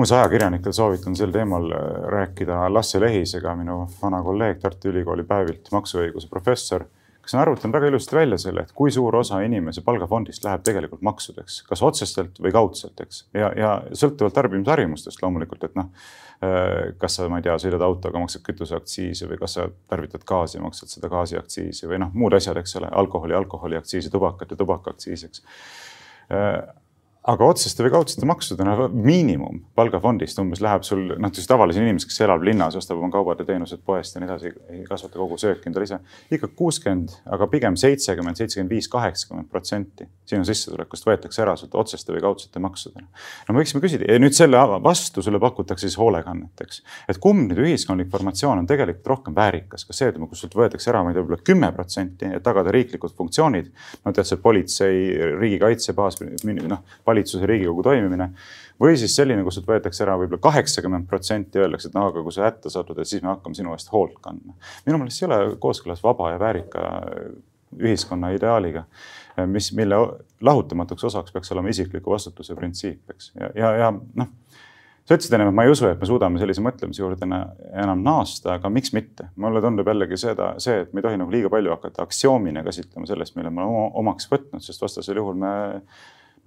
muuseas 0.00 0.22
ajakirjanikel 0.22 0.72
soovitan 0.72 1.16
sel 1.16 1.32
teemal 1.34 1.66
äh, 1.76 1.82
rääkida 2.14 2.62
Lasse 2.72 3.00
Lehisega, 3.00 3.52
minu 3.58 3.82
vana 4.00 4.22
kolleeg 4.24 4.62
Tartu 4.62 4.88
Ülikooli 4.88 5.26
päevilt, 5.28 5.68
maksuõiguse 5.76 6.30
professor 6.30 6.86
kes 7.20 7.34
on 7.36 7.42
arvutanud 7.42 7.76
väga 7.76 7.90
ilusasti 7.90 8.16
välja 8.16 8.38
selle, 8.40 8.64
et 8.64 8.72
kui 8.74 8.90
suur 8.90 9.16
osa 9.16 9.42
inimese 9.44 9.84
palgafondist 9.84 10.44
läheb 10.46 10.64
tegelikult 10.64 11.02
maksudeks, 11.04 11.60
kas 11.68 11.82
otsestelt 11.84 12.40
või 12.40 12.52
kaudselt, 12.54 12.96
eks. 13.04 13.20
ja, 13.36 13.52
ja 13.56 13.74
sõltuvalt 13.92 14.34
tarbimisharjumustest 14.38 15.20
loomulikult, 15.22 15.68
et 15.68 15.76
noh, 15.76 15.92
äh, 16.40 16.94
kas 17.02 17.20
sa, 17.20 17.28
ma 17.28 17.42
ei 17.42 17.46
tea, 17.46 17.58
sõidad 17.60 17.84
autoga, 17.84 18.24
maksad 18.24 18.46
kütuseaktsiisi 18.48 19.28
või 19.28 19.40
kas 19.44 19.58
sa 19.58 19.68
tarvitad 19.92 20.24
gaasi, 20.26 20.62
maksad 20.64 20.96
seda 20.96 21.12
gaasiaktsiisi 21.12 21.92
või 21.92 22.00
noh, 22.06 22.16
muud 22.16 22.40
asjad, 22.40 22.56
eks 22.62 22.80
ole, 22.80 22.88
alkoholi, 23.04 23.36
alkoholiaktsiisi, 23.44 24.16
tubakat 24.16 24.56
ja 24.56 24.62
tubakaaktsiisi, 24.64 25.28
eks 25.28 25.44
äh, 26.32 26.56
aga 27.28 27.44
otseste 27.52 27.84
või 27.84 27.92
kaudsete 27.92 28.24
maksudena 28.28 28.86
miinimum 28.88 29.58
palgafondist 29.76 30.38
umbes 30.40 30.62
läheb 30.64 30.84
sul, 30.86 31.02
noh, 31.20 31.32
siis 31.36 31.48
tavalisel 31.48 31.84
inimesel, 31.84 32.08
kes 32.08 32.22
elab 32.24 32.44
linnas, 32.46 32.78
ostab 32.80 32.96
oma 32.96 33.10
kaubad 33.12 33.42
ja 33.42 33.46
teenused 33.48 33.82
poest 33.84 34.16
ja 34.16 34.22
nii 34.22 34.28
edasi, 34.30 34.52
ei 34.72 34.84
kasvata 34.88 35.20
kogu 35.20 35.36
sööki 35.40 35.68
endale 35.68 35.84
ise. 35.84 35.98
ikka 36.32 36.48
kuuskümmend, 36.56 37.12
aga 37.36 37.48
pigem 37.52 37.76
seitsekümmend, 37.80 38.40
seitsekümmend 38.40 38.72
viis, 38.72 38.88
kaheksakümmend 38.88 39.50
protsenti 39.52 40.08
sinu 40.30 40.46
sissetulekust 40.48 41.08
võetakse 41.10 41.42
ära 41.44 41.56
sult 41.60 41.76
otseste 41.76 42.14
või 42.14 42.22
kaudsete 42.24 42.62
maksudena. 42.62 43.04
no 43.48 43.54
me 43.54 43.60
võiksime 43.60 43.84
küsida 43.84 44.08
ja 44.08 44.22
nüüd 44.22 44.36
selle 44.36 44.62
vastu 44.80 45.20
sulle 45.22 45.42
pakutakse 45.42 45.88
siis 45.88 45.98
hoolekannet, 46.00 46.64
eks. 46.64 46.80
et 47.08 47.20
kumb 47.20 47.52
nüüd 47.52 47.60
ühiskondlik 47.66 48.08
formatsioon 48.12 48.62
on 48.62 48.70
tegelikult 48.70 49.12
rohkem 49.12 49.36
väärikas, 49.36 49.84
kas 49.84 50.00
see, 50.00 50.08
et 50.08 50.16
kus 50.30 50.46
sult 50.46 50.56
võetakse 50.56 50.88
ära, 50.92 51.04
ma 51.04 51.12
ei 51.12 51.18
tea, 51.18 51.26
võib-olla 51.26 51.44
kümme 51.44 51.72
protsenti, 51.76 52.32
et 52.32 52.44
tagada 52.46 52.72
riiklikud 52.72 53.12
funktsioonid. 53.18 53.70
no 54.06 54.16
tead, 54.16 54.28
see 54.30 54.40
politsei, 54.40 55.00
riigikaitse 55.36 55.92
baas, 55.98 56.20
noh 56.20 56.80
valitsuse, 57.10 57.46
Riigikogu 57.46 57.84
toimimine. 57.86 58.30
või 58.80 58.96
siis 58.96 59.12
selline, 59.16 59.44
kus 59.44 59.58
sult 59.58 59.68
võetakse 59.68 60.04
ära 60.06 60.16
võib-olla 60.16 60.40
kaheksakümmend 60.46 61.08
protsenti, 61.08 61.60
öeldakse, 61.60 61.90
et 61.90 61.98
no 61.98 62.06
aga 62.08 62.22
kui 62.24 62.32
sa 62.32 62.46
hätta 62.46 62.72
satud, 62.72 62.98
et 62.98 63.08
siis 63.10 63.22
me 63.22 63.34
hakkame 63.34 63.58
sinu 63.58 63.74
eest 63.76 63.92
hoolt 63.92 64.18
kandma. 64.24 64.56
minu 64.86 64.98
meelest 64.98 65.20
see 65.20 65.28
ei 65.28 65.30
ole 65.30 65.56
kooskõlas 65.60 66.02
vaba 66.04 66.32
ja 66.32 66.40
väärika 66.40 66.86
ühiskonna 67.76 68.32
ideaaliga, 68.34 68.84
mis, 69.46 69.70
mille 69.76 69.98
lahutamatuks 70.40 71.04
osaks 71.10 71.32
peaks 71.32 71.52
olema 71.52 71.70
isikliku 71.70 72.10
vastutuse 72.10 72.56
printsiip, 72.58 73.02
eks, 73.14 73.32
ja, 73.38 73.52
ja, 73.54 73.74
ja 73.84 73.92
noh 73.92 74.32
sa 75.10 75.16
ütlesid 75.18 75.34
ennem, 75.34 75.48
et 75.50 75.56
ma 75.58 75.64
ei 75.66 75.72
usu, 75.72 75.88
et 75.90 75.98
me 75.98 76.06
suudame 76.06 76.38
sellise 76.38 76.62
mõtlemise 76.62 77.02
juurde 77.02 77.26
enam 77.26 78.04
naasta, 78.06 78.54
aga 78.60 78.70
miks 78.70 78.92
mitte? 78.94 79.26
mulle 79.40 79.62
tundub 79.64 79.88
jällegi 79.90 80.18
seda, 80.20 80.52
see, 80.62 80.84
et 80.84 80.92
me 80.94 81.02
ei 81.02 81.08
tohi 81.08 81.18
nagu 81.18 81.34
liiga 81.34 81.50
palju 81.50 81.72
hakata 81.74 82.04
aktsioomina 82.06 82.62
käsitlema 82.66 83.10
sellest, 83.10 83.34
mille 83.34 83.50
me 83.50 83.64
oleme 83.64 83.88
omaks 84.04 84.30
võtnud, 84.30 84.62
sest 84.62 84.82
vastasel 84.84 85.18
juhul 85.18 85.40
me 85.40 85.52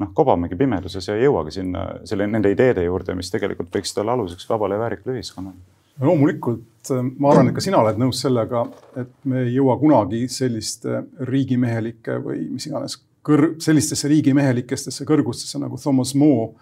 noh, 0.02 0.12
kobamegi 0.16 0.58
pimeduses 0.58 1.08
ja 1.08 1.16
ei 1.18 1.28
jõuagi 1.28 1.54
sinna 1.60 1.86
selle, 2.08 2.28
nende 2.30 2.52
ideede 2.54 2.86
juurde, 2.86 3.16
mis 3.18 3.32
tegelikult 3.34 3.74
võiksid 3.74 4.02
olla 4.02 4.18
aluseks 4.18 4.48
vabale 4.50 4.78
ja 4.78 4.84
väärikale 4.84 5.18
ühiskonnale. 5.18 5.58
loomulikult 6.02 6.94
ma 7.20 7.32
arvan, 7.32 7.50
et 7.50 7.56
ka 7.58 7.64
sina 7.64 7.80
oled 7.80 8.00
nõus 8.02 8.22
sellega, 8.24 8.66
et 9.00 9.12
me 9.30 9.44
ei 9.46 9.54
jõua 9.56 9.78
kunagi 9.80 10.26
selliste 10.32 11.04
riigimehelike 11.30 12.18
või 12.24 12.48
mis 12.56 12.66
iganes 12.68 12.98
kõr-, 13.26 13.54
sellistesse 13.64 14.10
riigimehelikestesse 14.12 15.06
kõrgustesse 15.08 15.62
nagu 15.62 15.78
Thomas 15.82 16.16
More, 16.16 16.54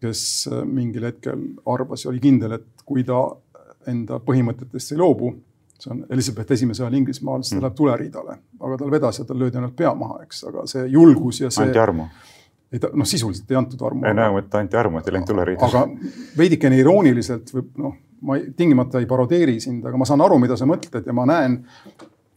kes 0.00 0.22
mingil 0.68 1.08
hetkel 1.08 1.42
arvas 1.72 2.04
ja 2.04 2.12
oli 2.12 2.22
kindel, 2.22 2.58
et 2.58 2.86
kui 2.86 3.04
ta 3.04 3.24
enda 3.90 4.20
põhimõtetest 4.22 4.94
ei 4.94 5.00
loobu, 5.00 5.32
see 5.80 5.92
on 5.92 6.04
Elizabeth 6.12 6.52
esimese 6.56 6.84
ajal 6.84 6.96
Inglismaal, 6.98 7.42
siis 7.42 7.54
ta 7.54 7.58
mm. 7.58 7.66
läheb 7.66 7.76
tuleriidale, 7.76 8.38
aga 8.60 8.78
tal 8.80 8.92
vedas 8.92 9.20
ja 9.20 9.26
tal 9.28 9.40
löödi 9.40 9.60
ainult 9.60 9.76
pea 9.76 9.92
maha, 9.98 10.22
eks, 10.24 10.44
aga 10.48 10.64
see 10.70 10.86
julgus 10.92 11.42
ja 11.42 11.50
see. 11.50 11.66
anti 11.66 11.82
armu 11.82 12.08
ei 12.76 12.82
ta 12.82 12.90
noh, 12.92 13.08
sisuliselt 13.08 13.50
ei 13.50 13.58
antud 13.58 13.82
armu. 13.88 14.04
ei 14.06 14.16
näe, 14.16 14.42
et 14.42 14.58
anti 14.58 14.80
armu, 14.80 15.00
et 15.00 15.08
ei 15.08 15.16
läinud 15.16 15.30
tuleriidele. 15.30 15.70
aga 15.70 16.36
veidikene 16.38 16.80
irooniliselt 16.82 17.54
või 17.54 17.64
noh, 17.84 17.96
ma 18.26 18.36
ei, 18.38 18.50
tingimata 18.56 19.00
ei 19.02 19.08
parodeeri 19.08 19.58
sind, 19.62 19.86
aga 19.86 19.98
ma 20.00 20.08
saan 20.08 20.24
aru, 20.24 20.38
mida 20.42 20.58
sa 20.58 20.68
mõtled 20.68 21.08
ja 21.08 21.16
ma 21.16 21.26
näen, 21.28 21.58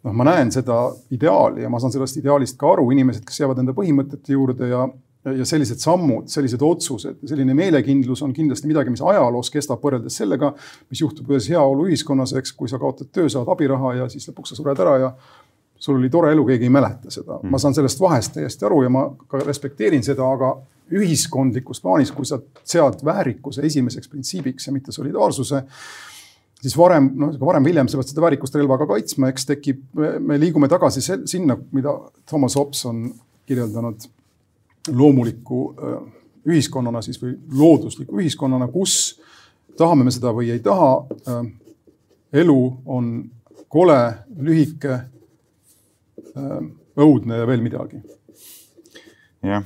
noh, 0.05 0.15
ma 0.15 0.31
näen 0.31 0.53
seda 0.55 0.81
ideaali 1.15 1.65
ja 1.65 1.71
ma 1.71 1.81
saan 1.81 1.93
sellest 1.95 2.21
ideaalist 2.21 2.59
ka 2.59 2.73
aru, 2.75 2.89
inimesed, 2.95 3.25
kes 3.27 3.43
jäävad 3.43 3.63
enda 3.63 3.77
põhimõtete 3.77 4.35
juurde 4.37 4.71
ja 4.71 4.87
ja 5.35 5.45
sellised 5.45 5.81
sammud, 5.83 6.29
sellised 6.31 6.61
otsused, 6.63 7.17
selline 7.27 7.53
meelekindlus 7.53 8.21
on 8.23 8.31
kindlasti 8.33 8.69
midagi, 8.69 8.93
mis 8.93 9.03
ajaloos 9.03 9.51
kestab 9.51 9.83
võrreldes 9.83 10.15
sellega, 10.15 10.53
mis 10.89 11.01
juhtub 11.03 11.27
ühes 11.33 11.49
heaoluühiskonnas, 11.51 12.31
eks, 12.39 12.53
kui 12.55 12.71
sa 12.71 12.79
kaotad 12.79 13.11
töö, 13.11 13.27
saad 13.29 13.51
abiraha 13.51 13.97
ja 13.97 14.07
siis 14.09 14.29
lõpuks 14.29 14.53
sa 14.53 14.57
sured 14.57 14.79
ära 14.79 14.95
ja 15.03 15.11
sul 15.79 15.97
oli 15.97 16.09
tore 16.11 16.33
elu, 16.35 16.43
keegi 16.45 16.67
ei 16.67 16.73
mäleta 16.73 17.11
seda. 17.11 17.39
Mm.. 17.39 17.53
ma 17.53 17.61
saan 17.61 17.77
sellest 17.77 18.01
vahest 18.01 18.35
täiesti 18.35 18.67
aru 18.67 18.83
ja 18.83 18.91
ma 18.93 19.05
ka 19.27 19.41
respekteerin 19.45 20.03
seda, 20.03 20.27
aga 20.27 20.53
ühiskondlikus 20.99 21.81
plaanis, 21.83 22.11
kui 22.11 22.25
sa 22.25 22.39
sead 22.65 23.03
väärikuse 23.05 23.65
esimeseks 23.65 24.09
printsiibiks 24.09 24.67
ja 24.67 24.73
mitte 24.73 24.91
solidaarsuse, 24.91 25.61
siis 26.61 26.77
varem, 26.77 27.11
noh, 27.19 27.35
varem 27.39 27.65
või 27.65 27.73
hiljem 27.73 27.89
sa 27.91 27.99
pead 27.99 28.11
seda 28.11 28.23
väärikust 28.25 28.57
relvaga 28.57 28.87
kaitsma, 28.89 29.29
eks 29.31 29.45
tekib, 29.51 29.83
me 30.19 30.39
liigume 30.41 30.69
tagasi 30.71 31.03
sinna, 31.05 31.57
mida 31.75 31.93
Thomas 32.29 32.57
Hobbes 32.57 32.81
on 32.89 33.05
kirjeldanud 33.49 34.09
loomuliku 34.89 35.61
äh, 35.77 35.99
ühiskonnana 36.49 37.03
siis 37.05 37.21
või 37.21 37.35
loodusliku 37.53 38.19
ühiskonnana, 38.19 38.67
kus 38.73 39.19
tahame 39.77 40.07
me 40.07 40.13
seda 40.13 40.33
või 40.35 40.49
ei 40.55 40.63
taha, 40.65 40.91
äh, 41.29 41.43
elu 42.41 42.59
on 42.85 43.13
kole, 43.69 44.01
lühike 44.41 45.03
õudne 46.99 47.41
ja 47.41 47.49
veel 47.49 47.63
midagi. 47.63 48.01
jah. 49.45 49.63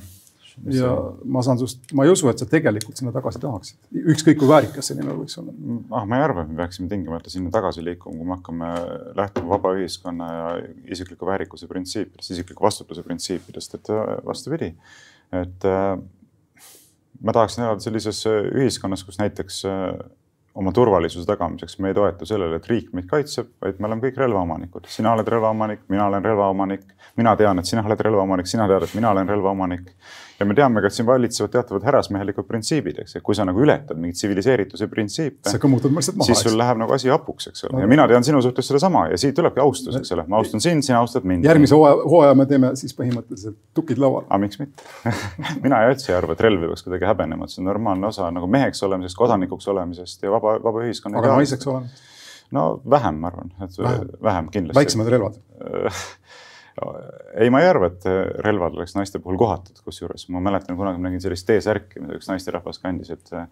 ja 0.70 0.90
ma 1.24 1.42
saan 1.42 1.58
sinust, 1.58 1.82
ma 1.98 2.06
ei 2.06 2.12
usu, 2.14 2.28
et 2.30 2.38
sa 2.38 2.46
tegelikult 2.48 3.00
sinna 3.00 3.12
tagasi 3.14 3.42
tahaksid, 3.42 3.78
ükskõik 4.14 4.38
kui 4.40 4.50
väärikas 4.50 4.90
selline 4.90 5.10
elu 5.10 5.24
võiks 5.24 5.38
olla. 5.42 5.54
ah, 5.98 6.06
ma 6.08 6.20
ei 6.20 6.26
arva, 6.28 6.44
et 6.44 6.52
me 6.52 6.60
peaksime 6.62 6.90
tingimata 6.90 7.32
sinna 7.32 7.52
tagasi 7.54 7.84
liikuma, 7.84 8.18
kui 8.18 8.28
me 8.28 8.36
hakkame 8.38 8.72
lähtuma 9.18 9.54
vaba 9.56 9.74
ühiskonna 9.78 10.32
ja 10.32 10.50
isikliku 10.96 11.26
väärikuse 11.30 11.70
printsiipidest, 11.70 12.34
isikliku 12.36 12.66
vastutuse 12.66 13.06
printsiipidest, 13.06 13.80
et 13.80 13.94
äh, 13.94 14.18
vastupidi, 14.26 14.74
et 15.42 15.70
äh, 15.70 15.96
ma 17.24 17.34
tahaksin 17.34 17.66
elada 17.66 17.82
sellises 17.82 18.22
ühiskonnas, 18.28 19.02
kus 19.06 19.18
näiteks 19.18 19.64
oma 20.54 20.72
turvalisuse 20.72 21.26
tagamiseks 21.26 21.78
me 21.82 21.90
ei 21.90 21.94
toetu 21.94 22.26
sellele, 22.26 22.60
et 22.60 22.66
riik 22.70 22.92
meid 22.94 23.08
kaitseb, 23.10 23.48
vaid 23.62 23.80
me 23.80 23.88
oleme 23.88 24.06
kõik 24.06 24.20
relvaomanikud. 24.22 24.86
sina 24.88 25.12
oled 25.12 25.28
relvaomanik, 25.28 25.80
mina 25.88 26.06
olen 26.06 26.24
relvaomanik, 26.24 26.84
mina 27.16 27.36
tean, 27.36 27.58
et 27.58 27.70
sina 27.70 27.82
oled 27.86 28.00
relvaomanik, 28.06 28.46
sina 28.46 28.68
tead, 28.70 28.86
et 28.86 28.94
mina 28.94 29.10
olen 29.10 29.28
relvaomanik 29.28 29.90
ja 30.38 30.46
me 30.46 30.54
teame 30.56 30.82
ka, 30.82 30.90
et 30.90 30.96
siin 30.96 31.06
valitsevad 31.06 31.52
teatavad 31.52 31.84
härrasmehelikud 31.86 32.46
printsiibid, 32.48 32.98
eks, 33.04 33.16
et 33.18 33.24
kui 33.24 33.36
sa 33.38 33.46
nagu 33.46 33.60
ületad 33.62 33.98
mingeid 33.98 34.18
tsiviliseerituse 34.18 34.88
printsiipe. 34.90 35.50
sa 35.50 35.60
kõmmutad 35.62 35.94
lihtsalt 35.94 36.18
maha. 36.18 36.26
siis 36.30 36.42
sul 36.46 36.56
läheb 36.58 36.80
nagu 36.80 36.94
asi 36.96 37.12
hapuks, 37.12 37.48
eks 37.52 37.66
ole 37.68 37.76
no,, 37.76 37.82
ja 37.84 37.90
mina 37.90 38.06
tean 38.10 38.26
sinu 38.26 38.42
suhtes 38.42 38.68
sedasama 38.70 39.06
ja 39.12 39.18
siit 39.20 39.36
tulebki 39.38 39.62
austus, 39.62 39.98
eks 40.00 40.14
ole, 40.16 40.24
ma 40.30 40.40
austan 40.40 40.62
sind, 40.64 40.86
sina 40.86 40.98
austad 41.02 41.26
mind. 41.28 41.46
järgmise 41.46 41.78
hooaja, 41.78 42.00
hooaja 42.14 42.38
me 42.38 42.48
teeme 42.50 42.72
siis 42.80 42.96
põhimõtteliselt 42.98 43.58
tukid 43.78 44.02
laual. 44.02 44.26
aga 44.28 44.40
miks 44.42 44.58
mitte 44.62 45.14
mina 45.64 45.84
ja 45.84 45.94
Ötsi 45.94 46.10
ei 46.10 46.18
arva, 46.18 46.34
et 46.34 46.42
relvi 46.42 46.72
peaks 46.72 46.86
kuidagi 46.86 47.06
häbenema, 47.12 47.46
et 47.46 47.54
see 47.54 47.62
on 47.62 47.70
normaalne 47.70 48.10
osa 48.10 48.30
nagu 48.34 48.50
meheks 48.50 48.82
olemisest, 48.88 49.18
kodanikuks 49.20 49.70
olemisest 49.70 50.26
ja 50.26 50.34
vaba, 50.34 50.58
vaba 50.64 50.82
ühiskonna. 50.82 51.22
aga 51.22 51.38
naiseks 51.38 51.70
olemisest? 51.70 52.10
no 52.54 52.80
vähem, 52.90 53.22
ma 53.22 53.30
arvan, 53.30 53.54
et 53.62 53.78
vähem, 53.78 54.10
vähem 54.22 54.50
kindlasti. 54.54 54.80
väiksemad 54.82 55.14
relvad 55.14 55.38
ei, 57.38 57.50
ma 57.52 57.62
ei 57.62 57.68
arva, 57.70 57.90
et 57.92 58.04
relvad 58.44 58.76
oleks 58.78 58.96
naiste 58.96 59.20
puhul 59.22 59.38
kohatud, 59.40 59.78
kusjuures 59.86 60.26
ma 60.34 60.42
mäletan, 60.42 60.78
kunagi 60.78 61.00
ma 61.00 61.08
nägin 61.08 61.22
sellist 61.22 61.46
T-särki, 61.48 62.02
mida 62.02 62.18
üks 62.18 62.30
naisterahvas 62.30 62.80
kandis, 62.82 63.12
et 63.14 63.34
uh, 63.34 63.44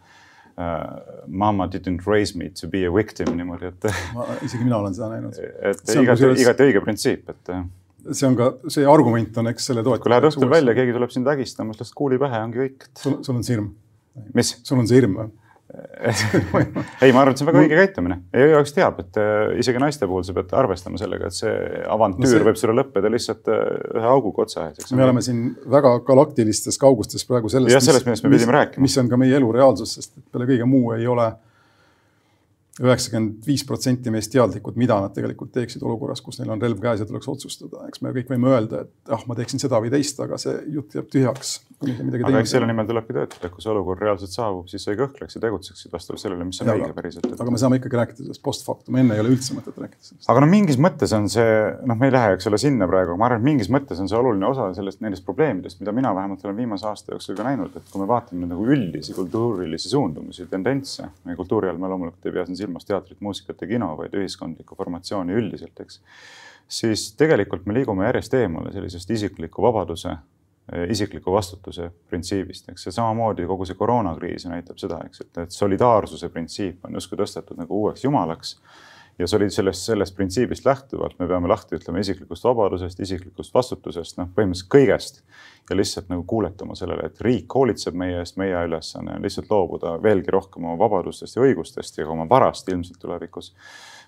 Mama 1.26 1.68
didn't 1.70 2.06
raise 2.06 2.36
me 2.38 2.50
to 2.60 2.68
be 2.68 2.82
a 2.86 2.90
victim 2.92 3.30
niimoodi, 3.38 3.70
et. 3.70 3.86
isegi 4.44 4.66
mina 4.66 4.80
olen 4.82 4.96
seda 4.96 5.12
näinud. 5.14 5.38
et 5.70 5.94
igati, 6.02 6.32
igati 6.44 6.66
õige 6.66 6.82
printsiip, 6.84 7.30
et. 7.32 7.52
see 8.10 8.26
on 8.28 8.36
ka, 8.38 8.50
see 8.72 8.88
argument 8.88 9.38
on, 9.40 9.52
eks 9.52 9.70
selle 9.70 9.84
toetus. 9.86 10.04
kui 10.04 10.12
lähed 10.12 10.28
õhtul 10.28 10.50
välja, 10.52 10.74
keegi 10.76 10.96
tuleb 10.98 11.14
sind 11.14 11.28
vägistama, 11.28 11.76
siis 11.76 11.86
lased 11.86 11.98
kuuli 11.98 12.18
pähe, 12.20 12.42
ongi 12.48 12.66
kõik. 12.66 12.90
sul, 12.98 13.20
on 13.36 13.46
see 13.46 13.56
hirm? 13.56 13.70
mis? 14.36 14.56
sul 14.66 14.82
on 14.82 14.90
see 14.90 15.00
hirm 15.00 15.16
või? 15.20 15.30
Ei, 15.72 17.12
ma 17.14 17.22
arvan, 17.22 17.32
et 17.32 17.40
see 17.40 17.46
on 17.46 17.48
väga 17.48 17.62
õige 17.62 17.76
käitumine 17.78 18.18
igaüks 18.36 18.74
teab, 18.76 18.98
et 19.00 19.18
äh, 19.20 19.54
isegi 19.62 19.80
naiste 19.80 20.08
puhul 20.10 20.24
sa 20.26 20.34
pead 20.36 20.52
arvestama 20.60 21.00
sellega, 21.00 21.30
et 21.30 21.36
see 21.36 21.52
avantüür 21.86 22.26
no 22.26 22.32
see... 22.32 22.42
võib 22.48 22.58
sulle 22.60 22.76
lõppeda 22.76 23.12
lihtsalt 23.12 23.48
äh, 23.52 23.62
ühe 24.00 24.10
auguga 24.10 24.44
otsa 24.44 24.66
ees. 24.68 24.90
me 24.92 25.06
oleme 25.06 25.24
siin 25.24 25.46
väga 25.72 25.94
galaktilistes 26.08 26.76
kaugustes 26.82 27.24
praegu 27.28 27.52
sellest. 27.52 27.72
jah, 27.76 27.84
sellest, 27.84 28.08
millest 28.08 28.26
me 28.26 28.34
pidime 28.34 28.56
rääkima. 28.58 28.84
mis 28.84 28.98
on 29.00 29.08
ka 29.12 29.20
meie 29.22 29.38
elu 29.38 29.48
reaalsus, 29.56 29.96
sest 29.96 30.14
peale 30.28 30.50
kõige 30.50 30.68
muu 30.68 30.92
ei 30.98 31.08
ole 31.08 31.30
üheksakümmend 32.80 33.44
viis 33.46 33.66
protsenti 33.68 34.12
meist 34.14 34.32
teadlikud, 34.32 34.78
mida 34.80 34.96
nad 35.02 35.12
tegelikult 35.12 35.52
teeksid 35.52 35.82
olukorras, 35.84 36.22
kus 36.24 36.40
neil 36.40 36.54
on 36.54 36.62
relv 36.62 36.80
käes 36.80 37.02
ja 37.02 37.08
tuleks 37.08 37.28
otsustada. 37.28 37.84
eks 37.88 38.00
me 38.00 38.14
kõik 38.16 38.32
võime 38.32 38.48
öelda, 38.54 38.86
et 38.86 39.12
ah, 39.12 39.26
ma 39.28 39.36
teeksin 39.36 39.60
seda 39.60 39.80
või 39.82 39.92
teist, 39.92 40.20
aga 40.24 40.38
see 40.40 40.56
jutt 40.72 40.96
jääb 40.96 41.10
tühjaks. 41.12 41.58
aga 41.82 42.40
eks 42.40 42.54
selle 42.56 42.70
nimel 42.70 42.88
tulebki 42.88 43.16
töötada, 43.18 43.52
kui 43.52 43.64
see 43.64 43.72
olukord 43.74 44.00
reaalselt 44.00 44.32
saabub, 44.32 44.70
siis 44.72 44.86
sa 44.86 44.94
ei 44.94 45.00
kõhkleks 45.02 45.36
ja 45.36 45.44
tegutseksid 45.44 45.92
vastavalt 45.92 46.24
sellele, 46.24 46.48
mis 46.48 46.62
on 46.64 46.72
õige 46.72 46.94
päriselt 46.96 47.28
aga 47.42 47.52
me 47.52 47.60
saame 47.60 47.78
ikkagi 47.80 47.98
rääkida 47.98 48.22
sellest 48.22 48.42
post 48.44 48.64
factum, 48.66 48.96
enne 49.00 49.16
ei 49.16 49.22
ole 49.22 49.32
üldse 49.34 49.56
mõtet 49.56 49.76
rääkida 49.78 50.06
sellest. 50.06 50.28
aga 50.30 50.42
no 50.44 50.48
mingis 50.50 50.78
mõttes 50.80 51.12
on 51.16 51.28
see, 51.32 51.54
noh, 51.88 51.98
me 51.98 52.08
ei 52.08 52.14
lähe, 52.14 52.36
eks 52.36 52.48
ole, 52.50 52.60
sinna 52.62 52.88
praegu, 52.90 53.16
ma 53.20 53.28
arvan, 53.28 53.42
et 53.42 53.48
mingis 53.50 53.70
mõttes 53.72 54.00
on 54.02 54.10
see 54.10 54.18
oluline 54.18 54.46
osa 54.48 54.68
sellest, 54.76 55.02
nendest 55.04 55.26
probleemidest, 55.26 55.80
mida 55.82 55.94
mina 55.96 56.12
vähemalt 56.16 56.44
olen 56.46 56.58
viimase 56.62 56.88
aasta 56.88 57.14
jooksul 57.14 57.38
ka 57.38 57.46
näinud, 57.46 57.76
et 57.78 57.92
kui 57.92 58.02
me 58.02 58.08
vaatame 58.10 58.48
nagu 58.50 58.66
üldisi 58.76 59.16
kultuurilisi 59.16 59.92
suundumusi, 59.92 60.46
tendentse, 60.50 61.08
kultuuri 61.36 61.70
all 61.72 61.80
ma 61.82 61.90
loomulikult 61.92 62.30
ei 62.30 62.36
pea 62.36 62.46
siin 62.48 62.61
silmas 62.62 62.86
teatrit, 62.88 63.20
muusikat, 63.20 63.60
ja 63.62 63.70
kino, 63.74 63.92
vaid 63.98 64.14
ühiskondlikku 64.18 64.78
formatsiooni 64.78 65.34
üldiselt, 65.38 65.74
eks. 65.84 66.00
siis 66.68 67.10
tegelikult 67.18 67.66
me 67.66 67.76
liigume 67.76 68.06
järjest 68.08 68.34
eemale 68.38 68.72
sellisest 68.72 69.10
isikliku 69.10 69.64
vabaduse, 69.66 70.14
isikliku 70.88 71.32
vastutuse 71.34 71.90
printsiibist, 72.08 72.70
eks. 72.72 72.86
ja 72.86 72.94
samamoodi 72.94 73.46
kogu 73.50 73.66
see 73.68 73.76
koroonakriis 73.78 74.46
näitab 74.48 74.78
seda, 74.80 75.02
eks, 75.08 75.26
et, 75.26 75.44
et 75.44 75.54
solidaarsuse 75.54 76.30
printsiip 76.32 76.86
on 76.86 76.98
justkui 76.98 77.18
tõstetud 77.20 77.58
nagu 77.58 77.82
uueks 77.82 78.06
jumalaks 78.06 78.56
ja 79.18 79.28
see 79.28 79.38
oli 79.38 79.48
sellest, 79.52 79.86
sellest 79.86 80.16
printsiibist 80.16 80.66
lähtuvalt, 80.66 81.18
me 81.20 81.28
peame 81.30 81.50
lahti 81.50 81.76
ütlema 81.76 82.00
isiklikust 82.02 82.44
vabadusest, 82.44 83.00
isiklikust 83.04 83.54
vastutusest, 83.54 84.18
noh, 84.18 84.30
põhimõtteliselt 84.36 84.72
kõigest. 84.72 85.22
ja 85.70 85.76
lihtsalt 85.76 86.08
nagu 86.10 86.24
kuuletama 86.26 86.74
sellele, 86.74 87.06
et 87.06 87.20
riik 87.22 87.54
hoolitseb 87.54 87.94
meie 87.94 88.18
eest, 88.18 88.36
meie 88.36 88.64
ülesanne 88.66 89.14
on 89.16 89.22
lihtsalt 89.22 89.50
loobuda 89.50 89.94
veelgi 90.02 90.34
rohkem 90.34 90.64
oma 90.64 90.78
vabadustest 90.78 91.36
ja 91.36 91.42
õigustest 91.42 91.98
ja 91.98 92.06
ka 92.06 92.12
oma 92.12 92.28
varast 92.28 92.68
ilmselt 92.68 92.98
tulevikus. 93.00 93.54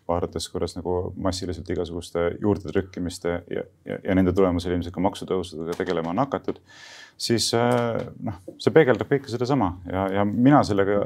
vaadates, 0.09 0.49
kuidas 0.53 0.75
nagu 0.77 1.15
massiliselt 1.17 1.71
igasuguste 1.71 2.37
juurdetrükkimiste 2.41 3.29
ja, 3.51 3.63
ja, 3.85 3.99
ja 4.05 4.15
nende 4.15 4.33
tulemusel 4.37 4.75
ilmselt 4.75 4.95
ka 4.95 5.01
maksutõusudega 5.01 5.77
tegelema 5.79 6.11
on 6.11 6.21
hakatud 6.21 6.61
siis 7.17 7.53
noh, 7.55 8.41
see 8.59 8.75
peegeldab 8.75 9.09
kõike 9.11 9.31
sedasama 9.31 9.71
ja, 9.91 10.07
ja 10.19 10.25
mina 10.29 10.63
sellega 10.67 11.05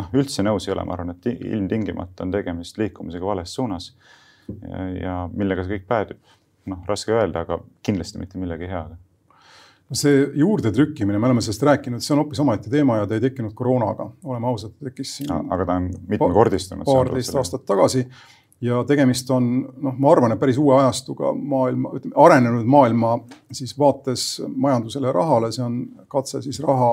noh, 0.00 0.10
üldse 0.16 0.44
nõus 0.46 0.68
ei 0.68 0.74
ole, 0.74 0.84
ma 0.88 0.96
arvan, 0.96 1.14
et 1.14 1.30
ilmtingimata 1.32 2.26
on 2.26 2.34
tegemist 2.34 2.78
liikumisega 2.80 3.26
vales 3.26 3.54
suunas. 3.54 3.92
ja, 5.00 5.28
millega 5.32 5.64
see 5.64 5.78
kõik 5.78 5.88
päädib, 5.88 6.18
noh, 6.66 6.82
raske 6.88 7.14
öelda, 7.14 7.44
aga 7.46 7.60
kindlasti 7.86 8.18
mitte 8.18 8.40
millegi 8.42 8.68
heaga 8.70 8.98
see 9.92 10.22
juurdetrükkimine, 10.40 11.18
me 11.18 11.26
oleme 11.28 11.42
sellest 11.44 11.62
rääkinud, 11.68 12.00
see 12.00 12.14
on 12.14 12.22
hoopis 12.22 12.40
omaette 12.40 12.70
teema 12.72 12.96
ja 12.96 13.06
ta 13.06 13.16
ei 13.16 13.20
tekkinud 13.20 13.52
koroonaga, 13.54 14.06
oleme 14.24 14.48
ausad, 14.48 14.72
tekkis 14.84 15.16
siin. 15.18 15.32
aga 15.32 15.66
ta 15.68 15.76
on 15.80 15.90
mitmekordistunud. 16.08 16.86
paarteist 16.88 17.34
aastat 17.36 17.66
tagasi 17.68 18.06
ja 18.62 18.84
tegemist 18.88 19.30
on 19.34 19.48
noh, 19.82 19.96
ma 19.98 20.12
arvan, 20.12 20.32
et 20.32 20.40
päris 20.40 20.58
uue 20.62 20.76
ajastuga 20.78 21.32
maailma, 21.34 21.92
ütleme 21.98 22.14
arenenud 22.24 22.68
maailma 22.70 23.16
siis 23.52 23.74
vaates 23.78 24.26
majandusele 24.48 25.10
ja 25.10 25.16
rahale, 25.16 25.52
see 25.52 25.64
on 25.66 25.80
katse 26.12 26.42
siis 26.46 26.60
raha, 26.64 26.92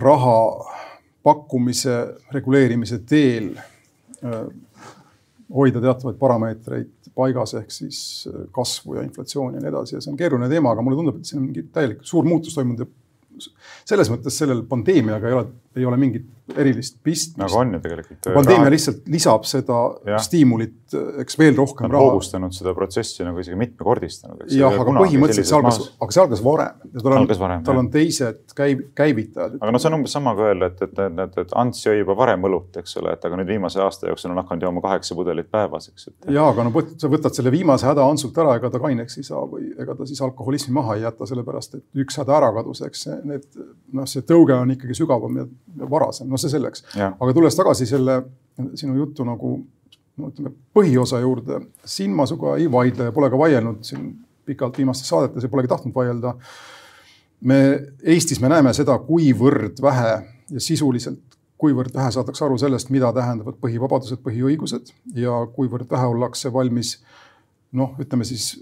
raha 0.00 0.38
pakkumise 1.22 1.96
reguleerimise 2.32 3.02
teel 3.08 3.52
äh, 3.58 4.46
hoida 5.54 5.82
teatavaid 5.82 6.18
parameetreid 6.20 7.12
paigas, 7.14 7.54
ehk 7.58 7.72
siis 7.74 8.00
äh, 8.30 8.46
kasvu 8.54 8.96
ja 8.98 9.04
inflatsiooni 9.06 9.58
ja 9.58 9.64
nii 9.64 9.72
edasi 9.72 9.96
ja 9.96 10.02
see 10.04 10.12
on 10.12 10.18
keeruline 10.20 10.48
teema, 10.52 10.74
aga 10.74 10.84
mulle 10.84 11.00
tundub, 11.00 11.20
et 11.20 11.30
siin 11.30 11.42
on 11.42 11.48
mingi 11.48 11.66
täielik 11.74 12.04
suur 12.06 12.28
muutus 12.28 12.56
toimunud 12.56 12.84
ja 12.84 12.90
selles 13.88 14.10
mõttes 14.12 14.36
sellel 14.42 14.64
pandeemiaga 14.68 15.30
ei 15.30 15.38
ole, 15.38 15.46
ei 15.78 15.88
ole 15.88 15.98
mingit 16.00 16.28
erilist 16.56 16.98
pistmist. 17.02 17.46
aga 17.46 17.60
on 17.60 17.74
ju 17.74 17.80
tegelikult. 17.84 18.28
pandeemia 18.34 18.64
raha... 18.64 18.72
lihtsalt 18.74 19.08
lisab 19.12 19.46
seda 19.48 19.78
ja. 20.08 20.18
stiimulit, 20.22 20.94
eks 21.22 21.38
veel 21.38 21.56
rohkem 21.58 21.90
raha. 21.90 22.08
hoogustanud 22.08 22.54
seda 22.54 22.74
protsessi 22.76 23.24
nagu 23.26 23.40
isegi 23.42 23.58
mitmekordistanud. 23.60 24.44
jah, 24.54 24.74
aga 24.74 24.94
põhimõtteliselt 24.96 25.50
see 25.50 25.58
algas, 25.58 25.80
aga 26.00 26.16
see 26.16 26.22
algas 26.24 26.42
varem. 26.44 26.90
tal 27.02 27.18
on, 27.20 27.64
tal 27.66 27.82
on 27.82 27.90
teised 27.92 28.54
käiv, 28.56 28.84
käivitajad. 28.98 29.58
aga 29.60 29.74
noh, 29.74 29.82
see 29.82 29.90
on 29.92 29.98
umbes 30.00 30.16
sama 30.16 30.34
kui 30.38 30.48
öelda, 30.48 30.70
et, 30.72 30.82
et, 30.88 31.02
et, 31.26 31.40
et, 31.44 31.54
Ants 31.60 31.84
jõi 31.86 32.00
juba 32.00 32.16
varem 32.18 32.48
õlut, 32.48 32.80
eks 32.80 32.96
ole, 33.02 33.14
et 33.16 33.26
aga 33.26 33.40
nüüd 33.40 33.50
viimase 33.54 33.82
aasta 33.84 34.10
jooksul 34.10 34.34
on 34.34 34.42
hakanud 34.42 34.66
jooma 34.66 34.84
kaheksa 34.84 35.18
pudelit 35.18 35.50
päevas, 35.52 35.90
eks. 35.92 36.10
ja, 36.26 36.46
aga 36.48 36.66
no 36.66 36.84
sa 36.96 37.12
võtad 37.12 37.36
selle 37.36 37.52
viimase 37.54 37.88
häda 37.88 38.06
Antsult 38.06 38.38
ära, 38.42 38.56
ega 38.58 38.72
ta 38.72 38.82
kaineks 38.82 39.20
ei 39.20 39.26
saa 39.26 39.44
või 39.50 39.70
ega 39.78 39.94
ta 39.98 40.08
siis 40.08 40.20
alkoholismi 40.24 40.74
maha 40.74 40.98
ei 40.98 41.06
jäta, 41.06 41.28
sellepärast 41.30 41.78
et 41.78 42.04
üks 42.04 42.18
häda 42.20 42.36
ära 42.40 42.50
kadus, 42.58 42.82
eks 42.86 43.06
need 43.30 43.60
noh, 43.96 44.08
see 44.10 44.24
tõuge 44.26 44.56
on 44.56 44.74
ikkagi 44.74 44.96
sügavam 44.98 45.38
ja, 45.40 45.46
ja 45.80 45.90
varasem, 45.90 46.28
no 46.30 46.40
see 46.40 46.52
selleks. 46.52 46.84
aga 46.96 47.30
tulles 47.36 47.56
tagasi 47.58 47.88
selle 47.88 48.20
sinu 48.78 48.96
jutu 48.98 49.26
nagu 49.26 49.54
no 50.20 50.28
ütleme 50.32 50.52
põhiosa 50.76 51.20
juurde, 51.22 51.62
siin 51.84 52.12
ma 52.16 52.26
sinuga 52.28 52.56
ei 52.60 52.68
vaidle 52.70 53.08
ja 53.08 53.14
pole 53.16 53.30
ka 53.32 53.38
vaielnud 53.40 53.86
siin 53.86 54.12
pikalt 54.48 54.78
viimastes 54.78 55.08
saadetes 55.08 55.46
ja 55.46 55.52
polegi 55.52 55.70
tahtnud 55.70 55.94
vaielda. 55.94 56.34
me 57.40 57.58
Eestis 58.02 58.40
me 58.40 58.50
näeme 58.52 58.72
seda, 58.76 58.98
kuivõrd 59.06 59.80
vähe 59.82 60.12
ja 60.50 60.60
sisuliselt 60.60 61.22
kuivõrd 61.60 61.94
vähe 61.94 62.10
saadakse 62.14 62.44
aru 62.44 62.56
sellest, 62.58 62.90
mida 62.92 63.12
tähendavad 63.12 63.58
põhivabadused, 63.60 64.22
põhiõigused 64.24 64.92
ja 65.16 65.42
kuivõrd 65.54 65.90
vähe 65.90 66.08
ollakse 66.08 66.52
valmis 66.52 66.96
noh, 67.76 67.92
ütleme 68.00 68.24
siis 68.28 68.54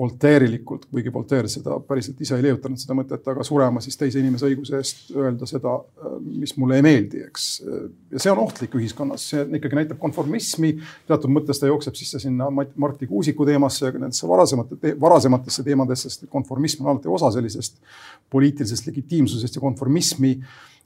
volteerilikult, 0.00 0.86
kuigi 0.90 1.12
Voltaire 1.12 1.48
seda 1.50 1.76
päriselt 1.84 2.20
ise 2.24 2.36
ei 2.38 2.44
leiutanud 2.46 2.80
seda 2.80 2.94
mõtet, 2.96 3.26
aga 3.28 3.44
surema 3.44 3.82
siis 3.84 3.98
teise 4.00 4.20
inimese 4.22 4.48
õiguse 4.48 4.78
eest 4.78 5.10
öelda 5.12 5.48
seda, 5.48 5.74
mis 6.24 6.54
mulle 6.56 6.78
ei 6.80 6.84
meeldi, 6.86 7.20
eks. 7.26 7.48
ja 8.14 8.22
see 8.22 8.32
on 8.32 8.40
ohtlik 8.46 8.78
ühiskonnas, 8.80 9.26
see 9.32 9.44
ikkagi 9.58 9.76
näitab 9.76 10.00
konformismi. 10.00 10.72
teatud 11.10 11.34
mõttes 11.34 11.60
ta 11.60 11.68
jookseb 11.68 11.98
sisse 12.00 12.22
sinna 12.22 12.48
Marti 12.50 13.10
Kuusiku 13.10 13.44
teemasse 13.48 13.86
ja 13.86 13.92
ka 13.92 14.00
nendesse 14.00 14.28
varasemate, 14.30 14.94
varasematesse 15.00 15.66
teemadesse, 15.66 16.08
sest 16.08 16.26
konformism 16.32 16.86
on 16.86 16.94
alati 16.94 17.12
osa 17.12 17.32
sellisest 17.36 17.76
poliitilisest 18.32 18.88
legitiimsusest 18.88 19.60
ja 19.60 19.64
konformismi 19.68 20.38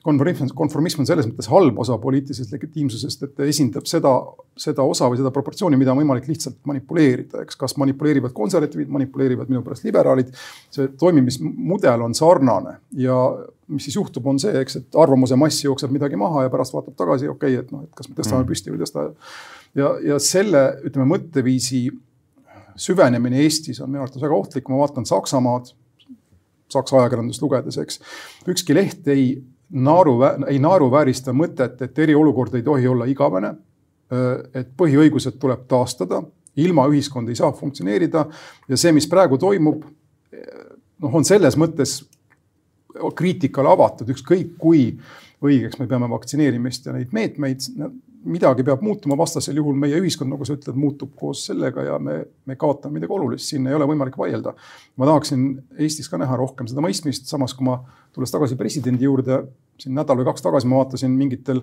konformism, 0.04 0.50
konformism 0.56 1.02
on 1.02 1.08
selles 1.08 1.26
mõttes 1.28 1.48
halb 1.48 1.78
osa 1.80 1.96
poliitilisest 2.02 2.52
legitiimsusest, 2.52 3.22
et 3.24 3.32
ta 3.38 3.46
esindab 3.48 3.88
seda, 3.88 4.12
seda 4.60 4.84
osa 4.84 5.08
või 5.08 5.20
seda 5.20 5.32
proportsiooni, 5.32 5.78
mida 5.80 5.94
on 5.94 6.00
võimalik 6.02 6.28
lihtsalt 6.28 6.58
manipuleerida, 6.68 7.40
eks, 7.44 7.56
kas 7.60 7.76
manipuleerivad 7.80 8.34
konservatiivid, 8.36 8.90
manipuleerivad 8.92 9.52
minu 9.52 9.62
pärast 9.64 9.86
liberaalid. 9.88 10.32
see 10.74 10.90
toimimismudel 11.00 12.04
on 12.04 12.14
sarnane 12.14 12.78
ja 13.00 13.16
mis 13.68 13.86
siis 13.88 13.96
juhtub, 13.96 14.26
on 14.28 14.40
see, 14.40 14.52
eks, 14.60 14.76
et 14.82 14.98
arvamuse 15.00 15.36
mass 15.40 15.64
jookseb 15.64 15.92
midagi 15.94 16.18
maha 16.20 16.44
ja 16.44 16.52
pärast 16.52 16.76
vaatab 16.76 16.98
tagasi, 16.98 17.30
okei 17.32 17.56
okay,, 17.56 17.64
et 17.64 17.72
noh, 17.72 17.86
et 17.86 17.96
kas 17.96 18.10
me 18.10 18.18
tõstame 18.18 18.42
mm. 18.42 18.50
püsti 18.50 18.72
või 18.72 18.76
ei 18.80 18.84
tõsta. 18.84 19.06
ja, 19.80 19.94
ja 20.10 20.18
selle, 20.20 20.66
ütleme, 20.84 21.08
mõtteviisi 21.14 21.86
süvenemine 22.76 23.40
Eestis 23.40 23.80
on 23.80 23.88
minu 23.88 24.04
arvates 24.04 24.22
väga 24.22 24.36
ohtlik, 24.36 24.68
ma 24.68 24.82
vaatan 24.82 25.08
Saksamaad, 25.08 25.72
Saksa 26.74 27.00
ajakirjandust 27.00 27.42
lugedes, 27.44 27.78
eks. 27.78 28.00
ükski 28.50 28.74
leht 28.76 29.08
ei 29.12 29.36
naaru, 29.74 30.18
ei 30.48 30.58
naeruväärista 30.62 31.34
mõtet, 31.34 31.80
et 31.82 31.98
eriolukord 31.98 32.54
ei 32.54 32.62
tohi 32.62 32.88
olla 32.88 33.08
igavene. 33.10 33.54
et 34.54 34.68
põhiõigused 34.76 35.38
tuleb 35.40 35.62
taastada, 35.66 36.20
ilma 36.60 36.84
ühiskond 36.86 37.28
ei 37.28 37.34
saa 37.34 37.50
funktsioneerida 37.52 38.26
ja 38.68 38.76
see, 38.78 38.92
mis 38.92 39.08
praegu 39.10 39.38
toimub, 39.40 39.80
noh, 41.02 41.14
on 41.18 41.24
selles 41.26 41.56
mõttes 41.58 41.96
kriitikale 43.16 43.72
avatud, 43.72 44.12
ükskõik 44.14 44.54
kui 44.60 44.84
õigeks 45.44 45.80
me 45.80 45.88
peame 45.90 46.08
vaktsineerimist 46.12 46.86
ja 46.86 46.94
neid 46.96 47.14
meetmeid. 47.16 47.66
midagi 48.24 48.64
peab 48.64 48.80
muutuma, 48.80 49.18
vastasel 49.20 49.58
juhul 49.60 49.74
meie 49.76 49.98
ühiskond, 50.00 50.30
nagu 50.32 50.46
sa 50.48 50.54
ütled, 50.56 50.76
muutub 50.80 51.10
koos 51.16 51.42
sellega 51.44 51.82
ja 51.84 51.98
me, 52.00 52.22
me 52.46 52.56
kaotame 52.56 52.96
midagi 52.96 53.12
olulist, 53.12 53.50
siin 53.50 53.66
ei 53.66 53.74
ole 53.74 53.88
võimalik 53.90 54.16
vaielda. 54.16 54.54
ma 54.96 55.06
tahaksin 55.10 55.64
Eestis 55.78 56.08
ka 56.08 56.20
näha 56.20 56.36
rohkem 56.36 56.70
seda 56.70 56.80
mõistmist, 56.80 57.26
samas 57.28 57.52
kui 57.54 57.66
ma 57.66 57.82
tulles 58.14 58.32
tagasi 58.32 58.58
presidendi 58.58 59.08
juurde, 59.08 59.40
siin 59.80 59.96
nädal 59.96 60.20
või 60.20 60.28
kaks 60.30 60.44
tagasi 60.44 60.70
ma 60.70 60.82
vaatasin 60.82 61.14
mingitel, 61.18 61.62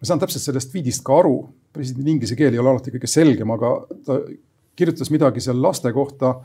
ma 0.00 0.08
saan 0.08 0.20
täpselt 0.22 0.44
sellest 0.44 0.72
tweetist 0.72 1.04
ka 1.06 1.20
aru, 1.22 1.38
presidendi 1.74 2.14
inglise 2.16 2.36
keel 2.38 2.54
ei 2.54 2.62
ole 2.62 2.74
alati 2.74 2.92
kõige 2.94 3.10
selgem, 3.10 3.54
aga 3.56 3.72
ta 4.06 4.20
kirjutas 4.76 5.12
midagi 5.12 5.42
seal 5.44 5.60
laste 5.62 5.92
kohta, 5.96 6.36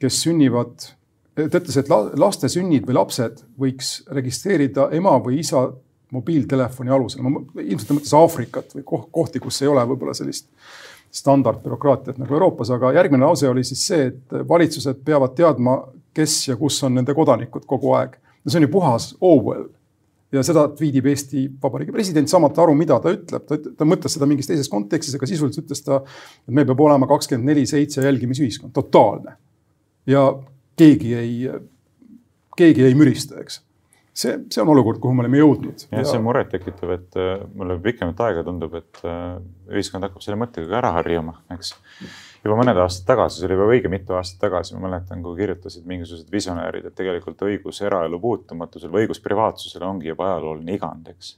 kes 0.00 0.22
sünnivad 0.26 0.88
ta 1.36 1.60
ütles, 1.60 1.76
et 1.76 1.90
laste 2.16 2.48
sünnid 2.48 2.86
või 2.88 2.96
lapsed 2.96 3.42
võiks 3.60 3.98
registreerida 4.16 4.88
ema 4.96 5.16
või 5.22 5.42
isa 5.42 5.66
mobiiltelefoni 6.14 6.92
alusel, 6.92 7.26
ma 7.26 7.42
ilmselt 7.60 7.90
ta 7.90 7.96
mõtles 7.96 8.14
Aafrikat 8.16 8.76
või 8.78 8.84
kohti, 8.86 9.42
kus 9.42 9.60
ei 9.62 9.68
ole 9.68 9.82
võib-olla 9.90 10.14
sellist 10.16 10.48
standardbürokraatiat 11.16 12.18
nagu 12.20 12.36
Euroopas, 12.36 12.70
aga 12.74 12.92
järgmine 12.96 13.24
lause 13.24 13.48
oli 13.48 13.64
siis 13.64 13.82
see, 13.88 14.10
et 14.12 14.36
valitsused 14.48 15.00
peavad 15.04 15.34
teadma, 15.36 15.78
kes 16.16 16.38
ja 16.48 16.56
kus 16.60 16.78
on 16.86 16.96
nende 16.96 17.14
kodanikud 17.16 17.66
kogu 17.68 17.92
aeg. 17.98 18.16
No 18.46 18.52
see 18.52 18.60
on 18.60 18.68
ju 18.68 18.72
puhas 18.72 19.10
Orwell. 19.20 19.66
ja 20.32 20.42
seda 20.46 20.66
tweetib 20.74 21.06
Eesti 21.10 21.44
Vabariigi 21.62 21.94
president, 21.94 22.28
saamata 22.30 22.64
aru, 22.64 22.74
mida 22.78 22.98
ta 23.02 23.12
ütleb, 23.14 23.44
ta, 23.46 23.58
ta 23.78 23.86
mõtles 23.88 24.16
seda 24.16 24.26
mingis 24.28 24.48
teises 24.50 24.68
kontekstis, 24.70 25.14
aga 25.18 25.28
sisuliselt 25.30 25.64
ütles 25.64 25.84
ta, 25.86 26.00
et 26.46 26.54
meil 26.54 26.66
peab 26.68 26.82
olema 26.82 27.08
kakskümmend 27.10 27.52
neli 27.52 27.66
seitse 27.68 28.02
jälgimisühiskond, 28.04 28.74
totaalne. 28.76 29.36
ja 30.06 30.26
keegi 30.76 31.14
ei, 31.14 31.36
keegi 32.58 32.84
ei 32.88 32.98
mürista, 32.98 33.38
eks 33.42 33.62
see, 34.16 34.36
see 34.52 34.62
on 34.62 34.70
olukord, 34.72 35.00
kuhu 35.02 35.16
me 35.16 35.24
oleme 35.24 35.40
jõudnud. 35.40 35.86
jah 35.90 36.00
ja..., 36.00 36.06
see 36.08 36.20
on 36.20 36.24
murettekitav, 36.26 36.92
et 36.96 37.18
äh, 37.20 37.34
mulle 37.56 37.78
pikemat 37.84 38.22
aega 38.28 38.44
tundub, 38.46 38.76
et 38.78 39.02
äh, 39.04 39.36
ühiskond 39.72 40.06
hakkab 40.06 40.24
selle 40.24 40.38
mõttega 40.40 40.70
ka 40.70 40.80
ära 40.80 40.92
harjuma, 40.98 41.36
eks. 41.54 41.74
juba 42.44 42.58
mõned 42.60 42.80
aastad 42.82 43.08
tagasi, 43.12 43.40
see 43.40 43.48
oli 43.48 43.58
juba 43.58 43.70
õige 43.74 43.92
mitu 43.92 44.16
aastat 44.18 44.42
tagasi, 44.46 44.76
ma 44.76 44.86
mäletan, 44.88 45.24
kui 45.24 45.38
kirjutasid 45.40 45.88
mingisugused 45.88 46.32
visionäärid, 46.32 46.88
et 46.88 46.98
tegelikult 46.98 47.46
õigus 47.48 47.82
eraelu 47.84 48.20
puutumatusele 48.22 48.92
või 48.92 49.06
õigus 49.06 49.22
privaatsusele 49.24 49.88
ongi 49.88 50.12
juba 50.12 50.30
ajalooline 50.32 50.78
igand, 50.78 51.12
eks 51.14 51.36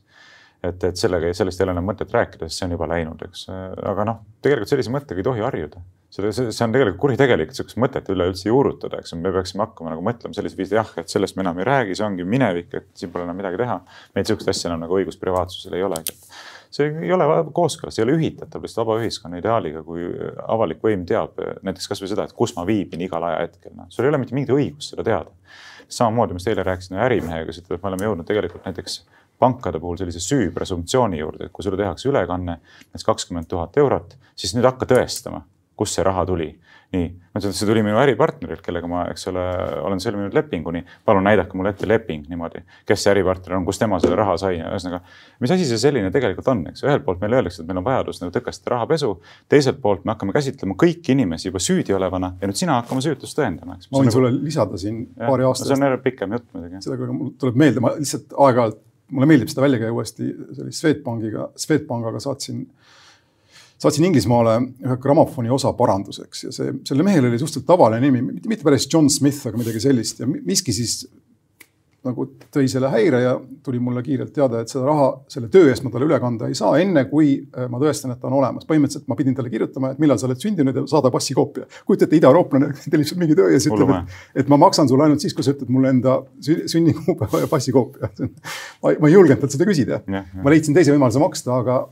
et, 0.62 0.82
et 0.82 0.98
sellega, 0.98 1.30
sellest 1.38 1.60
ei 1.60 1.68
ole 1.68 1.76
enam 1.76 1.86
mõtet 1.86 2.10
rääkida, 2.14 2.48
sest 2.48 2.62
see 2.62 2.66
on 2.66 2.74
juba 2.74 2.88
läinud, 2.90 3.20
eks. 3.28 3.46
aga 3.92 4.06
noh, 4.08 4.24
tegelikult 4.42 4.70
sellise 4.72 4.90
mõttega 4.94 5.22
ei 5.22 5.30
tohi 5.30 5.44
harjuda 5.46 5.82
see, 6.10 6.32
see, 6.32 6.52
see 6.52 6.64
on 6.64 6.74
tegelikult 6.74 7.00
kuritegelik, 7.02 7.52
et 7.52 7.58
sihukest 7.58 7.78
mõtet 7.80 8.08
üleüldse 8.12 8.48
juurutada, 8.48 9.00
eks 9.02 9.14
me 9.18 9.32
peaksime 9.34 9.64
hakkama 9.66 9.92
nagu 9.92 10.04
mõtlema 10.04 10.36
sellisel 10.36 10.60
viisil, 10.60 10.78
jah, 10.80 10.92
et 11.00 11.12
sellest 11.12 11.36
me 11.36 11.44
enam 11.44 11.60
ei 11.60 11.68
räägi, 11.68 11.98
see 11.98 12.06
ongi 12.06 12.26
minevik, 12.28 12.70
et 12.80 12.88
siin 12.98 13.12
pole 13.12 13.26
enam 13.28 13.36
midagi 13.38 13.60
teha. 13.60 13.80
meil 14.14 14.28
sihukest 14.28 14.52
asja 14.54 14.70
enam 14.70 14.86
nagu 14.86 14.96
õigus 14.98 15.20
privaatsusele 15.20 15.78
ei 15.78 15.84
olegi. 15.84 16.16
see 16.72 16.88
ei 17.04 17.12
ole 17.12 17.26
kooskõlas, 17.56 17.98
ei 17.98 18.04
ole 18.04 18.16
ühitatav 18.18 18.64
lihtsalt 18.64 18.84
vaba 18.86 18.98
ühiskonna 19.02 19.40
ideaaliga, 19.40 19.82
kui 19.84 20.08
avalik 20.48 20.82
võim 20.84 21.04
teab 21.08 21.38
näiteks 21.64 21.88
kasvõi 21.92 22.10
seda, 22.10 22.28
et 22.28 22.36
kus 22.36 22.52
ma 22.56 22.66
viibin 22.68 23.04
igal 23.04 23.24
ajahetkel, 23.24 23.72
noh, 23.76 23.88
sul 23.92 24.04
ei 24.04 24.12
ole 24.12 24.20
mitte 24.20 24.36
mingit 24.36 24.52
õigust 24.56 24.94
seda 24.94 25.04
teada. 25.04 25.32
samamoodi, 25.88 26.34
mis 26.36 26.44
eile 26.48 26.62
rääkisin 26.62 26.98
ärimehega, 27.00 27.46
kes 27.48 27.62
ütleb, 27.62 27.80
me 27.80 27.88
oleme 27.88 28.04
jõudnud 28.04 28.28
tegelikult 28.28 28.66
näiteks 28.68 28.98
pankade 29.40 29.80
puhul 29.80 29.96
sellise 29.96 30.20
süü 30.20 30.50
presumptsiooni 30.52 31.18
juurde, 31.22 31.46
et 31.46 31.52
kui 31.52 31.64
sulle 31.64 31.78
tehakse 31.80 32.10
ülekanne 32.10 32.58
näiteks 32.58 33.06
kakskümmend 33.06 33.48
tuhat 33.48 33.76
eurot, 33.80 34.18
siis 34.36 34.52
nüüd 34.52 34.68
hakka 34.68 34.84
tõestama 34.90 35.46
kust 35.78 35.98
see 35.98 36.06
raha 36.06 36.26
tuli. 36.28 36.48
nii, 36.88 37.04
ma 37.04 37.36
ütlesin, 37.36 37.52
et 37.52 37.58
see 37.58 37.66
tuli 37.68 37.82
minu 37.84 37.98
äripartnerilt, 38.00 38.62
kellega 38.64 38.88
ma, 38.88 39.02
eks 39.12 39.26
ole, 39.28 39.42
olen 39.84 40.00
sõlminud 40.00 40.32
lepingu, 40.32 40.72
nii 40.72 40.86
palun 41.04 41.26
näidake 41.28 41.58
mulle 41.58 41.74
ette 41.74 41.84
leping 41.84 42.24
niimoodi, 42.32 42.62
kes 42.88 43.02
see 43.04 43.12
äripartner 43.12 43.58
on, 43.58 43.66
kust 43.66 43.82
tema 43.82 43.98
selle 44.00 44.16
raha 44.16 44.38
sai, 44.40 44.54
ühesõnaga. 44.56 45.02
mis 45.44 45.52
asi 45.52 45.66
see 45.68 45.82
selline 45.82 46.08
tegelikult 46.14 46.48
on, 46.48 46.64
eks 46.70 46.86
ühelt 46.86 47.04
poolt 47.04 47.20
meile 47.20 47.42
öeldakse, 47.42 47.60
et 47.60 47.68
meil 47.68 47.82
on 47.82 47.86
vajadus 47.90 48.22
nagu 48.22 48.32
tõkestada 48.32 48.72
rahapesu, 48.78 49.12
teiselt 49.52 49.82
poolt 49.84 50.08
me 50.08 50.14
hakkame 50.14 50.32
käsitlema 50.38 50.78
kõiki 50.80 51.12
inimesi 51.12 51.50
juba 51.50 51.60
süüdi 51.60 51.92
olevana 51.92 52.32
ja 52.40 52.48
nüüd 52.48 52.62
sina 52.62 52.80
hakkama 52.80 53.04
süütust 53.04 53.36
tõendama, 53.36 53.76
eks. 53.76 53.92
ma 53.92 54.06
võin 54.06 54.16
sulle 54.16 54.32
lisada 54.38 54.80
siin 54.80 55.04
paari 55.18 55.44
aasta 55.44 55.68
eest. 55.68 55.76
see 55.76 55.92
on 55.92 56.02
pikem 56.08 56.38
jutt 56.38 56.48
muidugi. 56.56 56.84
sellega 56.88 57.12
mul 57.12 57.36
tuleb 57.36 57.64
meelde, 57.66 57.84
ma 57.84 57.92
lihtsalt 58.00 58.32
aeg-ajalt 58.32 58.84
mulle 59.12 59.28
meeldib 59.28 59.52
seda 59.52 59.64
välja 59.64 59.80
käia 59.82 59.94
uuesti, 59.94 60.28
see 60.52 60.64
oli 60.64 60.74
Swedbankiga, 60.76 61.48
Swedbankaga 61.56 62.20
saatsin 62.22 62.64
saatsin 63.78 64.08
Inglismaale 64.08 64.56
ühe 64.84 64.98
grammofoni 65.02 65.52
osa 65.54 65.72
paranduseks 65.78 66.44
ja 66.48 66.52
see, 66.54 66.74
sellel 66.88 67.06
mehel 67.06 67.28
oli 67.28 67.38
suhteliselt 67.38 67.68
tavaline 67.68 68.02
nimi, 68.08 68.22
mitte 68.48 68.66
päris 68.66 68.88
John 68.90 69.10
Smith, 69.12 69.46
aga 69.46 69.60
midagi 69.60 69.82
sellist 69.84 70.22
ja 70.22 70.28
miski 70.28 70.74
siis 70.74 71.04
nagu 72.06 72.24
tõi 72.54 72.68
selle 72.70 72.90
häire 72.92 73.20
ja 73.24 73.32
tuli 73.64 73.80
mulle 73.82 74.02
kiirelt 74.06 74.30
teada, 74.34 74.60
et 74.62 74.70
seda 74.70 74.84
raha 74.86 75.08
selle 75.30 75.48
töö 75.52 75.66
eest 75.70 75.82
ma 75.84 75.90
talle 75.92 76.06
üle 76.06 76.18
kanda 76.22 76.48
ei 76.48 76.56
saa, 76.56 76.76
enne 76.80 77.04
kui 77.10 77.32
äh, 77.40 77.66
ma 77.70 77.80
tõestan, 77.82 78.12
et 78.14 78.20
ta 78.22 78.28
on 78.30 78.36
olemas. 78.38 78.66
põhimõtteliselt 78.68 79.08
ma 79.10 79.16
pidin 79.18 79.36
talle 79.36 79.50
kirjutama, 79.52 79.92
et 79.92 80.02
millal 80.02 80.20
sa 80.20 80.28
oled 80.28 80.40
sündinud 80.42 80.78
ja 80.78 80.84
saada 80.90 81.10
passikoopia. 81.14 81.66
kujutate, 81.88 82.18
idaeurooplane 82.20 82.70
tellib 82.92 83.08
sul 83.08 83.20
mingi 83.20 83.36
töö 83.38 83.50
ja 83.50 83.58
siis 83.58 83.74
ütleb, 83.74 83.92
et, 83.96 84.16
et 84.44 84.52
ma 84.52 84.60
maksan 84.62 84.90
sulle 84.90 85.08
ainult 85.08 85.24
siis, 85.24 85.34
kui 85.36 85.46
sa 85.46 85.54
ütled 85.56 85.74
mulle 85.74 85.92
enda 85.96 86.20
sünnikuupäeva 86.46 87.44
ja 87.44 87.50
passikoopia. 87.50 88.12
ma, 88.82 88.94
ma 88.94 89.10
ei 89.10 89.16
julgenud 89.16 89.42
talt 89.42 89.58
seda 89.58 89.68
küsida. 89.68 90.02
ma 90.06 90.54
leidsin 90.54 90.78
teise 90.78 90.94
võimaluse 90.94 91.22
maksta, 91.22 91.58
aga 91.64 91.82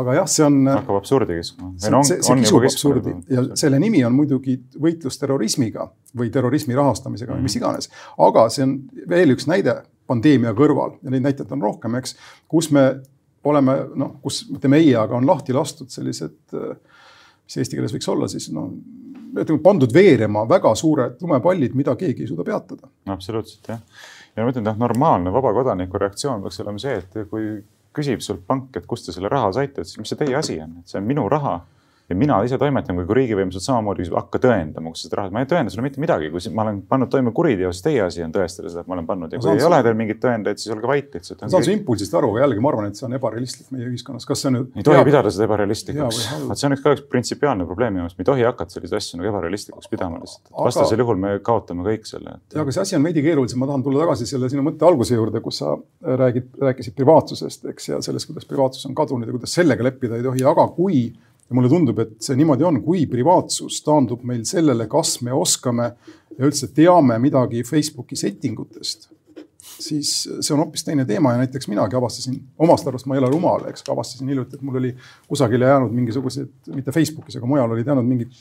aga 0.00 0.16
jah, 0.20 0.28
see 0.30 0.44
on. 0.46 0.58
hakkab 0.70 0.98
absurdi 1.00 1.38
keskma. 1.40 1.70
see, 1.80 2.18
see, 2.22 2.36
kisub 2.42 2.66
absurdi 2.68 3.14
ja 3.30 3.44
selle 3.58 3.80
nimi 3.82 4.02
on 4.06 4.14
muidugi 4.16 4.56
võitlus 4.80 5.18
terrorismiga 5.20 5.88
või 6.16 6.30
terrorismi 6.34 6.76
rahastamisega 6.78 7.34
või 7.34 7.40
mm. 7.40 7.48
mis 7.48 7.58
iganes. 7.58 7.90
aga 8.28 8.46
see 8.52 8.66
on 8.66 8.76
veel 9.10 9.34
üks 9.36 9.48
näide 9.50 9.80
pandeemia 10.10 10.54
kõrval 10.58 10.96
ja 11.02 11.12
neid 11.14 11.26
näiteid 11.26 11.52
on 11.54 11.62
rohkem, 11.62 11.96
eks, 12.00 12.16
kus 12.50 12.70
me 12.74 12.86
oleme 13.46 13.76
noh, 13.98 14.16
kus 14.22 14.42
mitte 14.50 14.68
meie, 14.70 14.94
aga 15.00 15.16
on 15.16 15.26
lahti 15.28 15.54
lastud 15.56 15.90
sellised, 15.92 16.38
mis 16.52 17.60
eesti 17.60 17.78
keeles 17.78 17.94
võiks 17.94 18.10
olla 18.12 18.28
siis 18.30 18.50
noh, 18.54 18.72
ütleme 19.30 19.62
pandud 19.64 19.92
veerema 19.94 20.44
väga 20.48 20.74
suured 20.78 21.20
lumepallid, 21.22 21.76
mida 21.78 21.94
keegi 21.98 22.26
ei 22.26 22.30
suuda 22.30 22.46
peatada. 22.46 22.90
absoluutselt 23.14 23.70
jah. 23.72 23.82
ja 24.36 24.44
ma 24.44 24.52
ütlen, 24.52 24.64
et 24.64 24.72
noh, 24.72 24.80
normaalne 24.86 25.32
vaba 25.34 25.54
kodaniku 25.56 26.00
reaktsioon 26.02 26.42
peaks 26.44 26.60
olema 26.64 26.82
see, 26.82 26.98
et 27.00 27.30
kui 27.30 27.52
küsib 27.96 28.22
sult 28.24 28.46
pank, 28.46 28.76
et 28.76 28.86
kust 28.86 29.08
te 29.08 29.14
selle 29.14 29.30
raha 29.32 29.52
saite, 29.56 29.82
et 29.82 29.98
mis 29.98 30.08
see 30.08 30.18
teie 30.20 30.36
asi 30.38 30.60
on, 30.62 30.80
et 30.80 30.92
see 30.92 31.00
on 31.00 31.06
minu 31.06 31.26
raha 31.30 31.60
ja 32.10 32.16
mina 32.18 32.40
ise 32.42 32.58
toimetan, 32.58 32.98
kui 32.98 33.16
riigivõim 33.20 33.52
sealt 33.54 33.64
samamoodi 33.64 34.08
hakka 34.10 34.40
tõendama, 34.42 34.90
kus 34.94 35.04
seda 35.06 35.20
raha, 35.20 35.30
ma 35.34 35.44
ei 35.44 35.48
tõenda 35.50 35.70
sulle 35.70 35.84
mitte 35.84 36.02
midagi, 36.02 36.30
kui 36.32 36.52
ma 36.56 36.64
olen 36.64 36.80
pannud 36.90 37.10
toime 37.12 37.32
kuriteo, 37.36 37.70
siis 37.74 37.84
teie 37.84 38.00
asi 38.02 38.24
on 38.24 38.32
tõestada 38.34 38.72
seda, 38.72 38.82
et 38.82 38.90
ma 38.90 38.96
olen 38.96 39.06
pannud 39.06 39.36
ja 39.36 39.38
kui 39.38 39.52
ei 39.52 39.62
su... 39.62 39.68
ole 39.68 39.78
teil 39.86 39.98
mingeid 39.98 40.18
tõendeid, 40.22 40.58
siis 40.60 40.74
olge 40.74 40.90
vait 40.90 41.14
lihtsalt. 41.14 41.44
ma 41.44 41.52
saan 41.54 41.66
su 41.68 41.74
impulsist 41.74 42.16
aru, 42.18 42.32
aga 42.34 42.44
jällegi 42.44 42.64
ma 42.64 42.72
arvan, 42.72 42.90
et 42.90 42.98
see 42.98 43.06
on 43.06 43.14
ebarealistlik 43.18 43.70
meie 43.76 43.86
ühiskonnas, 43.86 44.26
kas 44.26 44.42
see 44.42 44.50
on 44.50 44.58
nüüd. 44.58 44.72
ei 44.74 44.86
tohi 44.88 44.98
hea... 44.98 45.06
pidada 45.06 45.32
seda 45.34 45.46
ebarealistlikuks, 45.46 46.20
vot 46.50 46.62
see 46.62 46.68
on 46.70 46.76
üks 46.76 46.84
ka 46.84 46.96
üks 46.96 47.06
printsipiaalne 47.14 47.68
probleem 47.70 47.94
minu 47.94 48.04
meelest, 48.04 48.18
me 48.18 48.26
ei 48.26 48.30
tohi 48.32 48.46
hakata 48.48 48.76
selliseid 48.76 48.98
asju 48.98 49.20
nagu 49.22 49.30
ebarealistlikuks 49.30 49.92
pidama 49.94 50.18
lihtsalt, 50.24 50.50
vastasel 50.50 50.98
aga... 50.98 51.06
juhul 51.06 51.22
me 51.22 51.32
kaotame 51.46 51.86
kõik 51.86 52.10
selle 52.10 52.34
et.... 52.40 52.58
ja 52.58 52.64
aga 52.64 52.74
see 52.74 52.86
asi 52.88 52.98
on 52.98 53.06
veidi 53.06 53.22
keerulisem, 53.22 53.62
ma 53.62 53.70
tahan 53.70 53.86
tulla 53.86 54.02
tagasi 54.02 54.26
selle 54.26 54.50
sinu 54.50 54.66
mõtte 54.66 54.86
alguse 54.88 55.14
juurde, 55.14 55.42
kus 55.44 55.62
sa 55.62 55.76
räägid, 56.24 56.50
rääkisid 56.66 56.98
privaatsusest, 56.98 57.70
eks, 57.70 57.90
ja 57.92 58.02
sellest, 58.04 58.30
kuidas 58.30 58.48
privaatsus 58.50 58.90
on 58.90 58.98
kadunud 58.98 59.30
ja 59.30 59.36
kuidas 59.36 59.54
sellega 59.54 59.86
leppida 59.86 60.18
ei 60.18 60.26
tohi, 60.26 60.46
aga 60.50 60.66
kui 60.74 61.04
ja 61.50 61.56
mulle 61.58 61.68
tundub, 61.68 61.98
et 61.98 62.12
see 62.22 62.38
niimoodi 62.38 62.64
on, 62.66 62.78
kui 62.84 63.06
privaatsus 63.10 63.80
taandub 63.82 64.22
meil 64.26 64.44
sellele, 64.46 64.86
kas 64.90 65.16
me 65.26 65.34
oskame 65.34 65.88
ja 66.36 66.44
üldse 66.46 66.70
teame 66.74 67.16
midagi 67.18 67.64
Facebooki 67.66 68.18
setting 68.18 68.60
utest, 68.62 69.08
siis 69.58 70.12
see 70.28 70.54
on 70.54 70.62
hoopis 70.62 70.86
teine 70.86 71.04
teema. 71.08 71.34
Ja 71.34 71.42
näiteks 71.42 71.66
minagi 71.68 71.98
avastasin, 71.98 72.38
omast 72.62 72.86
arust 72.86 73.08
ma 73.10 73.16
ei 73.16 73.22
ole 73.22 73.32
rumal, 73.32 73.66
eks, 73.72 73.82
avastasin 73.90 74.30
hiljuti, 74.30 74.56
et 74.56 74.62
mul 74.66 74.78
oli 74.78 74.92
kusagile 75.28 75.68
jäänud 75.72 75.94
mingisugused, 75.96 76.52
mitte 76.76 76.94
Facebookis, 76.94 77.40
aga 77.40 77.50
mujal 77.50 77.74
olid 77.74 77.90
jäänud 77.90 78.06
mingid 78.06 78.38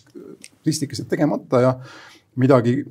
ristikesed 0.68 1.10
tegemata 1.10 1.64
ja 1.66 1.74
midagi 2.40 2.84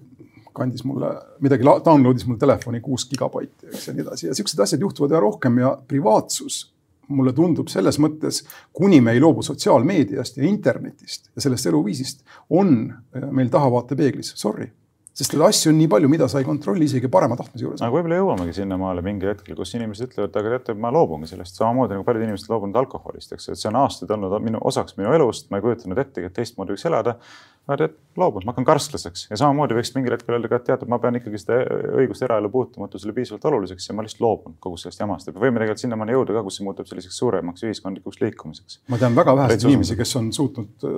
kandis 0.58 0.82
mulle, 0.82 1.12
midagi 1.44 1.62
download'is 1.62 2.26
mul 2.26 2.40
telefoni 2.40 2.80
kuus 2.82 3.04
gigabaiti, 3.06 3.68
eks 3.70 3.86
ja 3.86 3.94
nii 3.94 4.02
edasi. 4.02 4.26
Ja 4.26 4.34
siuksed 4.34 4.58
asjad 4.64 4.82
juhtuvad 4.82 5.14
üha 5.14 5.22
rohkem 5.22 5.60
ja 5.62 5.76
privaatsus 5.88 6.64
mulle 7.08 7.32
tundub 7.36 7.70
selles 7.72 7.98
mõttes, 8.02 8.42
kuni 8.76 9.00
me 9.04 9.14
ei 9.16 9.22
loobu 9.22 9.44
sotsiaalmeediast 9.46 10.40
ja 10.40 10.48
internetist 10.48 11.30
ja 11.34 11.44
sellest 11.44 11.70
eluviisist, 11.70 12.24
on 12.50 12.74
äh, 12.90 13.30
meil 13.30 13.50
tahavaatepeeglis, 13.52 14.34
sorry. 14.36 14.70
Sest 15.18 15.32
neid 15.34 15.48
asju 15.48 15.72
on 15.72 15.80
nii 15.80 15.88
palju, 15.90 16.08
mida 16.12 16.28
sa 16.30 16.38
ei 16.38 16.46
kontrolli 16.46 16.86
isegi 16.86 17.08
parema 17.10 17.34
tahtmise 17.36 17.64
juures. 17.64 17.80
aga 17.82 17.90
võib-olla 17.90 18.20
jõuamegi 18.20 18.52
sinnamaale 18.60 19.02
mingil 19.02 19.32
hetkel, 19.32 19.56
kus 19.58 19.74
inimesed 19.74 20.12
ütlevad, 20.12 20.36
aga 20.38 20.52
teate, 20.52 20.76
ma 20.78 20.92
loobungi 20.94 21.26
sellest. 21.26 21.58
Samamoodi 21.58 21.96
nagu 21.96 22.06
paljud 22.06 22.22
inimesed 22.22 22.52
loobunud 22.52 22.78
alkoholist, 22.78 23.34
eks, 23.34 23.48
et 23.50 23.58
see 23.58 23.70
on 23.72 23.80
aastaid 23.80 24.12
olnud 24.14 24.36
minu 24.46 24.60
osaks 24.70 24.94
minu 25.00 25.10
elust, 25.16 25.48
ma 25.50 25.58
ei 25.58 25.64
kujutanud 25.64 25.98
ettegi, 25.98 26.30
et 26.30 26.38
teistmoodi 26.38 26.76
võiks 26.76 26.86
elada 26.86 27.16
aga 27.68 27.76
tead, 27.82 27.96
loobun, 28.18 28.46
ma 28.46 28.54
hakkan 28.54 28.66
karsklaseks 28.66 29.26
ja 29.28 29.38
samamoodi 29.38 29.76
võiks 29.76 29.92
mingil 29.94 30.14
hetkel 30.16 30.34
öelda 30.34 30.48
ka, 30.50 30.58
et 30.58 30.66
teatud, 30.70 30.88
ma 30.90 30.98
pean 31.02 31.18
ikkagi 31.18 31.40
seda 31.42 31.58
õigust 32.00 32.24
eraelu 32.24 32.50
puutumatusele 32.52 33.12
piisavalt 33.16 33.44
oluliseks 33.50 33.90
ja 33.90 33.96
ma 33.96 34.04
lihtsalt 34.06 34.24
loobun 34.24 34.56
kogu 34.64 34.80
sellest 34.80 35.02
jamast. 35.02 35.28
Ja 35.28 35.36
me 35.36 35.42
võime 35.44 35.60
tegelikult 35.60 35.84
sinnamaani 35.84 36.16
jõuda 36.16 36.38
ka, 36.38 36.44
kus 36.46 36.58
see 36.58 36.66
muutub 36.66 36.88
selliseks 36.88 37.20
suuremaks 37.20 37.66
ühiskondlikuks 37.68 38.22
liikumiseks. 38.24 38.80
ma 38.88 39.00
tean 39.00 39.18
väga 39.18 39.36
väheseid 39.36 39.68
inimesi, 39.68 39.98
kes 40.00 40.16
on 40.20 40.32
suutnud 40.34 40.88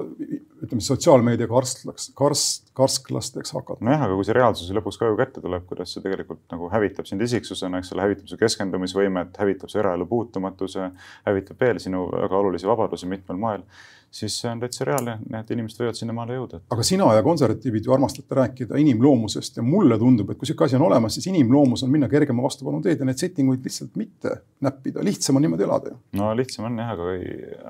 ütleme 0.64 0.86
sotsiaalmeedia 0.86 1.50
karsklaks, 1.50 2.12
karst, 2.16 2.69
karsklasteks 2.78 3.54
hakata. 3.56 3.84
nojah, 3.84 4.04
aga 4.06 4.16
kui 4.18 4.26
see 4.26 4.36
reaalsus 4.36 4.72
lõpuks 4.76 4.98
koju 5.00 5.16
kätte 5.18 5.42
tuleb, 5.44 5.64
kuidas 5.68 5.94
see 5.94 6.04
tegelikult 6.04 6.42
nagu 6.52 6.70
hävitab 6.72 7.08
sind 7.08 7.22
isiksusena, 7.26 7.80
eks 7.80 7.94
ole, 7.94 8.06
hävitab 8.08 8.30
su 8.30 8.38
keskendumisvõimet, 8.40 9.38
hävitab 9.42 9.72
su 9.72 9.80
eraelu 9.82 10.06
puutumatuse, 10.10 10.90
hävitab 11.28 11.64
veel 11.66 11.80
sinu 11.82 12.06
väga 12.12 12.38
olulisi 12.38 12.70
vabadusi 12.70 13.10
mitmel 13.10 13.40
moel 13.40 13.66
siis 14.10 14.40
see 14.40 14.50
on 14.50 14.60
täitsa 14.60 14.84
reaalne, 14.88 15.16
need 15.30 15.50
inimesed 15.54 15.82
võivad 15.82 15.98
sinnamaale 15.98 16.34
jõuda. 16.34 16.60
aga 16.74 16.86
sina 16.86 17.06
ja 17.14 17.22
konservatiivid 17.22 17.86
ju 17.86 17.94
armastate 17.94 18.38
rääkida 18.38 18.78
inimloomusest 18.82 19.60
ja 19.60 19.62
mulle 19.66 19.98
tundub, 19.98 20.32
et 20.32 20.38
kui 20.40 20.50
sihuke 20.50 20.66
asi 20.66 20.78
on 20.78 20.86
olemas, 20.88 21.14
siis 21.14 21.28
inimloomus 21.30 21.84
on 21.86 21.92
minna 21.94 22.08
kergema 22.10 22.42
vastupanu 22.42 22.82
teed 22.82 23.00
ja 23.00 23.06
neid 23.06 23.22
setting 23.22 23.50
uid 23.52 23.66
lihtsalt 23.66 23.94
mitte 24.00 24.40
näppida, 24.66 25.04
lihtsam 25.06 25.38
on 25.38 25.46
niimoodi 25.46 25.66
elada 25.66 25.94
ju. 25.94 26.00
no 26.18 26.32
lihtsam 26.36 26.66
on 26.70 26.82
jah, 26.82 26.90
aga, 26.96 27.12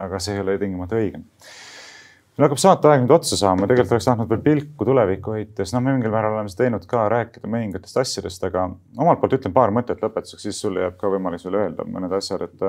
aga 0.07 0.23
see 0.25 0.39
ei 0.39 0.45
ole 0.45 0.57
tingimata 0.63 1.01
õige 1.01 1.21
meil 2.41 2.49
hakkab 2.49 2.61
saateaeg 2.63 3.03
nüüd 3.03 3.13
otsa 3.13 3.37
saama, 3.37 3.67
tegelikult 3.69 3.99
oleks 3.99 4.07
tahtnud 4.09 4.31
veel 4.31 4.41
pilku 4.45 4.87
tulevikku 4.89 5.35
heites, 5.37 5.75
noh, 5.75 5.83
me 5.85 5.93
mingil 5.93 6.13
määral 6.15 6.39
oleme 6.39 6.49
seda 6.49 6.63
teinud 6.65 6.87
ka, 6.89 7.03
rääkida 7.13 7.51
mõningatest 7.53 7.99
asjadest, 8.01 8.47
aga 8.49 8.63
omalt 8.97 9.21
poolt 9.21 9.37
ütlen 9.37 9.53
paar 9.53 9.75
mõtet 9.77 10.01
lõpetuseks, 10.01 10.47
siis 10.47 10.61
sul 10.65 10.79
jääb 10.81 10.97
ka 11.01 11.11
võimalus 11.13 11.45
veel 11.45 11.59
öelda 11.61 11.85
mõned 11.85 12.15
asjad, 12.17 12.47
et 12.47 12.65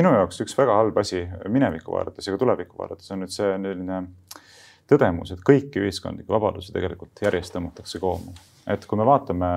minu 0.00 0.14
jaoks 0.16 0.40
üks 0.46 0.56
väga 0.56 0.78
halb 0.80 0.96
asi 1.02 1.26
minevikku 1.52 1.92
vaadates 1.92 2.24
ja 2.24 2.32
ka 2.32 2.40
tulevikku 2.40 2.80
vaadates 2.80 3.12
on 3.12 3.20
nüüd 3.20 3.34
see 3.34 3.50
selline 3.52 4.00
tõdemus, 4.88 5.34
et 5.34 5.44
kõiki 5.44 5.82
ühiskondlikke 5.84 6.32
vabadusi 6.32 6.72
tegelikult 6.72 7.20
järjest 7.26 7.52
tõmmatakse 7.52 8.00
koomale. 8.00 8.40
et 8.66 8.86
kui 8.86 8.98
me 8.98 9.04
vaatame 9.04 9.50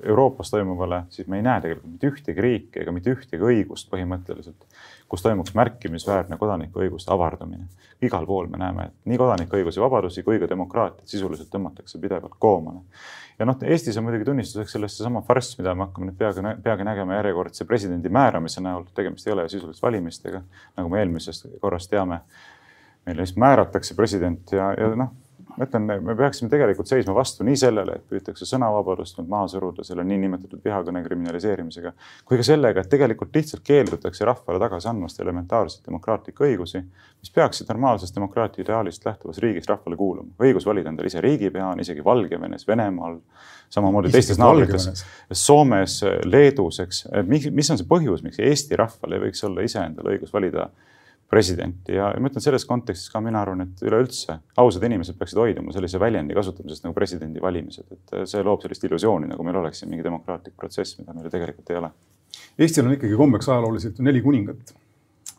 Euroopas 0.00 0.48
toimuvale, 0.50 1.02
siis 1.12 1.28
me 1.28 1.36
ei 1.36 1.44
näe 1.44 1.60
tegelikult 1.60 1.92
mitte 1.92 2.08
ühtegi 2.08 2.40
riiki 2.40 2.80
ega 2.80 2.92
mitte 2.96 3.12
ühtegi 3.12 3.44
õigust 3.44 3.90
põhimõtteliselt, 3.92 4.64
kus 5.10 5.22
toimuks 5.22 5.54
märkimisväärne 5.58 6.36
kodanikuõiguste 6.38 7.10
avardumine. 7.12 7.64
igal 8.02 8.26
pool 8.26 8.46
me 8.48 8.58
näeme, 8.58 8.84
et 8.88 9.10
nii 9.10 9.18
kodanikuõigusi, 9.18 9.80
vabadusi 9.82 10.22
kui 10.22 10.38
ka 10.40 10.48
demokraatiat 10.48 11.08
sisuliselt 11.08 11.50
tõmmatakse 11.52 11.98
pidevalt 12.00 12.36
koomale. 12.38 12.80
ja 13.38 13.46
noh, 13.46 13.56
Eestis 13.62 13.98
on 13.98 14.06
muidugi 14.06 14.24
tunnistuseks 14.24 14.72
sellest 14.72 15.00
seesama 15.00 15.22
farss, 15.26 15.58
mida 15.58 15.74
me 15.74 15.86
hakkame 15.86 16.10
nüüd 16.10 16.18
peagi, 16.18 16.44
peagi 16.62 16.86
nägema 16.86 17.18
järjekordse 17.18 17.64
presidendi 17.64 18.08
määramise 18.08 18.62
näol. 18.62 18.84
tegemist 18.94 19.26
ei 19.26 19.32
ole 19.32 19.48
sisuliselt 19.48 19.82
valimistega, 19.82 20.42
nagu 20.76 20.88
me 20.88 21.02
eelmisest 21.02 21.46
korrast 21.60 21.90
teame. 21.90 22.20
meile 23.06 23.22
lihtsalt 23.22 23.42
määratakse 23.42 23.94
president 23.94 24.52
ja, 24.52 24.72
ja 24.78 24.94
noh 24.94 25.10
ma 25.56 25.66
ütlen, 25.66 25.86
me 26.04 26.14
peaksime 26.16 26.50
tegelikult 26.52 26.88
seisma 26.90 27.14
vastu 27.16 27.44
nii 27.46 27.58
sellele, 27.58 27.98
et 27.98 28.06
püütakse 28.10 28.46
sõnavabadust 28.48 29.18
nüüd 29.18 29.30
maha 29.30 29.48
suruda 29.52 29.84
selle 29.86 30.04
niinimetatud 30.06 30.62
vihakõne 30.64 31.02
kriminaliseerimisega, 31.04 31.92
kui 32.28 32.40
ka 32.40 32.46
sellega, 32.46 32.84
et 32.84 32.90
tegelikult 32.92 33.34
lihtsalt 33.36 33.64
keeldutakse 33.66 34.26
rahvale 34.28 34.60
tagasi 34.62 34.90
andmast 34.90 35.20
elementaarseid 35.22 35.86
demokraatlikke 35.88 36.46
õigusi, 36.48 36.82
mis 37.20 37.34
peaksid 37.34 37.70
normaalsest 37.72 38.16
demokraatia 38.16 38.64
ideaalist 38.64 39.06
lähtuvas 39.06 39.40
riigis 39.44 39.68
rahvale 39.70 39.98
kuuluma. 40.00 40.32
õigus 40.40 40.66
valida 40.66 40.92
endale 40.92 41.10
ise 41.12 41.20
riigipea 41.24 41.72
on 41.72 41.80
isegi 41.80 42.04
Valgevenes, 42.04 42.66
Venemaal, 42.68 43.18
samamoodi 43.70 44.12
teistes 44.12 44.38
naabrites, 44.40 45.04
Soomes, 45.32 46.00
Leedus, 46.24 46.80
eks. 46.84 47.04
mis, 47.26 47.70
on 47.70 47.80
see 47.80 47.88
põhjus, 47.88 48.24
miks 48.26 48.40
Eesti 48.42 48.78
rahval 48.80 49.16
ei 49.16 49.26
võiks 49.28 49.44
olla 49.46 49.66
ise 49.66 49.82
endale 49.84 50.16
õigus 50.16 50.32
valida 50.34 50.70
presidenti 51.30 51.94
ja 51.94 52.10
ma 52.18 52.30
ütlen 52.30 52.42
selles 52.42 52.66
kontekstis 52.66 53.10
ka 53.12 53.22
mina 53.22 53.44
arvan, 53.44 53.62
et 53.62 53.82
üleüldse 53.86 54.40
ausad 54.58 54.84
inimesed 54.88 55.18
peaksid 55.18 55.38
hoiduma 55.38 55.74
sellise 55.74 56.00
väljendi 56.02 56.34
kasutamisest 56.34 56.86
nagu 56.86 56.96
presidendivalimised, 56.96 57.86
et 57.94 58.14
see 58.30 58.42
loob 58.46 58.64
sellist 58.64 58.86
illusiooni, 58.88 59.30
nagu 59.30 59.46
meil 59.46 59.60
oleks 59.62 59.82
siin 59.82 59.92
mingi 59.92 60.06
demokraatlik 60.06 60.56
protsess, 60.58 60.98
mida 60.98 61.14
meil 61.14 61.28
ju 61.28 61.34
tegelikult 61.36 61.70
ei 61.70 61.78
ole. 61.80 61.92
Eestil 62.58 62.86
on 62.86 62.96
ikkagi 62.96 63.18
kombeks 63.18 63.48
ajalooliselt 63.48 63.98
ju 63.98 64.06
neli 64.06 64.22
kuningat. 64.26 64.74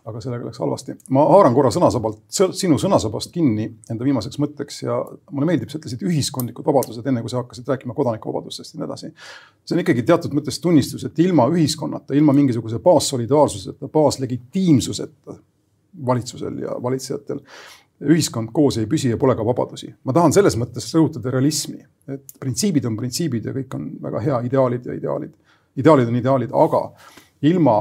aga 0.01 0.17
sellega 0.17 0.47
läks 0.47 0.57
halvasti. 0.57 0.95
ma 1.13 1.27
haaran 1.29 1.53
korra 1.53 1.69
sõnasabalt, 1.69 2.23
sinu 2.33 2.79
sõnasabast 2.81 3.29
kinni 3.35 3.67
enda 3.91 4.07
viimaseks 4.07 4.39
mõtteks 4.41 4.79
ja 4.81 4.95
mulle 5.29 5.45
meeldib, 5.45 5.69
sa 5.69 5.77
ütlesid 5.77 6.01
ühiskondlikud 6.07 6.65
vabadused, 6.65 7.05
enne 7.05 7.21
kui 7.21 7.29
sa 7.29 7.43
hakkasid 7.43 7.69
rääkima 7.69 7.93
kodanikuvabadustest 7.93 8.73
ja 8.73 8.79
nii 8.79 8.87
edasi. 8.87 9.11
see 9.65 9.75
on 9.75 9.83
ikkagi 9.83 10.07
teatud 10.07 10.33
mõttes 10.33 10.57
tunnistus, 10.63 11.05
et 11.05 11.19
ilma 11.19 11.45
ühiskonnata, 11.53 12.17
ilma 12.17 12.33
mingisuguse 12.33 12.79
baassolidaarsuseta, 12.79 13.91
baaslegitiimsuseta 13.93 15.37
valitsusel 16.05 16.59
ja 16.63 16.75
valitsejatel 16.83 17.41
ühiskond 18.01 18.49
koos 18.53 18.79
ei 18.81 18.87
püsi 18.89 19.11
ja 19.11 19.17
pole 19.21 19.35
ka 19.37 19.45
vabadusi. 19.45 19.93
ma 20.03 20.13
tahan 20.13 20.33
selles 20.33 20.57
mõttes 20.57 20.87
rõhutada 20.95 21.33
realismi, 21.33 21.81
et 22.09 22.33
printsiibid 22.39 22.85
on 22.89 22.97
printsiibid 22.97 23.45
ja 23.45 23.53
kõik 23.53 23.75
on 23.77 23.89
väga 24.01 24.21
hea, 24.25 24.39
ideaalid 24.49 24.85
ja 24.85 24.93
ideaalid. 24.97 25.33
ideaalid 25.77 26.07
on 26.07 26.15
ideaalid, 26.15 26.53
aga 26.53 26.81
ilma 27.41 27.77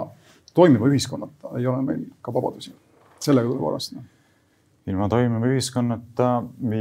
toimiva 0.55 0.89
ühiskonnata 0.91 1.57
ei 1.59 1.67
ole 1.67 1.83
meil 1.83 2.05
ka 2.23 2.35
vabadusi. 2.35 2.75
sellega 3.21 3.49
tuleb 3.49 3.65
arvestada. 3.69 4.05
ilma 4.87 5.09
toimiva 5.09 5.47
ühiskonnata, 5.47 6.29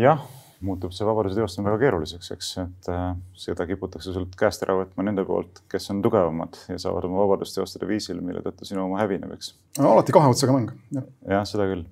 jah 0.02 0.28
muutub 0.66 0.94
see 0.96 1.08
vabaduse 1.08 1.38
teostamine 1.40 1.72
väga 1.72 1.86
keeruliseks, 1.86 2.32
eks, 2.36 2.50
et 2.64 2.90
äh, 2.92 3.04
seda 3.40 3.68
kiputakse 3.70 4.14
sult 4.16 4.36
käest 4.40 4.64
ära 4.66 4.76
võtma 4.82 5.06
nende 5.08 5.24
poolt, 5.28 5.62
kes 5.72 5.90
on 5.94 6.02
tugevamad 6.04 6.58
ja 6.68 6.80
saavad 6.82 7.08
oma 7.08 7.22
vabadust 7.24 7.56
teostada 7.56 7.88
viisil, 7.90 8.20
mille 8.26 8.44
tõttu 8.46 8.68
sinu 8.68 8.84
oma 8.86 9.00
hävineb, 9.02 9.32
eks. 9.38 9.54
alati 9.80 10.16
kahe 10.16 10.32
otsaga 10.32 10.58
mäng. 10.58 10.74
jah 10.96 11.08
ja,, 11.28 11.42
seda 11.48 11.68
küll. 11.70 11.86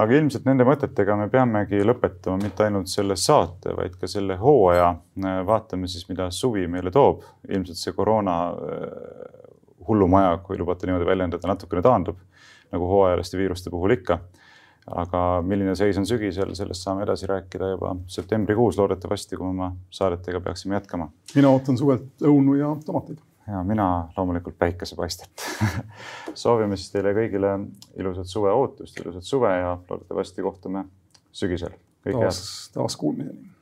aga 0.00 0.18
ilmselt 0.18 0.48
nende 0.48 0.66
mõtetega 0.68 1.18
me 1.20 1.28
peamegi 1.32 1.82
lõpetama 1.84 2.40
mitte 2.40 2.66
ainult 2.66 2.88
selle 2.92 3.18
saate, 3.20 3.76
vaid 3.76 3.98
ka 4.00 4.10
selle 4.10 4.38
hooaja. 4.40 4.94
vaatame 5.46 5.90
siis, 5.90 6.08
mida 6.08 6.30
suvi 6.32 6.66
meile 6.66 6.90
toob. 6.94 7.26
ilmselt 7.48 7.80
see 7.80 7.96
koroona 7.96 8.38
äh, 8.50 9.32
hullumaja, 9.88 10.38
kui 10.46 10.56
lubate 10.58 10.88
niimoodi 10.88 11.08
väljendada, 11.08 11.48
natukene 11.50 11.82
taandub 11.84 12.20
nagu 12.72 12.86
hooajaliste 12.88 13.36
viiruste 13.36 13.70
puhul 13.70 13.98
ikka 13.98 14.22
aga 14.90 15.42
milline 15.46 15.74
seis 15.78 15.98
on 15.98 16.06
sügisel, 16.08 16.54
sellest 16.58 16.82
saame 16.82 17.04
edasi 17.06 17.28
rääkida 17.30 17.72
juba 17.74 17.94
septembrikuus 18.10 18.78
loodetavasti, 18.78 19.36
kui 19.36 19.46
oma 19.48 19.72
saadetega 19.90 20.40
peaksime 20.40 20.74
jätkama. 20.74 21.10
mina 21.34 21.50
ootan 21.50 21.78
suvelt 21.78 22.26
õunu 22.26 22.58
ja 22.58 22.74
tomateid. 22.86 23.18
ja 23.46 23.62
mina 23.66 24.08
loomulikult 24.16 24.58
päikesepaistet 24.58 25.46
soovime 26.44 26.76
siis 26.76 26.90
teile 26.94 27.14
kõigile 27.16 27.54
ilusat 27.96 28.26
suveootust, 28.26 29.00
ilusat 29.00 29.24
suve 29.28 29.54
ja 29.58 29.78
loodetavasti 29.88 30.42
kohtume 30.42 30.84
sügisel. 31.32 31.78
taas, 32.10 32.70
taas 32.74 32.96
kuulmiseni. 32.96 33.52